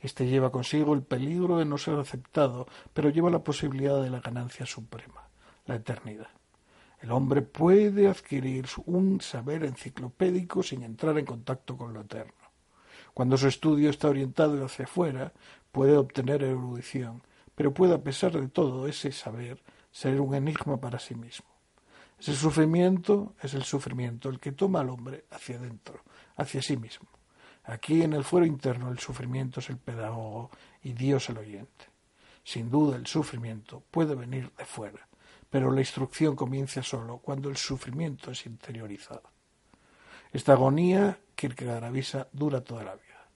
Este 0.00 0.26
lleva 0.26 0.50
consigo 0.50 0.94
el 0.94 1.02
peligro 1.02 1.58
de 1.58 1.64
no 1.64 1.78
ser 1.78 1.98
aceptado, 1.98 2.66
pero 2.92 3.10
lleva 3.10 3.30
la 3.30 3.44
posibilidad 3.44 4.02
de 4.02 4.10
la 4.10 4.20
ganancia 4.20 4.66
suprema, 4.66 5.28
la 5.66 5.76
eternidad. 5.76 6.28
El 7.00 7.12
hombre 7.12 7.42
puede 7.42 8.08
adquirir 8.08 8.66
un 8.86 9.20
saber 9.20 9.64
enciclopédico 9.64 10.62
sin 10.62 10.82
entrar 10.82 11.18
en 11.18 11.26
contacto 11.26 11.76
con 11.76 11.92
lo 11.92 12.00
eterno. 12.00 12.32
Cuando 13.12 13.36
su 13.36 13.48
estudio 13.48 13.90
está 13.90 14.08
orientado 14.08 14.64
hacia 14.64 14.86
afuera, 14.86 15.32
puede 15.72 15.96
obtener 15.96 16.42
erudición, 16.42 17.22
pero 17.54 17.72
puede, 17.72 17.94
a 17.94 18.02
pesar 18.02 18.32
de 18.32 18.48
todo 18.48 18.86
ese 18.88 19.12
saber, 19.12 19.62
ser 19.90 20.20
un 20.20 20.34
enigma 20.34 20.78
para 20.78 20.98
sí 20.98 21.14
mismo. 21.14 21.55
Ese 22.18 22.34
sufrimiento 22.34 23.34
es 23.42 23.54
el 23.54 23.64
sufrimiento 23.64 24.28
el 24.28 24.40
que 24.40 24.52
toma 24.52 24.80
al 24.80 24.90
hombre 24.90 25.26
hacia 25.30 25.56
adentro, 25.56 26.02
hacia 26.36 26.62
sí 26.62 26.76
mismo. 26.76 27.08
Aquí 27.64 28.02
en 28.02 28.12
el 28.12 28.24
fuero 28.24 28.46
interno 28.46 28.90
el 28.90 28.98
sufrimiento 28.98 29.60
es 29.60 29.68
el 29.70 29.78
pedagogo 29.78 30.50
y 30.82 30.92
Dios 30.92 31.28
el 31.28 31.38
oyente. 31.38 31.86
Sin 32.42 32.70
duda 32.70 32.96
el 32.96 33.06
sufrimiento 33.06 33.82
puede 33.90 34.14
venir 34.14 34.52
de 34.56 34.64
fuera, 34.64 35.08
pero 35.50 35.70
la 35.72 35.80
instrucción 35.80 36.36
comienza 36.36 36.82
solo 36.82 37.18
cuando 37.18 37.48
el 37.50 37.56
sufrimiento 37.56 38.30
es 38.30 38.46
interiorizado. 38.46 39.30
Esta 40.32 40.52
agonía, 40.52 41.18
Kierkegaard 41.34 41.84
avisa, 41.84 42.28
dura 42.32 42.62
toda 42.62 42.84
la 42.84 42.94
vida. 42.94 43.28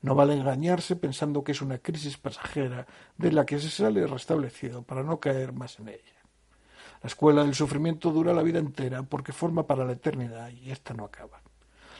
No 0.00 0.14
vale 0.14 0.34
engañarse 0.34 0.96
pensando 0.96 1.44
que 1.44 1.52
es 1.52 1.60
una 1.60 1.78
crisis 1.78 2.16
pasajera 2.18 2.86
de 3.16 3.32
la 3.32 3.46
que 3.46 3.58
se 3.58 3.70
sale 3.70 4.06
restablecido 4.06 4.82
para 4.82 5.02
no 5.02 5.20
caer 5.20 5.52
más 5.52 5.78
en 5.78 5.88
ella. 5.88 6.21
La 7.02 7.08
escuela 7.08 7.42
del 7.42 7.54
sufrimiento 7.54 8.12
dura 8.12 8.32
la 8.32 8.42
vida 8.42 8.60
entera 8.60 9.02
porque 9.02 9.32
forma 9.32 9.66
para 9.66 9.84
la 9.84 9.92
eternidad 9.92 10.50
y 10.50 10.70
ésta 10.70 10.94
no 10.94 11.04
acaba. 11.04 11.40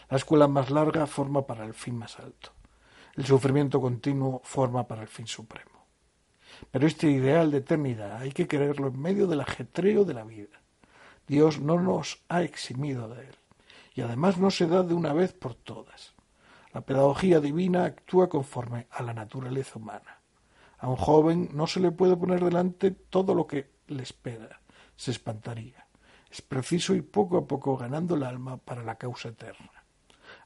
La 0.08 0.16
escuela 0.16 0.46
más 0.46 0.70
larga 0.70 1.08
forma 1.08 1.44
para 1.44 1.64
el 1.64 1.74
fin 1.74 1.98
más 1.98 2.20
alto. 2.20 2.52
El 3.16 3.26
sufrimiento 3.26 3.80
continuo 3.80 4.40
forma 4.44 4.86
para 4.86 5.02
el 5.02 5.08
fin 5.08 5.26
supremo. 5.26 5.86
Pero 6.70 6.86
este 6.86 7.10
ideal 7.10 7.50
de 7.50 7.58
eternidad 7.58 8.18
hay 8.18 8.30
que 8.30 8.46
quererlo 8.46 8.88
en 8.88 9.00
medio 9.00 9.26
del 9.26 9.40
ajetreo 9.40 10.04
de 10.04 10.14
la 10.14 10.22
vida. 10.22 10.60
Dios 11.26 11.60
no 11.60 11.80
nos 11.80 12.22
ha 12.28 12.42
eximido 12.42 13.08
de 13.08 13.22
él 13.22 13.36
y 13.94 14.02
además 14.02 14.38
no 14.38 14.50
se 14.52 14.68
da 14.68 14.84
de 14.84 14.94
una 14.94 15.12
vez 15.12 15.32
por 15.32 15.54
todas. 15.54 16.14
La 16.72 16.82
pedagogía 16.82 17.40
divina 17.40 17.84
actúa 17.84 18.28
conforme 18.28 18.86
a 18.90 19.02
la 19.02 19.12
naturaleza 19.12 19.78
humana. 19.80 20.20
A 20.78 20.88
un 20.88 20.96
joven 20.96 21.50
no 21.52 21.66
se 21.66 21.80
le 21.80 21.90
puede 21.90 22.16
poner 22.16 22.42
delante 22.42 22.92
todo 22.92 23.34
lo 23.34 23.46
que 23.46 23.70
le 23.88 24.02
espera, 24.02 24.61
se 25.02 25.10
espantaría. 25.10 25.84
Es 26.30 26.42
preciso 26.42 26.94
ir 26.94 27.10
poco 27.10 27.36
a 27.36 27.44
poco 27.44 27.76
ganando 27.76 28.14
el 28.14 28.22
alma 28.22 28.56
para 28.56 28.84
la 28.84 28.94
causa 28.94 29.30
eterna. 29.30 29.82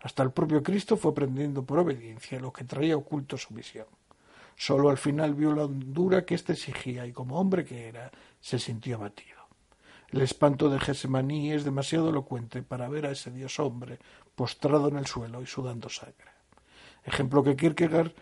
Hasta 0.00 0.22
el 0.22 0.30
propio 0.30 0.62
Cristo 0.62 0.96
fue 0.96 1.10
aprendiendo 1.10 1.62
por 1.62 1.78
obediencia 1.78 2.40
lo 2.40 2.54
que 2.54 2.64
traía 2.64 2.96
oculto 2.96 3.36
su 3.36 3.52
misión. 3.52 3.84
Solo 4.56 4.88
al 4.88 4.96
final 4.96 5.34
vio 5.34 5.52
la 5.52 5.66
hondura 5.66 6.24
que 6.24 6.34
éste 6.34 6.54
exigía 6.54 7.06
y 7.06 7.12
como 7.12 7.38
hombre 7.38 7.66
que 7.66 7.86
era, 7.86 8.10
se 8.40 8.58
sintió 8.58 8.96
abatido. 8.96 9.42
El 10.08 10.22
espanto 10.22 10.70
de 10.70 10.80
Gesemaní 10.80 11.52
es 11.52 11.64
demasiado 11.64 12.08
elocuente 12.08 12.62
para 12.62 12.88
ver 12.88 13.04
a 13.04 13.10
ese 13.10 13.30
Dios 13.30 13.60
hombre 13.60 13.98
postrado 14.34 14.88
en 14.88 14.96
el 14.96 15.06
suelo 15.06 15.42
y 15.42 15.46
sudando 15.46 15.90
sangre. 15.90 16.30
Ejemplo 17.04 17.42
que 17.42 17.56
Kierkegaard 17.56 18.12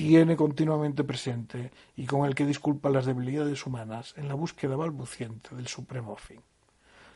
tiene 0.00 0.34
continuamente 0.34 1.04
presente 1.04 1.72
y 1.94 2.06
con 2.06 2.24
el 2.24 2.34
que 2.34 2.46
disculpa 2.46 2.88
las 2.88 3.04
debilidades 3.04 3.66
humanas 3.66 4.14
en 4.16 4.28
la 4.28 4.34
búsqueda 4.34 4.74
balbuciente 4.74 5.54
del 5.54 5.66
supremo 5.66 6.16
fin. 6.16 6.40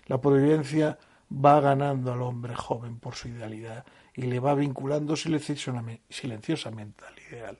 La 0.06 0.20
providencia 0.20 0.98
va 1.32 1.60
ganando 1.60 2.12
al 2.12 2.20
hombre 2.20 2.54
joven 2.54 2.98
por 2.98 3.14
su 3.14 3.28
idealidad 3.28 3.86
y 4.12 4.24
le 4.24 4.38
va 4.38 4.54
vinculando 4.54 5.16
silenciosamente 5.16 7.04
al 7.06 7.18
ideal. 7.32 7.58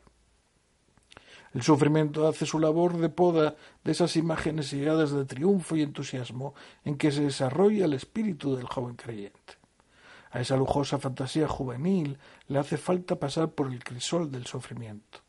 El 1.55 1.63
sufrimiento 1.63 2.29
hace 2.29 2.45
su 2.45 2.59
labor 2.59 2.99
de 2.99 3.09
poda 3.09 3.57
de 3.83 3.93
esas 3.93 4.17
imágenes 4.17 4.71
llegadas 4.71 5.11
de 5.13 5.25
triunfo 5.25 5.75
y 5.75 5.81
entusiasmo 5.81 6.55
en 6.85 6.99
que 6.99 7.11
se 7.11 7.23
desarrolla 7.23 7.87
el 7.87 7.95
espíritu 7.95 8.57
del 8.57 8.67
joven 8.67 8.97
creyente. 8.97 9.64
A 10.35 10.41
esa 10.41 10.57
lujosa 10.57 10.99
fantasía 10.99 11.47
juvenil 11.47 12.19
le 12.49 12.59
hace 12.59 12.77
falta 12.77 13.21
pasar 13.21 13.53
por 13.53 13.73
el 13.73 13.85
crisol 13.85 14.33
del 14.33 14.47
sufrimiento. 14.47 15.21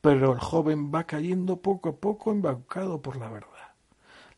Pero 0.00 0.32
el 0.32 0.40
joven 0.40 0.90
va 0.92 1.04
cayendo 1.04 1.58
poco 1.58 1.90
a 1.90 1.96
poco 1.96 2.32
embaucado 2.32 3.00
por 3.00 3.16
la 3.16 3.28
verdad. 3.28 3.70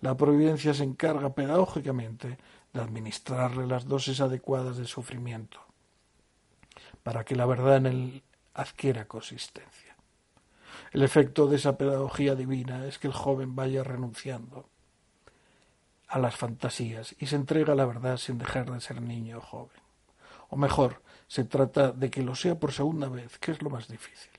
La 0.01 0.14
providencia 0.14 0.74
se 0.74 0.84
encarga 0.84 1.34
pedagógicamente 1.34 2.36
de 2.74 2.80
administrarle 2.82 3.66
las 3.66 3.86
dosis 3.86 4.20
adecuadas 4.20 4.76
de 4.76 4.84
sufrimiento 4.84 5.60
para 7.02 7.24
que 7.24 7.34
la 7.34 7.47
verdad 7.47 7.78
en 7.78 7.86
él 7.86 8.22
adquiera 8.52 9.06
consistencia. 9.06 9.97
El 10.93 11.02
efecto 11.02 11.47
de 11.47 11.56
esa 11.56 11.78
pedagogía 11.78 12.34
divina 12.34 12.84
es 12.84 12.98
que 12.98 13.06
el 13.06 13.14
joven 13.14 13.56
vaya 13.56 13.82
renunciando 13.82 14.68
a 16.06 16.18
las 16.18 16.36
fantasías 16.36 17.16
y 17.18 17.26
se 17.26 17.36
entrega 17.36 17.72
a 17.72 17.76
la 17.76 17.86
verdad 17.86 18.18
sin 18.18 18.36
dejar 18.36 18.70
de 18.70 18.78
ser 18.82 19.01
niño 19.01 19.39
o 19.39 19.40
joven. 19.40 19.81
O 20.53 20.57
mejor, 20.57 21.01
se 21.29 21.45
trata 21.45 21.93
de 21.93 22.11
que 22.11 22.23
lo 22.23 22.35
sea 22.35 22.61
por 22.61 22.73
segunda 22.73 23.09
vez, 23.09 23.39
que 23.39 23.53
es 23.53 23.62
lo 23.62 23.70
más 23.70 23.89
difícil. 23.89 24.33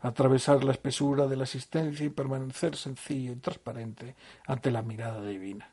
Atravesar 0.00 0.64
la 0.64 0.72
espesura 0.72 1.26
de 1.26 1.36
la 1.36 1.44
existencia 1.44 2.06
y 2.06 2.08
permanecer 2.08 2.74
sencillo 2.74 3.32
y 3.32 3.36
transparente 3.36 4.16
ante 4.46 4.70
la 4.70 4.80
mirada 4.80 5.20
divina. 5.22 5.70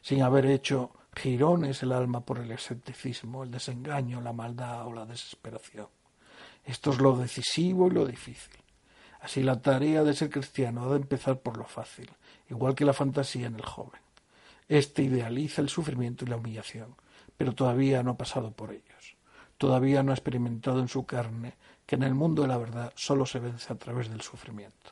Sin 0.00 0.22
haber 0.22 0.46
hecho 0.46 0.92
girones 1.12 1.82
el 1.82 1.90
alma 1.90 2.20
por 2.20 2.38
el 2.38 2.52
escepticismo, 2.52 3.42
el 3.42 3.50
desengaño, 3.50 4.20
la 4.20 4.32
maldad 4.32 4.86
o 4.86 4.92
la 4.92 5.06
desesperación. 5.06 5.88
Esto 6.64 6.92
es 6.92 7.00
lo 7.00 7.16
decisivo 7.16 7.88
y 7.88 7.90
lo 7.90 8.06
difícil. 8.06 8.62
Así 9.22 9.42
la 9.42 9.60
tarea 9.60 10.04
de 10.04 10.14
ser 10.14 10.30
cristiano 10.30 10.84
ha 10.84 10.90
de 10.90 11.00
empezar 11.00 11.40
por 11.40 11.56
lo 11.56 11.64
fácil, 11.64 12.08
igual 12.48 12.76
que 12.76 12.84
la 12.84 12.92
fantasía 12.92 13.48
en 13.48 13.56
el 13.56 13.66
joven. 13.66 14.00
Este 14.68 15.02
idealiza 15.02 15.62
el 15.62 15.68
sufrimiento 15.68 16.24
y 16.24 16.28
la 16.28 16.36
humillación, 16.36 16.94
pero 17.40 17.54
todavía 17.54 18.02
no 18.02 18.10
ha 18.10 18.16
pasado 18.18 18.52
por 18.52 18.70
ellos. 18.70 19.16
Todavía 19.56 20.02
no 20.02 20.10
ha 20.10 20.14
experimentado 20.14 20.78
en 20.78 20.88
su 20.88 21.06
carne 21.06 21.54
que 21.86 21.94
en 21.94 22.02
el 22.02 22.14
mundo 22.14 22.42
de 22.42 22.48
la 22.48 22.58
verdad 22.58 22.92
solo 22.96 23.24
se 23.24 23.38
vence 23.38 23.72
a 23.72 23.78
través 23.78 24.10
del 24.10 24.20
sufrimiento. 24.20 24.90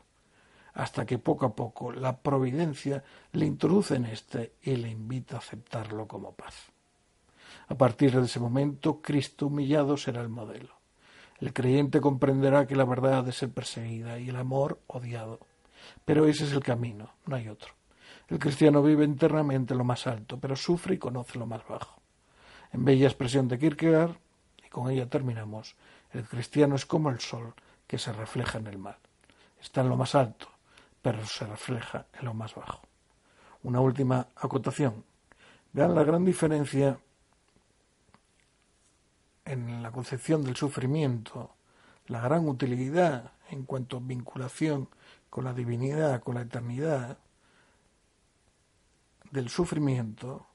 Hasta 0.72 1.04
que 1.04 1.18
poco 1.18 1.44
a 1.44 1.54
poco 1.54 1.92
la 1.92 2.16
providencia 2.16 3.04
le 3.32 3.44
introduce 3.44 3.96
en 3.96 4.06
éste 4.06 4.54
y 4.62 4.76
le 4.76 4.88
invita 4.88 5.36
a 5.36 5.40
aceptarlo 5.40 6.08
como 6.08 6.32
paz. 6.32 6.54
A 7.68 7.74
partir 7.74 8.18
de 8.18 8.24
ese 8.24 8.40
momento, 8.40 9.02
Cristo 9.02 9.48
humillado 9.48 9.98
será 9.98 10.22
el 10.22 10.30
modelo. 10.30 10.72
El 11.40 11.52
creyente 11.52 12.00
comprenderá 12.00 12.66
que 12.66 12.76
la 12.76 12.86
verdad 12.86 13.18
ha 13.18 13.22
de 13.24 13.32
ser 13.32 13.50
perseguida 13.50 14.18
y 14.18 14.30
el 14.30 14.36
amor 14.36 14.80
odiado. 14.86 15.40
Pero 16.06 16.24
ese 16.24 16.44
es 16.46 16.52
el 16.52 16.64
camino, 16.64 17.10
no 17.26 17.36
hay 17.36 17.50
otro. 17.50 17.74
El 18.28 18.38
cristiano 18.38 18.82
vive 18.82 19.04
internamente 19.04 19.74
lo 19.74 19.84
más 19.84 20.06
alto, 20.06 20.40
pero 20.40 20.56
sufre 20.56 20.94
y 20.94 20.98
conoce 20.98 21.38
lo 21.38 21.44
más 21.44 21.60
bajo. 21.68 21.98
En 22.72 22.84
bella 22.84 23.06
expresión 23.06 23.48
de 23.48 23.58
Kierkegaard, 23.58 24.16
y 24.64 24.68
con 24.68 24.90
ella 24.90 25.08
terminamos, 25.08 25.76
el 26.12 26.24
cristiano 26.24 26.76
es 26.76 26.86
como 26.86 27.10
el 27.10 27.20
sol 27.20 27.54
que 27.86 27.98
se 27.98 28.12
refleja 28.12 28.58
en 28.58 28.66
el 28.66 28.78
mar. 28.78 28.98
Está 29.60 29.80
en 29.80 29.88
lo 29.88 29.96
más 29.96 30.14
alto, 30.14 30.48
pero 31.02 31.24
se 31.26 31.46
refleja 31.46 32.06
en 32.18 32.26
lo 32.26 32.34
más 32.34 32.54
bajo. 32.54 32.82
Una 33.62 33.80
última 33.80 34.28
acotación. 34.36 35.04
Vean 35.72 35.94
la 35.94 36.04
gran 36.04 36.24
diferencia 36.24 36.98
en 39.44 39.82
la 39.82 39.90
concepción 39.90 40.44
del 40.44 40.56
sufrimiento, 40.56 41.54
la 42.06 42.20
gran 42.20 42.46
utilidad 42.48 43.32
en 43.50 43.64
cuanto 43.64 43.96
a 43.96 44.00
vinculación 44.00 44.88
con 45.30 45.44
la 45.44 45.54
divinidad, 45.54 46.22
con 46.22 46.34
la 46.34 46.42
eternidad, 46.42 47.18
del 49.30 49.48
sufrimiento 49.48 50.47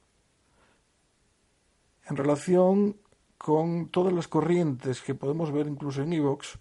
en 2.07 2.15
relación 2.15 2.97
con 3.37 3.89
todas 3.89 4.13
las 4.13 4.27
corrientes 4.27 5.01
que 5.01 5.15
podemos 5.15 5.51
ver 5.51 5.67
incluso 5.67 6.01
en 6.01 6.13
Evox, 6.13 6.59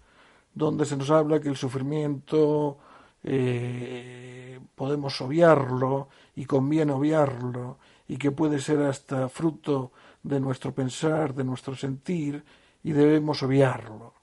donde 0.53 0.85
se 0.85 0.97
nos 0.97 1.09
habla 1.09 1.39
que 1.39 1.49
el 1.49 1.55
sufrimiento 1.55 2.77
eh, 3.23 4.59
podemos 4.75 5.19
obviarlo 5.21 6.09
y 6.35 6.45
conviene 6.45 6.91
obviarlo 6.91 7.77
y 8.07 8.17
que 8.17 8.31
puede 8.31 8.59
ser 8.59 8.81
hasta 8.81 9.29
fruto 9.29 9.91
de 10.21 10.39
nuestro 10.39 10.73
pensar, 10.73 11.33
de 11.33 11.43
nuestro 11.43 11.75
sentir 11.75 12.43
y 12.83 12.91
debemos 12.91 13.41
obviarlo. 13.43 14.13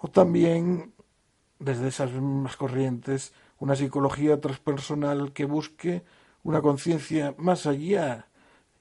O 0.00 0.08
también 0.08 0.92
desde 1.58 1.88
esas 1.88 2.10
mismas 2.10 2.56
corrientes 2.56 3.32
una 3.60 3.76
psicología 3.76 4.40
transpersonal 4.40 5.32
que 5.32 5.44
busque 5.44 6.02
una 6.42 6.60
conciencia 6.60 7.34
más 7.38 7.66
allá 7.66 8.26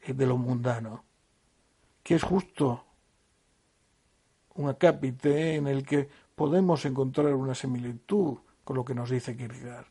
eh, 0.01 0.13
de 0.13 0.25
lo 0.25 0.37
mundano, 0.37 1.03
que 2.03 2.15
es 2.15 2.23
justo 2.23 2.83
un 4.55 4.69
acápite 4.69 5.55
en 5.55 5.67
el 5.67 5.85
que 5.85 6.09
podemos 6.35 6.85
encontrar 6.85 7.33
una 7.33 7.55
similitud 7.55 8.37
con 8.63 8.75
lo 8.75 8.85
que 8.85 8.95
nos 8.95 9.09
dice 9.09 9.35
Kierkegaard, 9.35 9.85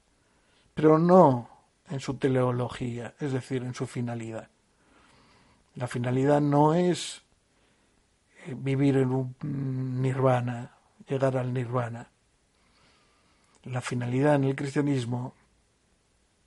pero 0.75 0.99
no 0.99 1.49
en 1.89 2.01
su 2.01 2.15
teleología, 2.15 3.15
es 3.19 3.33
decir, 3.33 3.63
en 3.63 3.75
su 3.75 3.87
finalidad. 3.87 4.49
La 5.75 5.87
finalidad 5.87 6.41
no 6.41 6.75
es 6.75 7.23
eh, 8.47 8.55
vivir 8.57 8.97
en 8.97 9.11
un 9.11 9.35
nirvana, 10.03 10.73
llegar 11.09 11.37
al 11.37 11.53
nirvana. 11.53 12.11
La 13.65 13.81
finalidad 13.81 14.37
en 14.37 14.45
el 14.45 14.57
cristianismo 14.57 15.35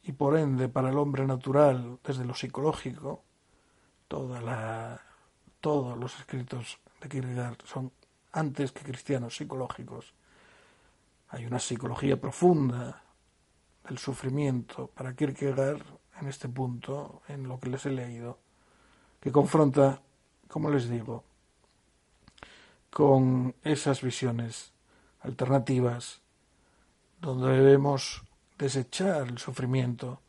y 0.03 0.11
por 0.11 0.37
ende 0.37 0.67
para 0.67 0.89
el 0.89 0.97
hombre 0.97 1.25
natural 1.25 1.99
desde 2.03 2.25
lo 2.25 2.33
psicológico 2.33 3.23
toda 4.07 4.41
la, 4.41 5.01
todos 5.63 5.97
los 5.97 6.19
escritos 6.19 6.77
de 6.99 7.07
Kierkegaard 7.07 7.55
son 7.63 7.89
antes 8.33 8.73
que 8.73 8.83
cristianos 8.83 9.37
psicológicos. 9.37 10.13
Hay 11.29 11.45
una 11.45 11.57
psicología 11.57 12.19
profunda 12.19 13.01
del 13.87 13.97
sufrimiento 13.97 14.87
para 14.87 15.15
Kierkegaard 15.15 15.81
en 16.19 16.27
este 16.27 16.49
punto 16.49 17.21
en 17.29 17.47
lo 17.47 17.61
que 17.61 17.69
les 17.69 17.85
he 17.85 17.91
leído 17.91 18.39
que 19.21 19.31
confronta 19.31 20.01
como 20.49 20.69
les 20.69 20.89
digo 20.89 21.23
con 22.89 23.55
esas 23.63 24.01
visiones 24.01 24.73
alternativas 25.21 26.19
donde 27.21 27.55
debemos 27.55 28.21
desechar 28.57 29.29
el 29.29 29.37
sufrimiento 29.37 30.19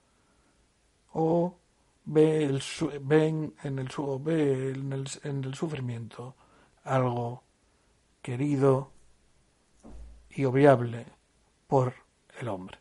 o 1.13 1.57
ve 2.05 2.45
el, 2.45 2.63
en 3.63 3.79
el, 3.79 3.89
ve 4.21 4.71
en 4.71 4.93
el, 4.93 5.09
en 5.23 5.45
el 5.45 5.55
sufrimiento 5.55 6.35
algo 6.85 7.43
querido 8.21 8.91
y 10.31 10.45
obviable 10.45 11.07
por 11.67 11.95
el 12.41 12.49
hombre. 12.49 12.79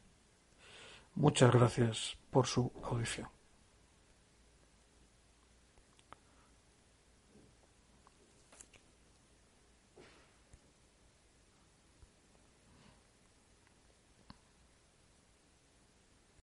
Muchas 1.15 1.51
gracias 1.51 2.17
por 2.31 2.47
su 2.47 2.71
audición. 2.83 3.27